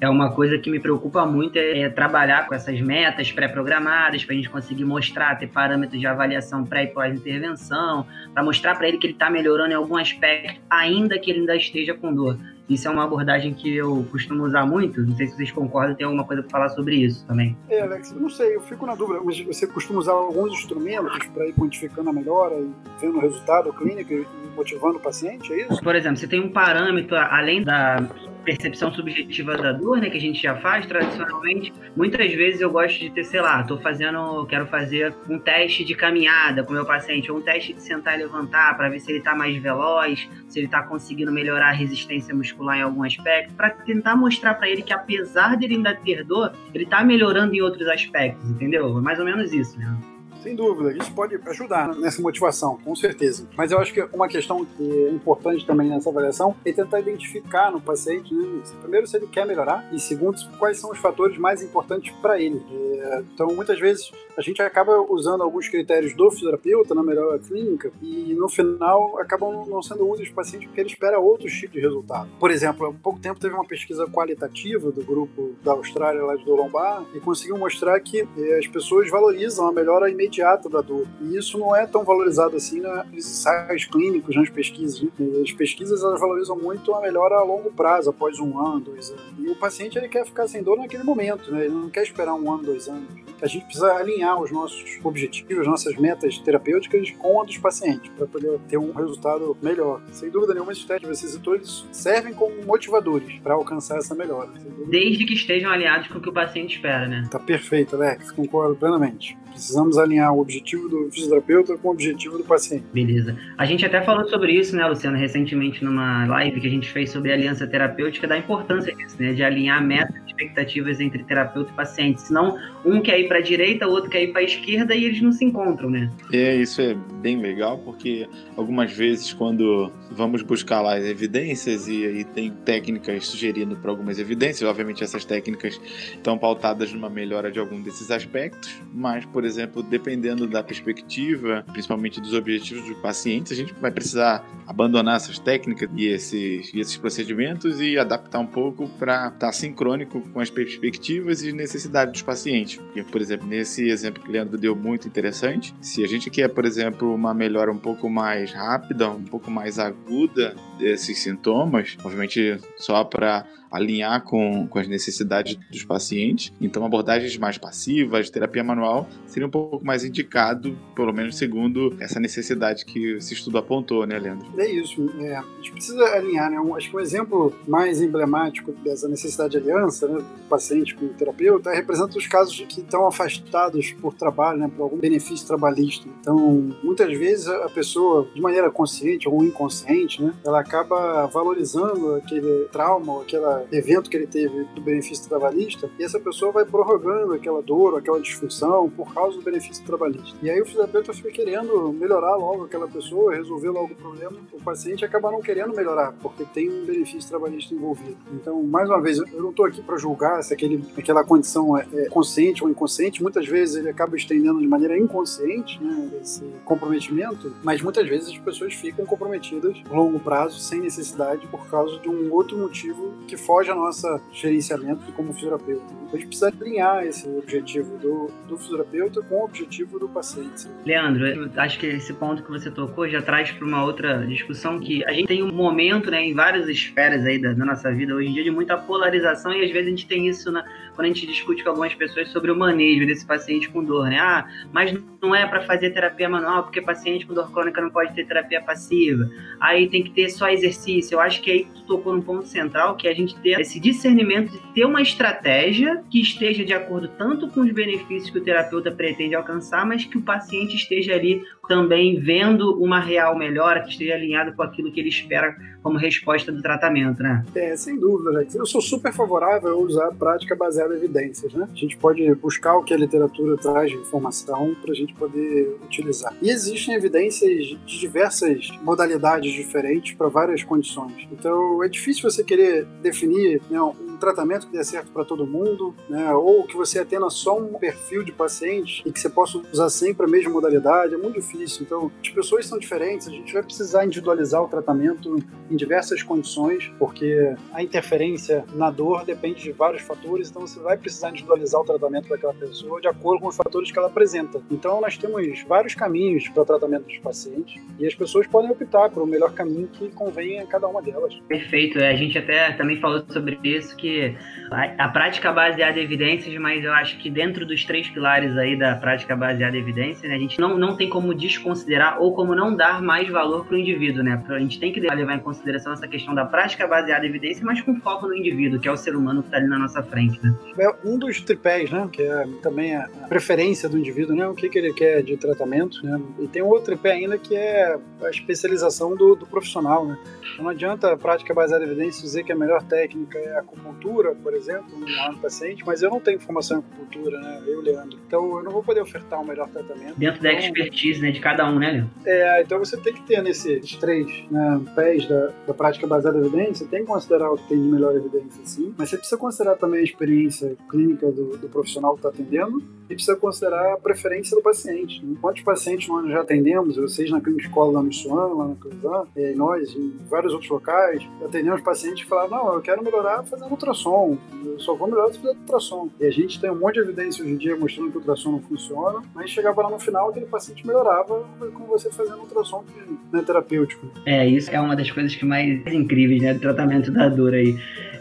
é 0.00 0.08
uma 0.08 0.32
coisa 0.32 0.56
que 0.56 0.70
me 0.70 0.80
preocupa 0.80 1.26
muito 1.26 1.58
é, 1.58 1.80
é 1.80 1.88
trabalhar 1.90 2.46
com 2.46 2.54
essas 2.54 2.80
metas 2.80 3.30
pré-programadas 3.30 4.24
para 4.24 4.32
a 4.32 4.36
gente 4.36 4.48
conseguir 4.48 4.84
mostrar, 4.86 5.36
ter 5.36 5.48
parâmetros 5.48 6.00
de 6.00 6.06
avaliação 6.06 6.64
pré 6.64 6.84
e 6.84 6.86
pós-intervenção, 6.86 8.06
para 8.32 8.42
mostrar 8.42 8.74
para 8.76 8.88
ele 8.88 8.96
que 8.96 9.08
ele 9.08 9.12
está 9.12 9.28
melhorando 9.28 9.72
em 9.72 9.76
algum 9.76 9.98
aspecto, 9.98 10.58
ainda 10.70 11.18
que 11.18 11.30
ele 11.30 11.40
ainda 11.40 11.56
esteja 11.56 11.92
com 11.92 12.14
dor. 12.14 12.38
Isso 12.70 12.86
é 12.86 12.90
uma 12.90 13.02
abordagem 13.02 13.52
que 13.52 13.76
eu 13.76 14.06
costumo 14.12 14.44
usar 14.44 14.64
muito. 14.64 15.00
Não 15.00 15.16
sei 15.16 15.26
se 15.26 15.34
vocês 15.34 15.50
concordam, 15.50 15.96
tem 15.96 16.06
alguma 16.06 16.24
coisa 16.24 16.40
para 16.40 16.50
falar 16.50 16.68
sobre 16.68 16.94
isso 16.94 17.26
também. 17.26 17.56
É, 17.68 17.80
Alex, 17.80 18.12
não 18.12 18.30
sei, 18.30 18.54
eu 18.54 18.60
fico 18.60 18.86
na 18.86 18.94
dúvida. 18.94 19.20
Mas 19.24 19.40
você 19.40 19.66
costuma 19.66 19.98
usar 19.98 20.12
alguns 20.12 20.52
instrumentos 20.52 21.26
para 21.34 21.48
ir 21.48 21.52
quantificando 21.52 22.10
a 22.10 22.12
melhora 22.12 22.54
e 22.54 22.70
vendo 23.00 23.18
o 23.18 23.20
resultado 23.20 23.72
clínico 23.72 24.12
e 24.12 24.24
motivando 24.56 24.98
o 24.98 25.00
paciente, 25.00 25.52
é 25.52 25.66
isso? 25.66 25.82
Por 25.82 25.96
exemplo, 25.96 26.16
você 26.16 26.28
tem 26.28 26.40
um 26.40 26.52
parâmetro 26.52 27.16
além 27.16 27.64
da 27.64 28.08
percepção 28.40 28.92
subjetiva 28.92 29.56
da 29.56 29.72
dor, 29.72 29.98
né, 29.98 30.10
que 30.10 30.16
a 30.16 30.20
gente 30.20 30.42
já 30.42 30.56
faz 30.56 30.86
tradicionalmente, 30.86 31.72
muitas 31.96 32.32
vezes 32.32 32.60
eu 32.60 32.70
gosto 32.70 32.98
de 32.98 33.10
ter, 33.10 33.24
sei 33.24 33.40
lá, 33.40 33.62
tô 33.62 33.78
fazendo, 33.78 34.46
quero 34.46 34.66
fazer 34.66 35.14
um 35.28 35.38
teste 35.38 35.84
de 35.84 35.94
caminhada 35.94 36.64
com 36.64 36.72
meu 36.72 36.84
paciente, 36.84 37.30
ou 37.30 37.38
um 37.38 37.42
teste 37.42 37.72
de 37.72 37.82
sentar 37.82 38.18
e 38.18 38.22
levantar 38.22 38.76
para 38.76 38.88
ver 38.88 39.00
se 39.00 39.10
ele 39.10 39.18
está 39.18 39.34
mais 39.34 39.56
veloz, 39.56 40.28
se 40.48 40.58
ele 40.58 40.66
está 40.66 40.82
conseguindo 40.82 41.32
melhorar 41.32 41.68
a 41.68 41.72
resistência 41.72 42.34
muscular 42.34 42.78
em 42.78 42.82
algum 42.82 43.04
aspecto, 43.04 43.54
para 43.54 43.70
tentar 43.70 44.16
mostrar 44.16 44.54
para 44.54 44.68
ele 44.68 44.82
que 44.82 44.92
apesar 44.92 45.56
de 45.56 45.64
ele 45.64 45.76
ainda 45.76 45.94
ter 45.94 46.24
dor, 46.24 46.52
ele 46.74 46.84
está 46.84 47.04
melhorando 47.04 47.54
em 47.54 47.60
outros 47.60 47.86
aspectos, 47.88 48.48
entendeu? 48.50 48.98
É 48.98 49.00
mais 49.00 49.18
ou 49.18 49.24
menos 49.24 49.52
isso, 49.52 49.78
né? 49.78 49.96
Sem 50.42 50.56
dúvida, 50.56 50.92
isso 50.96 51.12
pode 51.12 51.38
ajudar 51.48 51.94
nessa 51.96 52.22
motivação, 52.22 52.78
com 52.82 52.96
certeza. 52.96 53.46
Mas 53.56 53.70
eu 53.70 53.78
acho 53.78 53.92
que 53.92 54.00
uma 54.12 54.26
questão 54.26 54.64
que 54.64 55.06
é 55.06 55.10
importante 55.10 55.66
também 55.66 55.88
nessa 55.88 56.08
avaliação 56.08 56.56
é 56.64 56.72
tentar 56.72 57.00
identificar 57.00 57.70
no 57.70 57.80
paciente, 57.80 58.32
né, 58.34 58.62
primeiro, 58.80 59.06
se 59.06 59.16
ele 59.16 59.26
quer 59.26 59.46
melhorar, 59.46 59.86
e 59.92 60.00
segundo, 60.00 60.38
quais 60.58 60.78
são 60.78 60.90
os 60.90 60.98
fatores 60.98 61.36
mais 61.36 61.62
importantes 61.62 62.14
para 62.22 62.40
ele. 62.40 62.62
É, 62.72 63.22
então, 63.34 63.48
muitas 63.48 63.78
vezes, 63.78 64.10
a 64.36 64.40
gente 64.40 64.62
acaba 64.62 64.98
usando 65.10 65.42
alguns 65.42 65.68
critérios 65.68 66.14
do 66.14 66.30
fisioterapeuta 66.30 66.94
na 66.94 67.02
melhora 67.02 67.38
clínica 67.38 67.92
e, 68.00 68.34
no 68.34 68.48
final, 68.48 69.18
acabam 69.18 69.66
não 69.68 69.82
sendo 69.82 70.08
úteis 70.08 70.28
para 70.28 70.32
o 70.32 70.36
paciente 70.36 70.66
porque 70.66 70.80
ele 70.80 70.88
espera 70.88 71.18
outros 71.18 71.52
tipos 71.52 71.74
de 71.74 71.80
resultado. 71.80 72.30
Por 72.38 72.50
exemplo, 72.50 72.86
há 72.86 72.92
pouco 72.92 73.20
tempo 73.20 73.38
teve 73.38 73.54
uma 73.54 73.66
pesquisa 73.66 74.06
qualitativa 74.06 74.90
do 74.90 75.04
grupo 75.04 75.54
da 75.62 75.72
Austrália, 75.72 76.24
lá 76.24 76.34
de 76.34 76.48
Lombar, 76.48 77.04
e 77.14 77.20
conseguiu 77.20 77.58
mostrar 77.58 78.00
que 78.00 78.26
é, 78.38 78.58
as 78.58 78.66
pessoas 78.66 79.10
valorizam 79.10 79.66
a 79.66 79.72
melhora 79.72 80.10
imediata 80.10 80.29
imediata 80.30 80.68
da 80.68 80.80
dor. 80.80 81.06
E 81.20 81.36
isso 81.36 81.58
não 81.58 81.74
é 81.74 81.86
tão 81.86 82.04
valorizado 82.04 82.56
assim 82.56 82.80
nos 82.80 83.26
ensaios 83.26 83.84
clínicos, 83.84 84.36
nas 84.36 84.48
pesquisas. 84.48 85.02
Né? 85.02 85.10
As 85.42 85.52
pesquisas 85.52 86.02
elas 86.02 86.20
valorizam 86.20 86.56
muito 86.56 86.94
a 86.94 87.00
melhora 87.00 87.36
a 87.36 87.42
longo 87.42 87.70
prazo, 87.72 88.10
após 88.10 88.38
um 88.38 88.58
ano, 88.58 88.80
dois 88.80 89.10
anos. 89.10 89.34
E 89.38 89.48
o 89.48 89.56
paciente 89.56 89.98
ele 89.98 90.08
quer 90.08 90.24
ficar 90.24 90.46
sem 90.46 90.62
dor 90.62 90.78
naquele 90.78 91.02
momento, 91.02 91.50
né? 91.50 91.64
ele 91.64 91.74
não 91.74 91.90
quer 91.90 92.04
esperar 92.04 92.34
um 92.34 92.52
ano, 92.52 92.62
dois 92.62 92.88
anos. 92.88 93.08
A 93.42 93.46
gente 93.46 93.64
precisa 93.64 93.94
alinhar 93.94 94.40
os 94.40 94.50
nossos 94.50 94.98
objetivos, 95.02 95.66
nossas 95.66 95.96
metas 95.96 96.38
terapêuticas 96.38 97.10
com 97.12 97.40
a 97.40 97.44
dos 97.44 97.56
pacientes, 97.56 98.10
para 98.14 98.26
poder 98.26 98.58
ter 98.68 98.76
um 98.76 98.92
resultado 98.92 99.56
melhor. 99.62 100.02
Sem 100.12 100.28
dúvida 100.28 100.52
nenhuma, 100.52 100.72
esses 100.72 100.84
testes 100.84 101.38
todos 101.38 101.86
servem 101.90 102.34
como 102.34 102.62
motivadores 102.66 103.38
para 103.38 103.54
alcançar 103.54 103.96
essa 103.96 104.14
melhora. 104.14 104.50
Desde 104.88 105.24
que 105.24 105.32
estejam 105.32 105.70
alinhados 105.70 106.08
com 106.08 106.18
o 106.18 106.20
que 106.20 106.28
o 106.28 106.32
paciente 106.32 106.76
espera, 106.76 107.08
né? 107.08 107.26
Tá 107.30 107.38
perfeito, 107.38 107.96
Alex, 107.96 108.30
concordo 108.30 108.76
plenamente. 108.76 109.38
Precisamos 109.50 109.98
alinhar 109.98 110.19
o 110.28 110.40
objetivo 110.40 110.88
do 110.88 111.10
fisioterapeuta 111.10 111.76
com 111.76 111.88
o 111.88 111.90
objetivo 111.92 112.38
do 112.38 112.44
paciente. 112.44 112.84
Beleza. 112.92 113.36
A 113.56 113.64
gente 113.64 113.84
até 113.84 114.02
falou 114.02 114.28
sobre 114.28 114.52
isso, 114.52 114.76
né, 114.76 114.86
Luciano, 114.86 115.16
recentemente 115.16 115.84
numa 115.84 116.26
live 116.26 116.60
que 116.60 116.66
a 116.66 116.70
gente 116.70 116.90
fez 116.90 117.10
sobre 117.10 117.32
aliança 117.32 117.66
terapêutica, 117.66 118.26
da 118.26 118.36
importância 118.36 118.94
disso, 118.94 119.16
né, 119.18 119.32
de 119.32 119.42
alinhar 119.42 119.84
metas 119.84 120.14
e 120.16 120.30
expectativas 120.30 121.00
entre 121.00 121.22
terapeuta 121.24 121.70
e 121.70 121.74
paciente. 121.74 122.22
Senão, 122.22 122.56
um 122.84 123.00
quer 123.00 123.20
ir 123.20 123.28
para 123.28 123.38
a 123.38 123.42
direita, 123.42 123.86
o 123.86 123.90
outro 123.90 124.10
quer 124.10 124.22
ir 124.22 124.32
para 124.32 124.40
a 124.40 124.44
esquerda 124.44 124.94
e 124.94 125.04
eles 125.04 125.20
não 125.20 125.32
se 125.32 125.44
encontram, 125.44 125.90
né? 125.90 126.10
É, 126.32 126.56
isso 126.56 126.80
é 126.80 126.96
bem 127.20 127.40
legal, 127.40 127.78
porque 127.78 128.28
algumas 128.56 128.92
vezes, 128.92 129.32
quando 129.32 129.90
vamos 130.10 130.42
buscar 130.42 130.80
lá 130.80 130.96
as 130.96 131.04
evidências 131.04 131.88
e 131.88 132.04
aí 132.04 132.24
tem 132.24 132.50
técnicas 132.50 133.26
sugerindo 133.26 133.76
para 133.76 133.90
algumas 133.90 134.18
evidências, 134.18 134.68
obviamente 134.68 135.04
essas 135.04 135.24
técnicas 135.24 135.80
estão 136.12 136.38
pautadas 136.38 136.92
numa 136.92 137.10
melhora 137.10 137.50
de 137.50 137.58
algum 137.58 137.80
desses 137.80 138.10
aspectos, 138.10 138.80
mas, 138.92 139.24
por 139.26 139.44
exemplo, 139.44 139.82
dependendo 139.82 140.09
dependendo 140.10 140.46
da 140.48 140.62
perspectiva, 140.62 141.64
principalmente 141.72 142.20
dos 142.20 142.34
objetivos 142.34 142.84
dos 142.84 142.98
pacientes, 142.98 143.52
a 143.52 143.54
gente 143.54 143.72
vai 143.74 143.92
precisar 143.92 144.44
abandonar 144.66 145.16
essas 145.16 145.38
técnicas 145.38 145.88
e 145.94 146.06
esses, 146.06 146.74
e 146.74 146.80
esses 146.80 146.96
procedimentos 146.96 147.80
e 147.80 147.96
adaptar 147.96 148.40
um 148.40 148.46
pouco 148.46 148.88
para 148.98 149.28
estar 149.28 149.38
tá 149.38 149.52
sincrônico 149.52 150.20
com 150.32 150.40
as 150.40 150.50
perspectivas 150.50 151.42
e 151.42 151.52
necessidades 151.52 152.12
dos 152.12 152.22
pacientes. 152.22 152.80
E, 152.94 153.02
por 153.04 153.20
exemplo, 153.20 153.46
nesse 153.46 153.88
exemplo 153.88 154.22
que 154.22 154.28
o 154.28 154.32
Leandro 154.32 154.58
deu 154.58 154.74
muito 154.74 155.06
interessante, 155.06 155.72
se 155.80 156.02
a 156.02 156.08
gente 156.08 156.28
quer, 156.28 156.48
por 156.48 156.64
exemplo, 156.64 157.14
uma 157.14 157.32
melhora 157.32 157.70
um 157.70 157.78
pouco 157.78 158.10
mais 158.10 158.52
rápida, 158.52 159.08
um 159.10 159.24
pouco 159.24 159.50
mais 159.50 159.78
aguda 159.78 160.56
desses 160.80 161.18
sintomas, 161.18 161.96
obviamente 162.02 162.58
só 162.76 163.04
para 163.04 163.46
alinhar 163.70 164.22
com, 164.24 164.66
com 164.66 164.78
as 164.78 164.88
necessidades 164.88 165.56
dos 165.70 165.84
pacientes. 165.84 166.52
Então, 166.60 166.84
abordagens 166.84 167.36
mais 167.36 167.56
passivas, 167.56 168.28
terapia 168.28 168.64
manual, 168.64 169.08
seria 169.26 169.46
um 169.46 169.50
pouco 169.50 169.84
mais 169.84 170.04
indicado, 170.04 170.76
pelo 170.94 171.12
menos 171.12 171.36
segundo 171.36 171.94
essa 172.00 172.18
necessidade 172.18 172.84
que 172.84 173.12
esse 173.12 173.34
estudo 173.34 173.58
apontou, 173.58 174.06
né, 174.06 174.18
Leandro? 174.18 174.48
É 174.58 174.68
isso. 174.68 175.08
É, 175.20 175.36
a 175.36 175.44
gente 175.56 175.72
precisa 175.72 176.02
alinhar, 176.04 176.50
né? 176.50 176.58
Um, 176.58 176.74
acho 176.74 176.90
que 176.90 176.96
um 176.96 177.00
exemplo 177.00 177.54
mais 177.68 178.00
emblemático 178.00 178.72
dessa 178.84 179.08
necessidade 179.08 179.52
de 179.52 179.58
aliança, 179.58 180.08
né, 180.08 180.18
do 180.18 180.48
paciente 180.48 180.94
com 180.94 181.04
o 181.04 181.10
terapeuta, 181.10 181.70
representa 181.70 182.18
os 182.18 182.26
casos 182.26 182.58
que 182.68 182.80
estão 182.80 183.06
afastados 183.06 183.92
por 183.92 184.14
trabalho, 184.14 184.58
né, 184.58 184.70
por 184.74 184.82
algum 184.82 184.98
benefício 184.98 185.46
trabalhista. 185.46 186.08
Então, 186.20 186.74
muitas 186.82 187.16
vezes 187.16 187.46
a 187.46 187.68
pessoa, 187.68 188.26
de 188.34 188.40
maneira 188.40 188.70
consciente 188.70 189.28
ou 189.28 189.44
inconsciente, 189.44 190.22
né, 190.22 190.32
ela 190.44 190.64
acaba 190.70 191.26
valorizando 191.26 192.14
aquele 192.14 192.68
trauma, 192.70 193.22
aquela 193.22 193.66
evento 193.72 194.08
que 194.08 194.16
ele 194.16 194.28
teve 194.28 194.64
do 194.66 194.80
benefício 194.80 195.28
trabalhista, 195.28 195.90
e 195.98 196.04
essa 196.04 196.20
pessoa 196.20 196.52
vai 196.52 196.64
prorrogando 196.64 197.34
aquela 197.34 197.60
dor, 197.60 197.98
aquela 197.98 198.20
disfunção 198.20 198.88
por 198.88 199.12
causa 199.12 199.36
do 199.36 199.42
benefício 199.42 199.84
trabalhista. 199.84 200.38
E 200.40 200.48
aí 200.48 200.60
o 200.60 200.64
fisioterapeuta 200.64 201.12
fica 201.12 201.30
querendo 201.30 201.92
melhorar 201.92 202.36
logo 202.36 202.64
aquela 202.64 202.86
pessoa, 202.86 203.34
resolver 203.34 203.70
logo 203.70 203.92
o 203.92 203.96
problema, 203.96 204.36
o 204.52 204.62
paciente 204.62 205.04
acaba 205.04 205.32
não 205.32 205.40
querendo 205.40 205.74
melhorar, 205.74 206.14
porque 206.22 206.44
tem 206.44 206.70
um 206.70 206.86
benefício 206.86 207.28
trabalhista 207.28 207.74
envolvido. 207.74 208.16
Então, 208.32 208.62
mais 208.62 208.88
uma 208.88 209.00
vez, 209.00 209.18
eu 209.18 209.42
não 209.42 209.50
estou 209.50 209.66
aqui 209.66 209.82
para 209.82 209.96
julgar 209.96 210.42
se 210.44 210.54
aquele, 210.54 210.84
aquela 210.96 211.24
condição 211.24 211.76
é, 211.76 211.86
é 211.94 212.08
consciente 212.08 212.62
ou 212.62 212.70
inconsciente, 212.70 213.22
muitas 213.22 213.46
vezes 213.46 213.76
ele 213.76 213.88
acaba 213.88 214.16
estendendo 214.16 214.60
de 214.60 214.68
maneira 214.68 214.96
inconsciente 214.96 215.82
né, 215.82 216.10
esse 216.22 216.44
comprometimento, 216.64 217.52
mas 217.64 217.82
muitas 217.82 218.06
vezes 218.08 218.28
as 218.28 218.38
pessoas 218.38 218.74
ficam 218.74 219.04
comprometidas 219.04 219.76
a 219.90 219.94
longo 219.94 220.20
prazo 220.20 220.59
sem 220.60 220.80
necessidade 220.80 221.46
por 221.46 221.68
causa 221.68 221.98
de 221.98 222.08
um 222.08 222.32
outro 222.32 222.56
motivo 222.58 223.14
que 223.26 223.36
foge 223.36 223.70
ao 223.70 223.76
nosso 223.76 224.06
gerenciamento 224.32 225.12
como 225.12 225.32
fisioterapeuta. 225.32 226.00
A 226.12 226.16
gente 226.16 226.26
precisa 226.26 226.52
alinhar 226.60 227.04
esse 227.04 227.28
objetivo 227.28 227.96
do, 227.98 228.30
do 228.48 228.58
fisioterapeuta 228.58 229.22
com 229.22 229.36
o 229.36 229.44
objetivo 229.44 229.98
do 229.98 230.08
paciente. 230.08 230.66
Leandro, 230.84 231.26
eu 231.26 231.50
acho 231.56 231.78
que 231.78 231.86
esse 231.86 232.12
ponto 232.12 232.42
que 232.42 232.50
você 232.50 232.70
tocou 232.70 233.08
já 233.08 233.22
traz 233.22 233.52
para 233.52 233.64
uma 233.64 233.84
outra 233.84 234.26
discussão 234.26 234.78
que 234.80 235.04
a 235.04 235.12
gente 235.12 235.28
tem 235.28 235.42
um 235.42 235.52
momento 235.52 236.10
né, 236.10 236.24
em 236.24 236.34
várias 236.34 236.68
esferas 236.68 237.24
aí 237.24 237.40
da, 237.40 237.52
da, 237.52 237.64
nossa 237.64 237.92
vida 237.92 238.14
hoje 238.14 238.28
em 238.28 238.32
dia 238.32 238.44
de 238.44 238.50
muita 238.50 238.76
polarização 238.76 239.52
e 239.52 239.64
às 239.64 239.70
vezes 239.70 239.86
a 239.86 239.90
gente 239.90 240.06
tem 240.06 240.26
isso 240.26 240.50
na, 240.50 240.64
quando 240.94 241.04
a 241.04 241.08
gente 241.08 241.26
discute 241.26 241.62
com 241.62 241.70
algumas 241.70 241.94
pessoas 241.94 242.28
sobre 242.30 242.50
o 242.50 242.56
manejo 242.56 243.06
desse 243.06 243.24
paciente 243.24 243.68
com 243.68 243.82
dor, 243.82 244.08
né? 244.08 244.18
Ah, 244.18 244.46
mas 244.72 244.92
não 245.22 245.34
é 245.34 245.46
para 245.46 245.60
fazer 245.62 245.90
terapia 245.90 246.28
manual 246.28 246.64
porque 246.64 246.80
paciente 246.80 247.26
com 247.26 247.34
dor 247.34 247.50
crônica 247.52 247.80
não 247.80 247.90
pode 247.90 248.14
ter 248.14 248.26
terapia 248.26 248.60
passiva. 248.60 249.28
Aí 249.60 249.88
tem 249.88 250.02
que 250.02 250.10
ter 250.10 250.28
só 250.28 250.49
exercício. 250.52 251.14
Eu 251.14 251.20
acho 251.20 251.40
que 251.42 251.50
aí 251.50 251.66
tu 251.74 251.82
tocou 251.84 252.14
num 252.14 252.22
ponto 252.22 252.46
central 252.46 252.96
que 252.96 253.08
é 253.08 253.10
a 253.10 253.14
gente 253.14 253.36
ter 253.36 253.60
esse 253.60 253.80
discernimento 253.80 254.50
de 254.50 254.58
ter 254.74 254.84
uma 254.84 255.02
estratégia 255.02 256.02
que 256.10 256.20
esteja 256.20 256.64
de 256.64 256.72
acordo 256.72 257.08
tanto 257.08 257.48
com 257.48 257.60
os 257.60 257.72
benefícios 257.72 258.30
que 258.30 258.38
o 258.38 258.44
terapeuta 258.44 258.90
pretende 258.90 259.34
alcançar, 259.34 259.86
mas 259.86 260.04
que 260.04 260.18
o 260.18 260.22
paciente 260.22 260.76
esteja 260.76 261.14
ali 261.14 261.42
também 261.70 262.18
vendo 262.18 262.82
uma 262.82 262.98
real 262.98 263.38
melhora, 263.38 263.80
que 263.82 263.90
esteja 263.90 264.14
alinhado 264.14 264.52
com 264.54 264.62
aquilo 264.62 264.90
que 264.90 264.98
ele 264.98 265.08
espera 265.08 265.56
como 265.82 265.96
resposta 265.96 266.50
do 266.50 266.60
tratamento, 266.60 267.22
né? 267.22 267.44
É, 267.54 267.76
sem 267.76 267.98
dúvida, 267.98 268.30
Alex. 268.30 268.54
Eu 268.54 268.66
sou 268.66 268.80
super 268.80 269.12
favorável 269.12 269.70
a 269.70 269.76
usar 269.76 270.08
a 270.08 270.12
prática 270.12 270.56
baseada 270.56 270.94
em 270.94 270.96
evidências, 270.98 271.54
né? 271.54 271.68
A 271.70 271.76
gente 271.76 271.96
pode 271.96 272.34
buscar 272.34 272.76
o 272.76 272.82
que 272.82 272.92
a 272.92 272.96
literatura 272.96 273.56
traz 273.56 273.90
de 273.90 273.96
informação 273.96 274.74
para 274.82 274.90
a 274.90 274.94
gente 274.94 275.14
poder 275.14 275.76
utilizar. 275.84 276.34
E 276.42 276.50
existem 276.50 276.94
evidências 276.94 277.66
de 277.86 278.00
diversas 278.00 278.68
modalidades 278.82 279.52
diferentes 279.52 280.14
para 280.14 280.28
várias 280.40 280.64
condições. 280.64 281.28
Então, 281.30 281.84
é 281.84 281.88
difícil 281.88 282.28
você 282.30 282.42
querer 282.42 282.86
definir 283.02 283.60
né, 283.68 283.80
um 283.80 284.16
tratamento 284.16 284.66
que 284.66 284.72
dê 284.72 284.82
certo 284.82 285.10
para 285.12 285.24
todo 285.24 285.46
mundo, 285.46 285.94
né? 286.08 286.32
Ou 286.34 286.64
que 286.64 286.76
você 286.76 286.98
atenda 286.98 287.28
só 287.28 287.58
um 287.58 287.74
perfil 287.74 288.22
de 288.22 288.32
paciente 288.32 289.02
e 289.04 289.12
que 289.12 289.20
você 289.20 289.28
possa 289.28 289.60
usar 289.72 289.90
sempre 289.90 290.24
a 290.24 290.28
mesma 290.28 290.50
modalidade. 290.50 291.14
É 291.14 291.18
muito 291.18 291.40
difícil. 291.40 291.82
Então, 291.82 292.10
as 292.22 292.28
pessoas 292.30 292.66
são 292.66 292.78
diferentes. 292.78 293.28
A 293.28 293.30
gente 293.30 293.52
vai 293.52 293.62
precisar 293.62 294.04
individualizar 294.04 294.62
o 294.62 294.68
tratamento 294.68 295.36
em 295.70 295.76
diversas 295.76 296.22
condições, 296.22 296.90
porque 296.98 297.54
a 297.72 297.82
interferência 297.82 298.64
na 298.74 298.90
dor 298.90 299.24
depende 299.24 299.62
de 299.62 299.72
vários 299.72 300.02
fatores, 300.02 300.50
então 300.50 300.66
você 300.66 300.80
vai 300.80 300.96
precisar 300.96 301.30
individualizar 301.30 301.80
o 301.80 301.84
tratamento 301.84 302.28
daquela 302.28 302.52
pessoa 302.52 303.00
de 303.00 303.08
acordo 303.08 303.40
com 303.42 303.48
os 303.48 303.56
fatores 303.56 303.90
que 303.90 303.98
ela 303.98 304.08
apresenta. 304.08 304.60
Então 304.70 305.00
nós 305.00 305.16
temos 305.16 305.62
vários 305.68 305.94
caminhos 305.94 306.48
para 306.48 306.62
o 306.62 306.66
tratamento 306.66 307.04
dos 307.04 307.18
pacientes 307.18 307.80
e 307.98 308.06
as 308.06 308.14
pessoas 308.14 308.46
podem 308.46 308.70
optar 308.70 309.10
por 309.10 309.22
o 309.22 309.26
melhor 309.26 309.52
caminho 309.52 309.86
que 309.86 310.10
convém 310.20 310.60
a 310.60 310.66
cada 310.66 310.86
uma 310.86 311.00
delas. 311.00 311.34
Perfeito, 311.48 311.98
é, 311.98 312.10
a 312.10 312.14
gente 312.14 312.36
até 312.36 312.72
também 312.72 313.00
falou 313.00 313.24
sobre 313.26 313.58
isso, 313.64 313.96
que 313.96 314.36
a, 314.70 315.06
a 315.06 315.08
prática 315.08 315.50
baseada 315.50 315.98
em 315.98 316.02
evidências, 316.02 316.54
mas 316.60 316.84
eu 316.84 316.92
acho 316.92 317.16
que 317.16 317.30
dentro 317.30 317.64
dos 317.64 317.86
três 317.86 318.06
pilares 318.10 318.54
aí 318.58 318.78
da 318.78 318.94
prática 318.96 319.34
baseada 319.34 319.74
em 319.74 319.80
evidências, 319.80 320.28
né, 320.28 320.36
a 320.36 320.38
gente 320.38 320.60
não, 320.60 320.76
não 320.76 320.94
tem 320.94 321.08
como 321.08 321.32
desconsiderar 321.34 322.20
ou 322.20 322.34
como 322.34 322.54
não 322.54 322.76
dar 322.76 323.00
mais 323.00 323.26
valor 323.30 323.64
para 323.64 323.76
o 323.76 323.78
indivíduo, 323.78 324.22
né? 324.22 324.42
A 324.50 324.58
gente 324.58 324.78
tem 324.78 324.92
que 324.92 325.00
levar 325.00 325.36
em 325.36 325.40
consideração 325.40 325.94
essa 325.94 326.06
questão 326.06 326.34
da 326.34 326.44
prática 326.44 326.86
baseada 326.86 327.24
em 327.24 327.30
evidência, 327.30 327.64
mas 327.64 327.80
com 327.80 327.98
foco 328.00 328.26
no 328.26 328.36
indivíduo, 328.36 328.78
que 328.78 328.88
é 328.88 328.92
o 328.92 328.96
ser 328.98 329.16
humano 329.16 329.40
que 329.40 329.48
está 329.48 329.56
ali 329.56 329.68
na 329.68 329.78
nossa 329.78 330.02
frente, 330.02 330.38
né? 330.42 330.54
É 330.78 330.94
um 331.02 331.18
dos 331.18 331.40
tripés, 331.40 331.90
né? 331.90 332.06
Que 332.12 332.22
é 332.22 332.46
também 332.62 332.94
a 332.94 333.08
preferência 333.28 333.88
do 333.88 333.96
indivíduo, 333.96 334.36
né? 334.36 334.46
O 334.46 334.54
que, 334.54 334.68
que 334.68 334.78
ele 334.78 334.92
quer 334.92 335.22
de 335.22 335.36
tratamento, 335.38 336.04
né? 336.04 336.20
E 336.38 336.46
tem 336.46 336.60
outro 336.60 336.84
tripé 336.84 337.12
ainda 337.12 337.38
que 337.38 337.54
é 337.54 337.98
a 338.22 338.30
especialização 338.30 339.16
do, 339.16 339.34
do 339.34 339.46
profissional, 339.46 340.06
né? 340.06 340.09
Não 340.58 340.68
adianta 340.68 341.12
a 341.12 341.16
prática 341.16 341.54
baseada 341.54 341.84
em 341.84 341.88
evidência 341.88 342.22
dizer 342.22 342.44
que 342.44 342.52
a 342.52 342.56
melhor 342.56 342.82
técnica 342.82 343.38
é 343.38 343.56
a 343.56 343.60
acupuntura, 343.60 344.34
por 344.34 344.54
exemplo, 344.54 344.98
no 344.98 345.38
paciente, 345.38 345.82
mas 345.86 346.02
eu 346.02 346.10
não 346.10 346.20
tenho 346.20 346.38
formação 346.40 346.78
em 346.78 346.80
acupuntura, 346.80 347.40
né? 347.40 347.62
Eu, 347.66 347.80
Leandro. 347.80 348.18
Então 348.26 348.58
eu 348.58 348.62
não 348.62 348.70
vou 348.70 348.82
poder 348.82 349.00
ofertar 349.00 349.38
o 349.38 349.42
um 349.42 349.46
melhor 349.46 349.68
tratamento. 349.68 350.18
Dentro 350.18 350.40
então, 350.40 350.52
da 350.52 350.58
expertise, 350.58 351.20
né? 351.20 351.30
De 351.30 351.40
cada 351.40 351.68
um, 351.68 351.78
né, 351.78 351.90
Leandro? 351.92 352.10
É, 352.24 352.62
então 352.62 352.78
você 352.78 352.96
tem 352.96 353.12
que 353.12 353.22
ter 353.22 353.42
nesses 353.42 353.96
três 353.96 354.26
né, 354.50 354.80
pés 354.94 355.26
da, 355.26 355.52
da, 355.66 355.74
prática 355.74 356.06
baseada 356.06 356.38
em 356.38 356.46
evidência, 356.46 356.86
tem 356.86 357.00
que 357.00 357.06
considerar 357.06 357.50
o 357.50 357.56
que 357.56 357.68
tem 357.68 357.80
de 357.80 357.88
melhor 357.88 358.14
evidência, 358.14 358.60
sim, 358.64 358.94
mas 358.96 359.08
você 359.08 359.16
precisa 359.16 359.38
considerar 359.38 359.76
também 359.76 360.00
a 360.00 360.04
experiência 360.04 360.76
clínica 360.90 361.30
do, 361.30 361.56
do 361.56 361.68
profissional 361.68 362.12
que 362.12 362.18
está 362.18 362.28
atendendo 362.28 362.82
e 363.08 363.14
precisa 363.14 363.36
considerar 363.36 363.94
a 363.94 363.96
preferência 363.96 364.56
do 364.56 364.62
paciente. 364.62 365.24
Né? 365.24 365.36
Quantos 365.40 365.62
pacientes 365.62 366.08
nós 366.08 366.28
já 366.28 366.40
atendemos, 366.40 366.96
vocês 366.96 367.30
na 367.30 367.40
clínica 367.40 367.66
escola 367.66 367.92
lá 367.94 368.02
no 368.02 368.12
Suan, 368.12 368.54
lá 368.54 368.68
na 368.68 368.74
Cruzan, 368.76 369.26
e 369.36 369.52
nós 369.54 369.94
em 370.00 370.26
vários 370.28 370.52
outros 370.52 370.70
locais, 370.70 371.22
atendemos 371.44 371.80
pacientes 371.82 372.22
que 372.22 372.28
falaram, 372.28 372.50
não, 372.50 372.74
eu 372.74 372.80
quero 372.80 373.02
melhorar 373.02 373.42
fazendo 373.44 373.70
ultrassom, 373.70 374.38
eu 374.64 374.78
só 374.78 374.94
vou 374.94 375.08
melhorar 375.08 375.28
fazendo 375.28 375.58
ultrassom. 375.58 376.08
E 376.18 376.24
a 376.24 376.30
gente 376.30 376.60
tem 376.60 376.70
um 376.70 376.78
monte 376.78 376.94
de 376.94 377.00
evidência 377.00 377.44
hoje 377.44 377.52
em 377.52 377.56
dia 377.56 377.76
mostrando 377.76 378.10
que 378.10 378.16
o 378.16 378.20
ultrassom 378.20 378.52
não 378.52 378.60
funciona, 378.60 379.22
mas 379.34 379.50
chegava 379.50 379.82
lá 379.82 379.90
no 379.90 379.98
final, 379.98 380.30
aquele 380.30 380.46
paciente 380.46 380.86
melhorava 380.86 381.44
com 381.74 381.84
você 381.86 382.10
fazendo 382.10 382.38
ultrassom 382.38 382.84
que 382.84 383.18
não 383.32 383.40
é 383.40 383.42
terapêutico. 383.42 384.06
É, 384.24 384.46
isso 384.46 384.70
é 384.70 384.80
uma 384.80 384.96
das 384.96 385.10
coisas 385.10 385.34
que 385.34 385.44
mais 385.44 385.86
incríveis, 385.86 386.42
né, 386.42 386.54
do 386.54 386.60
tratamento 386.60 387.10
da 387.10 387.28
dor 387.28 387.54
aí. 387.54 387.76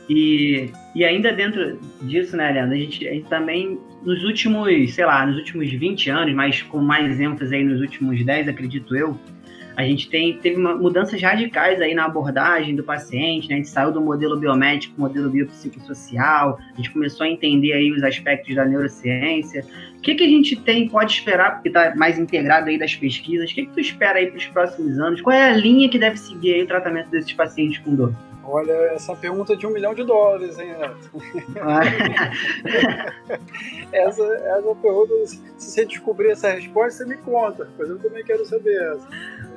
E, 0.09 0.71
e 0.95 1.05
ainda 1.05 1.31
dentro 1.31 1.79
disso, 2.01 2.35
né, 2.35 2.51
Leandro, 2.51 2.73
a 2.73 2.79
gente, 2.79 3.07
a 3.07 3.13
gente 3.13 3.29
também, 3.29 3.79
nos 4.03 4.23
últimos, 4.23 4.95
sei 4.95 5.05
lá, 5.05 5.23
nos 5.25 5.37
últimos 5.37 5.71
20 5.71 6.09
anos, 6.09 6.33
mas 6.33 6.63
com 6.63 6.79
mais 6.79 7.19
ênfase 7.19 7.55
aí 7.55 7.63
nos 7.63 7.79
últimos 7.79 8.25
10, 8.25 8.47
acredito 8.47 8.95
eu, 8.95 9.15
a 9.75 9.83
gente 9.83 10.09
tem, 10.09 10.37
teve 10.37 10.57
mudanças 10.57 11.21
radicais 11.21 11.81
aí 11.81 11.93
na 11.93 12.05
abordagem 12.05 12.75
do 12.75 12.83
paciente, 12.83 13.47
né? 13.47 13.55
A 13.55 13.57
gente 13.57 13.69
saiu 13.69 13.91
do 13.91 14.01
modelo 14.01 14.37
biomédico, 14.37 14.99
modelo 14.99 15.29
biopsicossocial, 15.29 16.59
a 16.73 16.75
gente 16.75 16.91
começou 16.91 17.25
a 17.25 17.29
entender 17.29 17.73
aí 17.73 17.91
os 17.91 18.03
aspectos 18.03 18.55
da 18.55 18.65
neurociência. 18.65 19.65
O 19.97 20.01
que, 20.01 20.15
que 20.15 20.23
a 20.23 20.27
gente 20.27 20.55
tem, 20.55 20.89
pode 20.89 21.13
esperar, 21.13 21.55
porque 21.55 21.69
está 21.69 21.95
mais 21.95 22.19
integrado 22.19 22.69
aí 22.69 22.77
das 22.77 22.95
pesquisas, 22.95 23.51
o 23.51 23.53
que, 23.53 23.65
que 23.65 23.73
tu 23.73 23.79
espera 23.79 24.19
aí 24.19 24.27
para 24.27 24.37
os 24.37 24.47
próximos 24.47 24.99
anos? 24.99 25.21
Qual 25.21 25.35
é 25.35 25.49
a 25.49 25.55
linha 25.55 25.89
que 25.89 25.97
deve 25.97 26.17
seguir 26.17 26.55
aí 26.55 26.63
o 26.63 26.67
tratamento 26.67 27.09
desses 27.09 27.33
pacientes 27.33 27.79
com 27.79 27.95
dor? 27.95 28.13
Olha, 28.51 28.73
essa 28.93 29.15
pergunta 29.15 29.55
de 29.55 29.67
um 29.67 29.69
milhão 29.69 29.93
de 29.93 30.03
dólares, 30.03 30.57
hein, 30.57 30.71
Renato? 30.71 31.11
essa, 33.93 34.23
essa 34.23 34.75
pergunta, 34.81 35.13
se 35.27 35.39
você 35.59 35.85
descobrir 35.85 36.31
essa 36.31 36.49
resposta, 36.49 37.03
você 37.03 37.05
me 37.05 37.17
conta, 37.17 37.69
mas 37.77 37.87
eu 37.87 37.99
também 37.99 38.23
quero 38.23 38.43
saber 38.45 38.75
essa. 38.75 39.07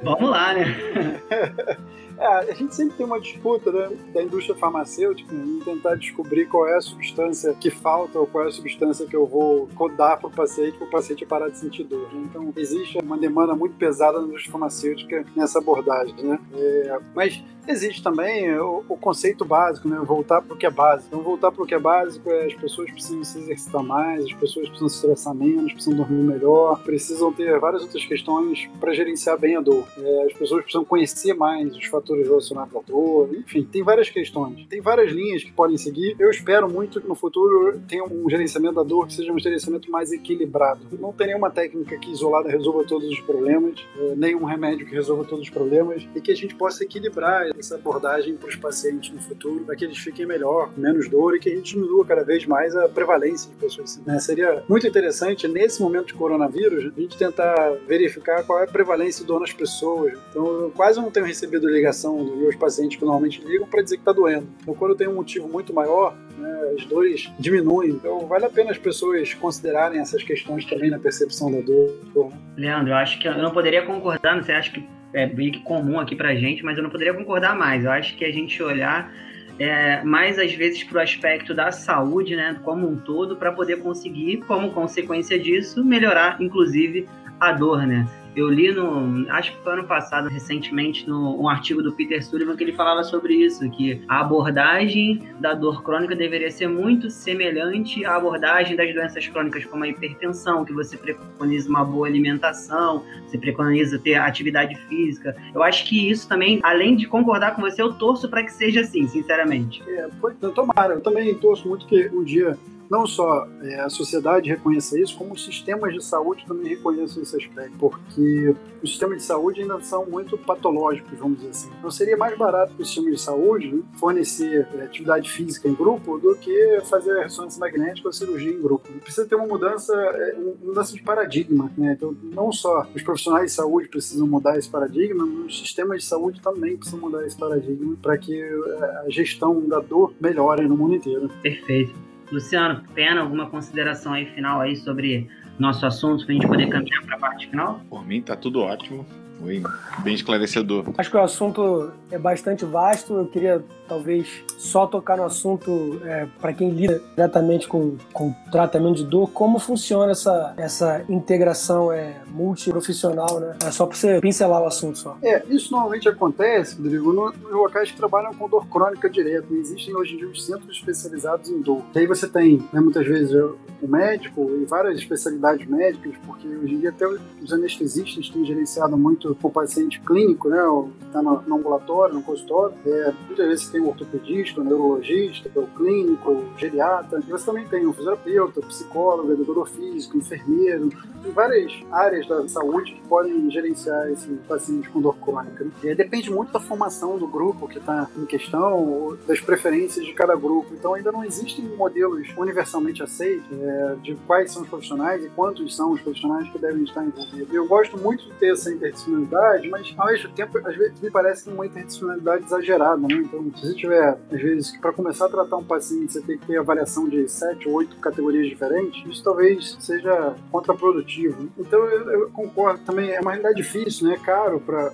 Vamos 0.02 0.30
lá, 0.30 0.54
né? 0.54 0.66
É, 2.22 2.52
a 2.52 2.54
gente 2.54 2.72
sempre 2.74 2.96
tem 2.96 3.04
uma 3.04 3.20
disputa 3.20 3.72
né, 3.72 3.96
da 4.14 4.22
indústria 4.22 4.54
farmacêutica 4.54 5.34
em 5.34 5.58
tentar 5.58 5.96
descobrir 5.96 6.46
qual 6.46 6.68
é 6.68 6.76
a 6.76 6.80
substância 6.80 7.52
que 7.54 7.68
falta 7.68 8.16
ou 8.16 8.28
qual 8.28 8.44
é 8.44 8.48
a 8.48 8.52
substância 8.52 9.04
que 9.06 9.16
eu 9.16 9.26
vou 9.26 9.68
dar 9.96 10.16
para 10.18 10.28
o 10.28 10.30
paciente 10.30 10.78
para 10.78 10.86
o 10.86 10.90
paciente 10.90 11.26
parar 11.26 11.48
de 11.48 11.58
sentir 11.58 11.82
dor. 11.82 12.08
Né? 12.12 12.22
Então, 12.30 12.52
existe 12.56 12.96
uma 12.98 13.18
demanda 13.18 13.56
muito 13.56 13.74
pesada 13.74 14.20
na 14.20 14.26
indústria 14.28 14.52
farmacêutica 14.52 15.24
nessa 15.34 15.58
abordagem. 15.58 16.14
Né? 16.22 16.38
É, 16.54 17.00
mas 17.12 17.42
existe 17.66 18.02
também 18.02 18.56
o, 18.56 18.84
o, 18.88 18.96
conceito 18.96 19.44
básico, 19.44 19.88
né? 19.88 19.98
voltar 20.04 20.42
para 20.42 20.54
o 20.54 20.56
que 20.56 20.66
é 20.66 20.70
básico. 20.70 21.08
Então, 21.08 21.22
voltar 21.22 21.50
para 21.50 21.64
o 21.64 21.66
que 21.66 21.74
é 21.74 21.78
básico 21.78 22.30
é 22.30 22.46
as 22.46 22.54
pessoas 22.54 22.88
precisam 22.90 23.24
se 23.24 23.38
exercitar 23.38 23.82
mais, 23.82 24.24
as 24.24 24.32
pessoas 24.34 24.68
precisam 24.68 24.88
se 24.88 24.96
estressar 24.96 25.34
menos, 25.34 25.72
precisam 25.72 25.98
dormir 25.98 26.22
melhor, 26.22 26.80
precisam 26.84 27.32
ter 27.32 27.58
várias 27.58 27.82
outras 27.82 28.04
questões 28.04 28.70
para 28.78 28.92
gerenciar 28.92 29.36
bem 29.38 29.56
a 29.56 29.60
dor. 29.60 29.84
É, 29.98 30.24
as 30.26 30.32
pessoas 30.32 30.62
precisam 30.62 30.84
conhecer 30.84 31.34
mais 31.34 31.74
os 31.76 31.84
fatores 31.86 32.26
relacionados 32.26 32.74
à 32.74 32.80
dor, 32.80 33.28
enfim, 33.34 33.62
tem 33.64 33.82
várias 33.82 34.08
questões. 34.08 34.66
Tem 34.66 34.80
várias 34.80 35.12
linhas 35.12 35.44
que 35.44 35.52
podem 35.52 35.76
seguir. 35.76 36.16
Eu 36.18 36.30
espero 36.30 36.70
muito 36.70 37.00
que 37.00 37.08
no 37.08 37.14
futuro 37.14 37.80
tenha 37.86 38.04
um 38.04 38.28
gerenciamento 38.28 38.74
da 38.76 38.82
dor 38.82 39.06
que 39.06 39.14
seja 39.14 39.32
um 39.32 39.38
gerenciamento 39.38 39.90
mais 39.90 40.12
equilibrado. 40.12 40.80
Não 40.98 41.12
tem 41.12 41.28
nenhuma 41.28 41.50
técnica 41.50 41.96
que 41.98 42.10
isolada 42.10 42.48
resolva 42.48 42.84
todos 42.84 43.08
os 43.08 43.20
problemas, 43.20 43.84
é, 43.98 44.14
nenhum 44.14 44.44
remédio 44.44 44.86
que 44.86 44.94
resolva 44.94 45.24
todos 45.24 45.44
os 45.44 45.50
problemas, 45.50 46.06
e 46.14 46.20
que 46.20 46.30
a 46.30 46.34
gente 46.34 46.54
possa 46.54 46.84
equilibrar 46.84 47.50
essa 47.58 47.74
abordagem 47.74 48.36
para 48.36 48.48
os 48.48 48.56
pacientes 48.56 49.12
no 49.14 49.20
futuro, 49.20 49.64
para 49.64 49.76
que 49.76 49.84
eles 49.84 49.98
fiquem 49.98 50.26
melhor, 50.26 50.72
com 50.72 50.80
menos 50.80 51.08
dor 51.08 51.36
e 51.36 51.38
que 51.40 51.48
a 51.48 51.54
gente 51.54 51.74
diminua 51.74 52.04
cada 52.04 52.24
vez 52.24 52.46
mais 52.46 52.74
a 52.76 52.88
prevalência 52.88 53.50
de 53.50 53.56
pessoas. 53.56 54.00
Né? 54.06 54.18
Seria 54.18 54.62
muito 54.68 54.86
interessante, 54.86 55.46
nesse 55.48 55.82
momento 55.82 56.06
de 56.06 56.14
coronavírus, 56.14 56.92
a 56.96 57.00
gente 57.00 57.16
tentar 57.16 57.72
verificar 57.86 58.44
qual 58.44 58.60
é 58.60 58.64
a 58.64 58.66
prevalência 58.66 59.22
de 59.22 59.26
dor 59.26 59.40
nas 59.40 59.52
pessoas. 59.52 59.81
Então, 59.82 60.44
eu 60.44 60.72
quase 60.74 61.00
não 61.00 61.10
tenho 61.10 61.26
recebido 61.26 61.68
ligação 61.68 62.24
dos 62.24 62.36
meus 62.36 62.56
pacientes 62.56 62.96
que 62.96 63.04
normalmente 63.04 63.42
ligam 63.44 63.66
para 63.66 63.82
dizer 63.82 63.96
que 63.96 64.02
está 64.02 64.12
doendo. 64.12 64.48
Então, 64.60 64.74
quando 64.74 64.94
tenho 64.94 65.10
um 65.10 65.14
motivo 65.14 65.48
muito 65.48 65.72
maior, 65.72 66.16
né, 66.38 66.74
as 66.76 66.84
dores 66.86 67.30
diminuem. 67.38 67.90
Então, 67.90 68.26
vale 68.26 68.44
a 68.44 68.50
pena 68.50 68.70
as 68.70 68.78
pessoas 68.78 69.34
considerarem 69.34 70.00
essas 70.00 70.22
questões 70.22 70.64
também 70.64 70.90
na 70.90 70.98
percepção 70.98 71.50
da 71.50 71.60
dor. 71.60 71.96
Né? 72.14 72.32
Leandro, 72.56 72.92
eu 72.92 72.96
acho 72.96 73.18
que 73.18 73.28
eu 73.28 73.36
não 73.38 73.50
poderia 73.50 73.82
concordar, 73.82 74.36
não 74.36 74.42
sei, 74.42 74.54
acho 74.54 74.72
que 74.72 74.86
é 75.12 75.26
bem 75.26 75.52
comum 75.62 76.00
aqui 76.00 76.16
para 76.16 76.34
gente, 76.34 76.64
mas 76.64 76.76
eu 76.76 76.82
não 76.82 76.90
poderia 76.90 77.14
concordar 77.14 77.56
mais. 77.56 77.84
Eu 77.84 77.90
acho 77.90 78.16
que 78.16 78.24
a 78.24 78.32
gente 78.32 78.62
olhar 78.62 79.12
é, 79.58 80.02
mais 80.02 80.38
às 80.38 80.52
vezes 80.54 80.82
para 80.84 80.98
o 80.98 81.00
aspecto 81.00 81.54
da 81.54 81.70
saúde, 81.70 82.34
né, 82.34 82.58
como 82.64 82.88
um 82.88 82.96
todo, 82.96 83.36
para 83.36 83.52
poder 83.52 83.82
conseguir, 83.82 84.38
como 84.46 84.70
consequência 84.72 85.38
disso, 85.38 85.84
melhorar, 85.84 86.40
inclusive, 86.40 87.06
a 87.38 87.52
dor, 87.52 87.86
né? 87.86 88.06
Eu 88.34 88.48
li 88.48 88.72
no, 88.72 89.30
acho 89.30 89.52
que 89.52 89.62
foi 89.62 89.74
ano 89.74 89.84
passado, 89.84 90.28
recentemente, 90.28 91.08
no, 91.08 91.40
um 91.40 91.48
artigo 91.48 91.82
do 91.82 91.92
Peter 91.92 92.24
Sullivan 92.24 92.56
que 92.56 92.64
ele 92.64 92.72
falava 92.72 93.04
sobre 93.04 93.34
isso, 93.34 93.68
que 93.70 94.02
a 94.08 94.20
abordagem 94.20 95.22
da 95.38 95.52
dor 95.52 95.82
crônica 95.82 96.16
deveria 96.16 96.50
ser 96.50 96.68
muito 96.68 97.10
semelhante 97.10 98.04
à 98.04 98.16
abordagem 98.16 98.74
das 98.74 98.92
doenças 98.94 99.26
crônicas 99.28 99.64
como 99.66 99.84
a 99.84 99.88
hipertensão, 99.88 100.64
que 100.64 100.72
você 100.72 100.96
preconiza 100.96 101.68
uma 101.68 101.84
boa 101.84 102.06
alimentação, 102.06 103.04
você 103.26 103.36
preconiza 103.36 103.98
ter 103.98 104.14
atividade 104.14 104.74
física. 104.88 105.36
Eu 105.54 105.62
acho 105.62 105.84
que 105.86 106.10
isso 106.10 106.26
também, 106.28 106.60
além 106.62 106.96
de 106.96 107.06
concordar 107.06 107.54
com 107.54 107.62
você, 107.62 107.82
eu 107.82 107.92
torço 107.92 108.28
para 108.28 108.42
que 108.42 108.52
seja 108.52 108.80
assim, 108.80 109.06
sinceramente. 109.08 109.82
É, 109.86 110.08
foi, 110.20 110.34
tomara, 110.34 110.94
eu 110.94 111.00
também 111.00 111.34
torço 111.34 111.68
muito 111.68 111.86
que 111.86 112.08
um 112.08 112.24
dia 112.24 112.56
não 112.92 113.06
só 113.06 113.48
é, 113.62 113.80
a 113.80 113.88
sociedade 113.88 114.50
reconheça 114.50 115.00
isso, 115.00 115.16
como 115.16 115.32
os 115.32 115.42
sistemas 115.42 115.94
de 115.94 116.04
saúde 116.04 116.44
também 116.46 116.68
reconheçam 116.68 117.22
esse 117.22 117.34
aspecto, 117.34 117.78
porque 117.78 118.54
os 118.82 118.90
sistemas 118.90 119.16
de 119.16 119.22
saúde 119.22 119.62
ainda 119.62 119.80
são 119.80 120.04
muito 120.04 120.36
patológicos, 120.36 121.18
vamos 121.18 121.38
dizer 121.38 121.48
assim. 121.48 121.70
Não 121.82 121.90
seria 121.90 122.18
mais 122.18 122.36
barato 122.36 122.74
para 122.74 122.82
o 122.82 122.84
sistema 122.84 123.10
de 123.10 123.18
saúde 123.18 123.82
fornecer 123.94 124.68
é, 124.74 124.82
atividade 124.82 125.30
física 125.30 125.66
em 125.66 125.74
grupo 125.74 126.18
do 126.18 126.36
que 126.36 126.82
fazer 126.84 127.18
ressonância 127.18 127.58
magnética 127.58 128.08
ou 128.08 128.12
cirurgia 128.12 128.52
em 128.52 128.60
grupo. 128.60 128.86
Precisa 129.00 129.26
ter 129.26 129.36
uma 129.36 129.46
mudança, 129.46 129.94
é, 129.94 130.34
uma 130.34 130.54
mudança 130.62 130.92
de 130.92 131.02
paradigma. 131.02 131.72
Né? 131.78 131.94
Então, 131.96 132.14
não 132.22 132.52
só 132.52 132.86
os 132.94 133.02
profissionais 133.02 133.46
de 133.46 133.52
saúde 133.52 133.88
precisam 133.88 134.26
mudar 134.26 134.58
esse 134.58 134.68
paradigma, 134.68 135.24
mas 135.24 135.46
os 135.46 135.58
sistemas 135.60 136.02
de 136.02 136.04
saúde 136.04 136.42
também 136.42 136.76
precisam 136.76 137.00
mudar 137.00 137.26
esse 137.26 137.38
paradigma 137.38 137.96
para 138.02 138.18
que 138.18 138.38
é, 138.38 138.84
a 139.06 139.06
gestão 139.08 139.66
da 139.66 139.80
dor 139.80 140.12
melhore 140.20 140.68
no 140.68 140.76
mundo 140.76 140.94
inteiro. 140.94 141.30
Perfeito. 141.40 142.11
Luciano, 142.32 142.82
pena 142.94 143.20
alguma 143.20 143.48
consideração 143.48 144.14
aí 144.14 144.26
final 144.26 144.60
aí 144.60 144.74
sobre 144.74 145.28
nosso 145.58 145.84
assunto 145.84 146.24
para 146.24 146.32
a 146.32 146.34
gente 146.34 146.46
poder 146.46 146.68
caminhar 146.68 147.02
para 147.04 147.16
a 147.16 147.18
parte 147.18 147.48
final? 147.48 147.80
Por 147.90 148.06
mim 148.06 148.22
tá 148.22 148.34
tudo 148.34 148.60
ótimo. 148.60 149.06
Foi 149.38 149.62
bem 150.04 150.14
esclarecedor. 150.14 150.84
Acho 150.96 151.10
que 151.10 151.16
o 151.16 151.20
assunto 151.20 151.92
é 152.10 152.18
bastante 152.18 152.64
vasto. 152.64 153.14
Eu 153.14 153.26
queria, 153.26 153.62
talvez, 153.92 154.42
só 154.56 154.86
tocar 154.86 155.18
no 155.18 155.24
assunto 155.24 156.00
é, 156.04 156.26
para 156.40 156.54
quem 156.54 156.70
lida 156.70 157.02
diretamente 157.14 157.68
com, 157.68 157.96
com 158.12 158.32
tratamento 158.50 158.96
de 158.96 159.04
dor, 159.04 159.30
como 159.30 159.58
funciona 159.58 160.12
essa, 160.12 160.54
essa 160.56 161.04
integração 161.10 161.92
é, 161.92 162.22
multiprofissional, 162.28 163.38
né? 163.38 163.56
É 163.62 163.70
só 163.70 163.84
para 163.84 163.96
você 163.96 164.18
pincelar 164.20 164.62
o 164.62 164.66
assunto 164.66 164.98
só. 164.98 165.18
É, 165.22 165.42
isso 165.48 165.70
normalmente 165.72 166.08
acontece, 166.08 166.76
Rodrigo, 166.76 167.12
nos 167.12 167.34
locais 167.50 167.90
que 167.90 167.96
trabalham 167.96 168.32
com 168.32 168.48
dor 168.48 168.66
crônica 168.66 169.10
direto. 169.10 169.54
Existem 169.54 169.94
hoje 169.94 170.14
em 170.14 170.16
dia 170.18 170.28
os 170.28 170.46
centros 170.46 170.74
especializados 170.74 171.50
em 171.50 171.60
dor. 171.60 171.82
E 171.94 171.98
aí 171.98 172.06
você 172.06 172.26
tem, 172.26 172.66
né, 172.72 172.80
muitas 172.80 173.06
vezes, 173.06 173.34
o 173.34 173.88
médico 173.88 174.50
e 174.60 174.64
várias 174.64 174.96
especialidades 174.96 175.66
médicas, 175.66 176.14
porque 176.24 176.48
hoje 176.48 176.74
em 176.74 176.78
dia 176.78 176.90
até 176.90 177.06
os 177.06 177.52
anestesistas 177.52 178.28
têm 178.30 178.44
gerenciado 178.44 178.96
muito 178.96 179.36
o 179.42 179.50
paciente 179.50 180.00
clínico, 180.00 180.48
né, 180.48 180.62
está 181.06 181.20
no, 181.20 181.42
no, 181.42 181.56
ambulatório, 181.56 182.14
no 182.14 182.22
consultório. 182.22 182.74
É, 182.86 183.12
muitas 183.26 183.46
vezes 183.46 183.64
você 183.64 183.72
tem 183.72 183.81
o 183.82 183.88
ortopedista, 183.88 184.60
o 184.60 184.64
neurologista, 184.64 185.50
o 185.54 185.66
clínico, 185.66 186.30
o 186.30 186.58
geriatra. 186.58 187.20
E 187.26 187.30
você 187.30 187.46
também 187.46 187.66
tem 187.66 187.86
o 187.86 187.92
fisioterapeuta, 187.92 188.60
o 188.60 188.66
psicólogo, 188.66 189.32
educador 189.32 189.68
físico, 189.68 190.16
enfermeiro. 190.16 190.90
Tem 191.22 191.32
várias 191.32 191.72
áreas 191.90 192.26
da 192.26 192.48
saúde 192.48 192.94
que 192.94 193.02
podem 193.08 193.50
gerenciar 193.50 194.10
esse 194.10 194.28
paciente 194.48 194.88
com 194.90 195.00
dor 195.00 195.16
crônica. 195.16 195.64
Né? 195.64 195.94
Depende 195.94 196.30
muito 196.30 196.52
da 196.52 196.60
formação 196.60 197.18
do 197.18 197.26
grupo 197.26 197.68
que 197.68 197.78
está 197.78 198.08
em 198.16 198.26
questão, 198.26 199.16
das 199.26 199.40
preferências 199.40 200.04
de 200.04 200.12
cada 200.12 200.34
grupo. 200.36 200.74
Então 200.74 200.94
ainda 200.94 201.10
não 201.10 201.24
existem 201.24 201.64
modelos 201.76 202.28
universalmente 202.36 203.02
aceitos 203.02 203.46
é, 203.52 203.96
de 204.02 204.14
quais 204.26 204.52
são 204.52 204.62
os 204.62 204.68
profissionais 204.68 205.24
e 205.24 205.28
quantos 205.30 205.74
são 205.74 205.92
os 205.92 206.00
profissionais 206.00 206.48
que 206.50 206.58
devem 206.58 206.84
estar 206.84 207.04
envolvidos. 207.04 207.52
Eu 207.52 207.66
gosto 207.66 207.98
muito 207.98 208.24
de 208.24 208.32
ter 208.34 208.52
essa 208.52 208.70
interdisciplinaridade 208.70 209.68
mas 209.72 209.94
ao 209.96 210.06
mesmo 210.06 210.30
tempo, 210.32 210.58
às 210.58 210.76
vezes 210.76 211.00
me 211.00 211.10
parece 211.10 211.48
uma 211.48 211.66
interdisciplinaridade 211.66 212.44
exagerada, 212.44 213.00
né? 213.00 213.14
Então, 213.14 213.50
se 213.62 213.68
você 213.68 213.74
tiver, 213.74 214.18
às 214.32 214.42
vezes, 214.42 214.76
para 214.76 214.92
começar 214.92 215.26
a 215.26 215.28
tratar 215.28 215.56
um 215.56 215.64
paciente, 215.64 216.12
você 216.12 216.20
tem 216.20 216.36
que 216.36 216.46
ter 216.48 216.58
avaliação 216.58 217.08
de 217.08 217.28
sete 217.28 217.68
ou 217.68 217.76
oito 217.76 217.94
categorias 217.96 218.48
diferentes, 218.48 219.08
isso 219.08 219.22
talvez 219.22 219.76
seja 219.78 220.34
contraprodutivo. 220.50 221.48
Então, 221.56 221.78
eu, 221.84 222.10
eu 222.10 222.30
concordo 222.30 222.84
também, 222.84 223.10
é 223.10 223.20
uma 223.20 223.30
realidade 223.30 223.56
difícil, 223.56 224.08
né? 224.08 224.14
É 224.14 224.18
caro 224.18 224.60
para 224.60 224.90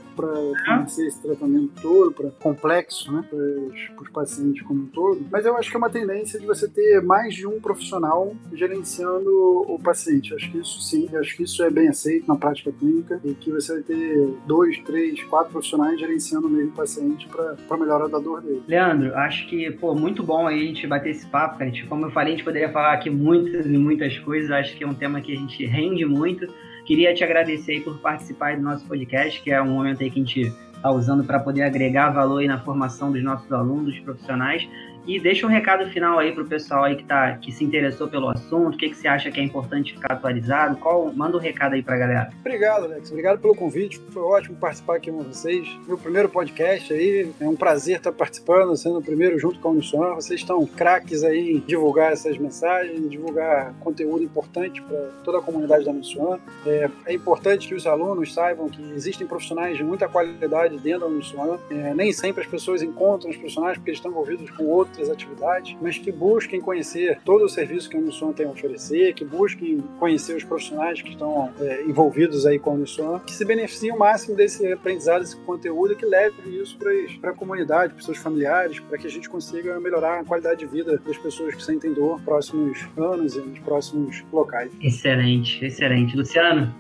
financiar 0.65 1.09
esse 1.09 1.23
tratamento 1.23 1.81
todo, 1.81 2.13
para 2.13 2.31
complexo, 2.31 3.11
né? 3.11 3.25
Para 3.29 4.03
os 4.03 4.11
pacientes 4.11 4.63
como 4.63 4.83
um 4.83 4.87
todo. 4.87 5.27
Mas 5.31 5.47
eu 5.47 5.57
acho 5.57 5.71
que 5.71 5.77
é 5.77 5.79
uma 5.79 5.91
tendência 5.91 6.39
de 6.39 6.47
você 6.47 6.69
ter 6.69 7.01
mais 7.01 7.35
de 7.35 7.47
um 7.47 7.61
profissional 7.61 8.35
gerenciando 8.53 9.31
o 9.67 9.79
paciente. 9.83 10.35
Acho 10.35 10.51
que 10.51 10.59
isso 10.59 10.81
sim, 10.83 11.09
acho 11.17 11.35
que 11.37 11.45
isso 11.45 11.63
é 11.63 11.71
bem 11.71 11.89
aceito 11.89 12.29
na 12.29 12.37
prática 12.37 12.71
clínica 12.71 13.19
e 13.25 13.33
que 13.33 13.51
você 13.51 13.75
vai 13.75 13.83
ter 13.83 14.27
dois, 14.47 14.79
três, 14.81 15.23
quatro 15.25 15.53
profissionais 15.53 15.99
gerenciando 15.99 16.47
o 16.47 16.51
mesmo 16.51 16.73
paciente 16.73 17.27
para 17.29 17.77
melhorar 17.79 18.09
da 18.09 18.19
dor 18.19 18.43
dele. 18.43 18.58
Leandro, 18.67 19.15
acho 19.17 19.47
que, 19.47 19.71
pô, 19.73 19.95
muito 19.95 20.23
bom 20.23 20.47
aí 20.47 20.63
a 20.63 20.67
gente 20.67 20.87
bater 20.87 21.11
esse 21.11 21.27
papo, 21.27 21.59
cara. 21.59 21.71
Como 21.89 22.07
eu 22.07 22.11
falei, 22.11 22.35
a 22.35 22.37
gente 22.37 22.45
poderia 22.45 22.71
falar 22.71 22.93
aqui 22.93 23.11
muitas 23.11 23.67
e 23.67 23.79
muitas 23.79 24.19
coisas. 24.19 24.51
Acho 24.51 24.77
que 24.77 24.85
é 24.85 24.87
um 24.87 24.95
tema 24.95 25.21
que 25.21 25.33
a 25.33 25.37
gente 25.37 25.65
rende 25.67 26.05
muito. 26.05 26.47
Queria 26.85 27.15
te 27.15 27.23
agradecer 27.23 27.73
aí 27.73 27.81
por 27.81 27.99
participar 27.99 28.57
do 28.57 28.63
nosso 28.63 28.87
podcast, 28.87 29.43
que 29.43 29.51
é 29.51 29.61
um 29.61 29.73
momento 29.73 30.03
aí 30.03 30.11
que 30.11 30.21
a 30.21 30.25
gente 30.25 30.53
está 30.75 30.91
usando 30.91 31.25
para 31.25 31.39
poder 31.41 31.63
agregar 31.63 32.11
valor 32.11 32.39
aí 32.39 32.47
na 32.47 32.59
formação 32.59 33.13
dos 33.13 33.23
nossos 33.23 33.53
alunos, 33.53 33.99
profissionais. 34.01 34.67
E 35.09 35.19
deixa 35.19 35.47
um 35.47 35.49
recado 35.49 35.89
final 35.89 36.19
aí 36.19 36.33
pro 36.33 36.45
pessoal 36.45 36.85
aí 36.85 36.95
que, 36.95 37.03
tá, 37.03 37.33
que 37.39 37.51
se 37.51 37.65
interessou 37.65 38.09
pelo 38.09 38.29
assunto, 38.29 38.75
o 38.75 38.77
que, 38.77 38.91
que 38.91 38.95
você 38.95 39.09
acha 39.09 39.31
que 39.31 39.41
é 39.41 39.43
importante 39.43 39.95
ficar 39.95 40.13
atualizado? 40.13 40.77
Qual, 40.77 41.11
manda 41.15 41.35
um 41.35 41.41
recado 41.41 41.73
aí 41.73 41.83
pra 41.83 41.97
galera. 41.97 42.29
Obrigado, 42.41 42.85
Alex. 42.85 43.09
Obrigado 43.09 43.41
pelo 43.41 43.55
convite. 43.55 43.99
Foi 44.11 44.23
ótimo 44.23 44.59
participar 44.59 44.97
aqui 44.97 45.11
com 45.11 45.23
vocês. 45.23 45.67
Meu 45.87 45.97
primeiro 45.97 46.29
podcast 46.29 46.93
aí. 46.93 47.33
É 47.41 47.49
um 47.49 47.57
prazer 47.57 47.97
estar 47.97 48.13
participando, 48.13 48.77
sendo 48.77 48.99
o 48.99 49.03
primeiro 49.03 49.39
junto 49.39 49.59
com 49.61 49.69
a 49.69 49.71
Uniswan. 49.71 50.15
Vocês 50.15 50.41
estão 50.41 50.67
craques 50.67 51.25
aí 51.25 51.53
em 51.53 51.61
divulgar 51.61 52.13
essas 52.13 52.37
mensagens, 52.37 53.09
divulgar 53.09 53.73
conteúdo 53.81 54.23
importante 54.23 54.83
para 54.83 54.99
toda 55.25 55.39
a 55.39 55.41
comunidade 55.41 55.87
da 55.87 55.91
Uniswan. 55.91 56.39
É, 56.67 56.91
é, 57.07 57.15
importante 57.15 57.67
que 57.67 57.75
os 57.75 57.87
alunos 57.87 58.35
saibam 58.35 58.69
que 58.69 58.83
existem 58.93 59.27
profissionais 59.27 59.79
de 59.79 59.83
muita 59.83 60.07
qualidade 60.07 60.77
dentro 60.77 61.01
da 61.01 61.07
Uniswan. 61.07 61.59
É, 61.71 61.95
nem 61.95 62.13
sempre 62.13 62.43
as 62.43 62.47
pessoas 62.47 62.83
encontram 62.83 63.31
os 63.31 63.39
profissionais 63.39 63.79
porque 63.79 63.89
eles 63.89 63.99
estão 63.99 64.11
envolvidos 64.11 64.51
com 64.51 64.65
outros 64.65 64.98
outras 64.99 65.11
atividades, 65.11 65.77
mas 65.81 65.97
que 65.97 66.11
busquem 66.11 66.61
conhecer 66.61 67.21
todo 67.25 67.45
o 67.45 67.49
serviço 67.49 67.89
que 67.89 67.97
a 67.97 68.01
Uniswan 68.01 68.33
tem 68.33 68.47
a 68.47 68.51
oferecer, 68.51 69.15
que 69.15 69.25
busquem 69.25 69.79
conhecer 69.99 70.37
os 70.37 70.45
profissionais 70.45 71.01
que 71.01 71.11
estão 71.11 71.53
é, 71.61 71.83
envolvidos 71.85 72.45
aí 72.45 72.59
com 72.59 72.71
a 72.71 72.75
Uniswan, 72.75 73.21
que 73.21 73.33
se 73.33 73.45
beneficiem 73.45 73.93
o 73.93 73.99
máximo 73.99 74.37
desse 74.37 74.71
aprendizado, 74.73 75.21
desse 75.21 75.37
conteúdo, 75.43 75.95
que 75.95 76.05
leve 76.05 76.35
isso 76.61 76.77
para 77.21 77.31
a 77.31 77.35
comunidade, 77.35 77.95
para 77.95 78.03
seus 78.03 78.19
familiares, 78.19 78.81
para 78.81 78.99
que 78.99 79.07
a 79.07 79.11
gente 79.11 79.29
consiga 79.29 79.79
melhorar 79.81 80.21
a 80.21 80.25
qualidade 80.25 80.61
de 80.61 80.67
vida 80.67 80.99
das 80.99 81.17
pessoas 81.17 81.55
que 81.55 81.63
sentem 81.63 81.93
dor 81.93 82.15
nos 82.15 82.23
próximos 82.23 82.87
anos 82.97 83.37
e 83.37 83.41
nos 83.41 83.59
próximos 83.61 84.25
locais. 84.33 84.73
Excelente, 84.81 85.65
excelente. 85.65 86.17
Luciano, 86.17 86.75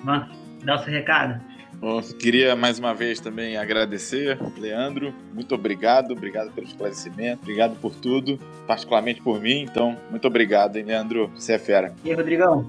dar 0.64 0.76
o 0.76 0.78
seu 0.78 0.92
recado. 0.92 1.40
Bom, 1.80 2.02
queria 2.02 2.56
mais 2.56 2.78
uma 2.78 2.92
vez 2.92 3.20
também 3.20 3.56
agradecer, 3.56 4.36
Leandro. 4.58 5.14
Muito 5.32 5.54
obrigado, 5.54 6.10
obrigado 6.10 6.50
pelo 6.50 6.66
esclarecimento, 6.66 7.42
obrigado 7.42 7.78
por 7.80 7.94
tudo, 7.94 8.38
particularmente 8.66 9.22
por 9.22 9.40
mim. 9.40 9.62
Então, 9.62 9.96
muito 10.10 10.26
obrigado, 10.26 10.76
hein, 10.76 10.84
Leandro? 10.84 11.30
Você 11.36 11.52
é 11.52 11.58
fera. 11.58 11.94
E 12.04 12.10
aí, 12.10 12.16
Rodrigão? 12.16 12.66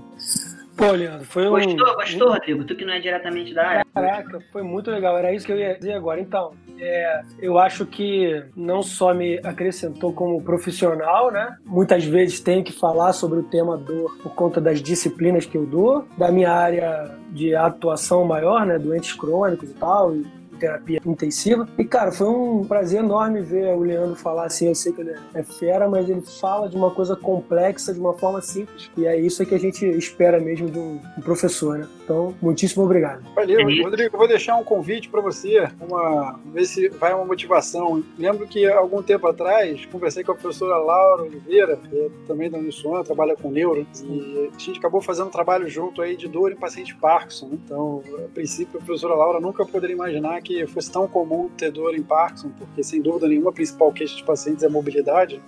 Pô, 0.79 0.93
Leandro, 0.93 1.25
foi 1.25 1.45
um. 1.45 1.49
Gostou, 1.49 1.95
gostou, 1.95 2.31
Rodrigo? 2.31 2.63
Tu 2.63 2.73
que 2.73 2.85
não 2.85 2.93
é 2.93 3.01
diretamente 3.01 3.53
da 3.53 3.67
área. 3.67 3.85
Caraca, 3.93 4.39
foi 4.49 4.63
muito 4.63 4.89
legal. 4.89 5.17
Era 5.17 5.33
isso 5.33 5.45
que 5.45 5.51
eu 5.51 5.59
ia 5.59 5.77
dizer 5.77 5.91
agora. 5.91 6.21
Então, 6.21 6.53
é, 6.79 7.21
eu 7.37 7.59
acho 7.59 7.85
que 7.85 8.45
não 8.55 8.81
só 8.81 9.13
me 9.13 9.41
acrescentou 9.43 10.13
como 10.13 10.41
profissional, 10.41 11.31
né? 11.31 11.57
Muitas 11.65 12.05
vezes 12.05 12.39
tenho 12.39 12.63
que 12.63 12.71
falar 12.71 13.11
sobre 13.11 13.39
o 13.39 13.43
tema 13.43 13.75
dor 13.75 14.17
por 14.23 14.33
conta 14.33 14.61
das 14.61 14.81
disciplinas 14.81 15.45
que 15.45 15.57
eu 15.57 15.65
dou, 15.65 16.07
da 16.17 16.31
minha 16.31 16.49
área 16.49 17.13
de 17.31 17.53
atuação 17.53 18.23
maior, 18.23 18.65
né? 18.65 18.79
Doentes 18.79 19.11
crônicos 19.11 19.69
e 19.69 19.73
tal, 19.73 20.15
e 20.15 20.25
terapia 20.59 21.01
intensiva. 21.05 21.67
E, 21.77 21.83
cara, 21.83 22.11
foi 22.11 22.27
um 22.27 22.63
prazer 22.63 22.99
enorme 22.99 23.41
ver 23.41 23.73
o 23.73 23.79
Leandro 23.79 24.15
falar 24.15 24.45
assim. 24.45 24.67
Eu 24.67 24.75
sei 24.75 24.91
que 24.91 25.01
ele 25.01 25.15
é 25.33 25.43
fera, 25.43 25.87
mas 25.87 26.09
ele 26.09 26.21
fala 26.21 26.69
de 26.69 26.75
uma 26.75 26.91
coisa 26.91 27.15
complexa 27.15 27.93
de 27.93 27.99
uma 27.99 28.13
forma 28.13 28.41
simples. 28.41 28.91
E 28.97 29.05
é 29.05 29.19
isso 29.19 29.45
que 29.45 29.55
a 29.55 29.59
gente 29.59 29.85
espera 29.85 30.39
mesmo 30.39 30.69
de 30.69 30.77
um, 30.77 30.99
professor, 31.21 31.77
né? 31.77 31.87
Então, 32.03 32.33
muitíssimo 32.41 32.83
obrigado. 32.83 33.23
Valeu, 33.35 33.59
Rodrigo. 33.83 34.17
vou 34.17 34.27
deixar 34.27 34.55
um 34.55 34.63
convite 34.63 35.09
para 35.09 35.21
você, 35.21 35.67
uma, 35.79 36.39
ver 36.45 36.65
se 36.65 36.89
vai 36.89 37.13
uma 37.13 37.25
motivação. 37.25 38.03
Lembro 38.17 38.47
que 38.47 38.65
algum 38.67 39.01
tempo 39.01 39.27
atrás 39.27 39.85
conversei 39.85 40.23
com 40.23 40.31
a 40.31 40.35
professora 40.35 40.77
Laura 40.77 41.23
Oliveira, 41.23 41.77
que 41.77 41.99
é 41.99 42.09
também 42.27 42.49
da 42.49 42.57
Uniswan, 42.57 43.03
trabalha 43.03 43.35
com 43.35 43.51
neuro, 43.51 43.85
e 44.03 44.49
a 44.53 44.59
gente 44.59 44.79
acabou 44.79 45.01
fazendo 45.01 45.27
um 45.27 45.31
trabalho 45.31 45.69
junto 45.69 46.01
aí 46.01 46.15
de 46.15 46.27
dor 46.27 46.51
em 46.51 46.55
paciente 46.55 46.95
Parkinson. 46.95 47.47
Né? 47.47 47.59
Então, 47.63 48.03
a 48.17 48.27
princípio, 48.33 48.79
a 48.79 48.83
professora 48.83 49.15
Laura 49.15 49.39
nunca 49.39 49.65
poderia 49.65 49.95
imaginar 49.95 50.41
que 50.41 50.48
que 50.49 50.65
fosse 50.65 50.91
tão 50.91 51.07
comum 51.07 51.47
ter 51.55 51.71
dor 51.71 51.93
em 51.93 52.01
Parkinson, 52.01 52.49
porque 52.57 52.81
sem 52.81 53.03
dúvida 53.03 53.27
nenhuma 53.27 53.51
a 53.51 53.53
principal 53.53 53.93
queixa 53.93 54.15
dos 54.15 54.23
pacientes 54.23 54.63
é 54.63 54.67
mobilidade. 54.67 55.39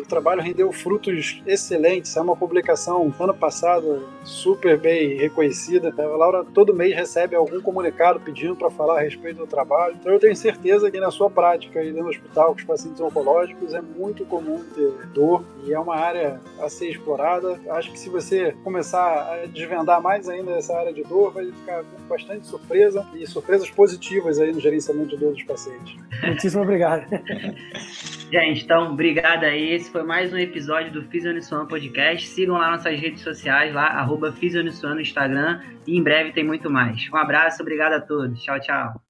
O 0.00 0.06
trabalho 0.06 0.42
rendeu 0.42 0.70
frutos 0.72 1.42
excelentes. 1.46 2.16
É 2.16 2.20
uma 2.20 2.36
publicação 2.36 3.12
ano 3.18 3.34
passado 3.34 4.08
super 4.24 4.78
bem 4.78 5.16
reconhecida. 5.16 5.94
A 5.96 6.02
Laura 6.16 6.44
todo 6.54 6.74
mês 6.74 6.94
recebe 6.94 7.34
algum 7.34 7.60
comunicado 7.60 8.20
pedindo 8.20 8.56
para 8.56 8.70
falar 8.70 8.98
a 8.98 9.02
respeito 9.02 9.38
do 9.38 9.46
trabalho. 9.46 9.96
Então 9.98 10.12
eu 10.12 10.18
tenho 10.18 10.34
certeza 10.36 10.90
que 10.90 11.00
na 11.00 11.10
sua 11.10 11.30
prática 11.30 11.80
aí 11.80 11.92
no 11.92 12.08
hospital 12.08 12.52
com 12.52 12.60
os 12.60 12.64
pacientes 12.64 13.00
oncológicos 13.00 13.74
é 13.74 13.80
muito 13.80 14.24
comum 14.24 14.62
ter 14.74 15.06
dor 15.08 15.44
e 15.64 15.72
é 15.72 15.78
uma 15.78 15.96
área 15.96 16.40
a 16.60 16.68
ser 16.68 16.90
explorada. 16.90 17.58
Acho 17.70 17.90
que 17.90 17.98
se 17.98 18.08
você 18.08 18.52
começar 18.64 19.00
a 19.00 19.46
desvendar 19.46 20.02
mais 20.02 20.28
ainda 20.28 20.52
essa 20.52 20.76
área 20.76 20.92
de 20.92 21.02
dor, 21.02 21.32
vai 21.32 21.46
ficar 21.46 21.82
com 21.82 22.08
bastante 22.08 22.46
surpresa 22.46 23.06
e 23.14 23.26
surpresas 23.26 23.70
positivas 23.70 24.38
aí 24.38 24.52
no 24.52 24.60
gerenciamento 24.60 25.10
de 25.10 25.16
dor 25.16 25.32
dos 25.32 25.42
pacientes. 25.42 25.96
Muitíssimo 26.22 26.62
obrigado. 26.62 27.06
Gente, 28.30 28.64
então, 28.64 28.92
obrigado 28.92 29.44
aí. 29.44 29.72
Esse 29.72 29.90
foi 29.90 30.02
mais 30.02 30.30
um 30.34 30.36
episódio 30.36 30.92
do 30.92 31.02
Fisionissuan 31.08 31.66
Podcast. 31.66 32.28
Sigam 32.28 32.58
lá 32.58 32.72
nossas 32.72 33.00
redes 33.00 33.22
sociais, 33.22 33.72
lá, 33.72 33.86
arroba 33.86 34.30
no 34.30 35.00
Instagram. 35.00 35.62
E 35.86 35.96
em 35.96 36.02
breve 36.02 36.32
tem 36.32 36.44
muito 36.44 36.68
mais. 36.68 37.08
Um 37.10 37.16
abraço, 37.16 37.62
obrigado 37.62 37.94
a 37.94 38.00
todos. 38.02 38.42
Tchau, 38.42 38.60
tchau. 38.60 39.02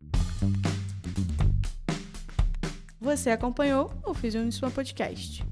Você 3.01 3.31
acompanhou 3.31 3.91
o 4.07 4.15
Fisionissuan 4.15 4.71
Podcast. 4.71 5.45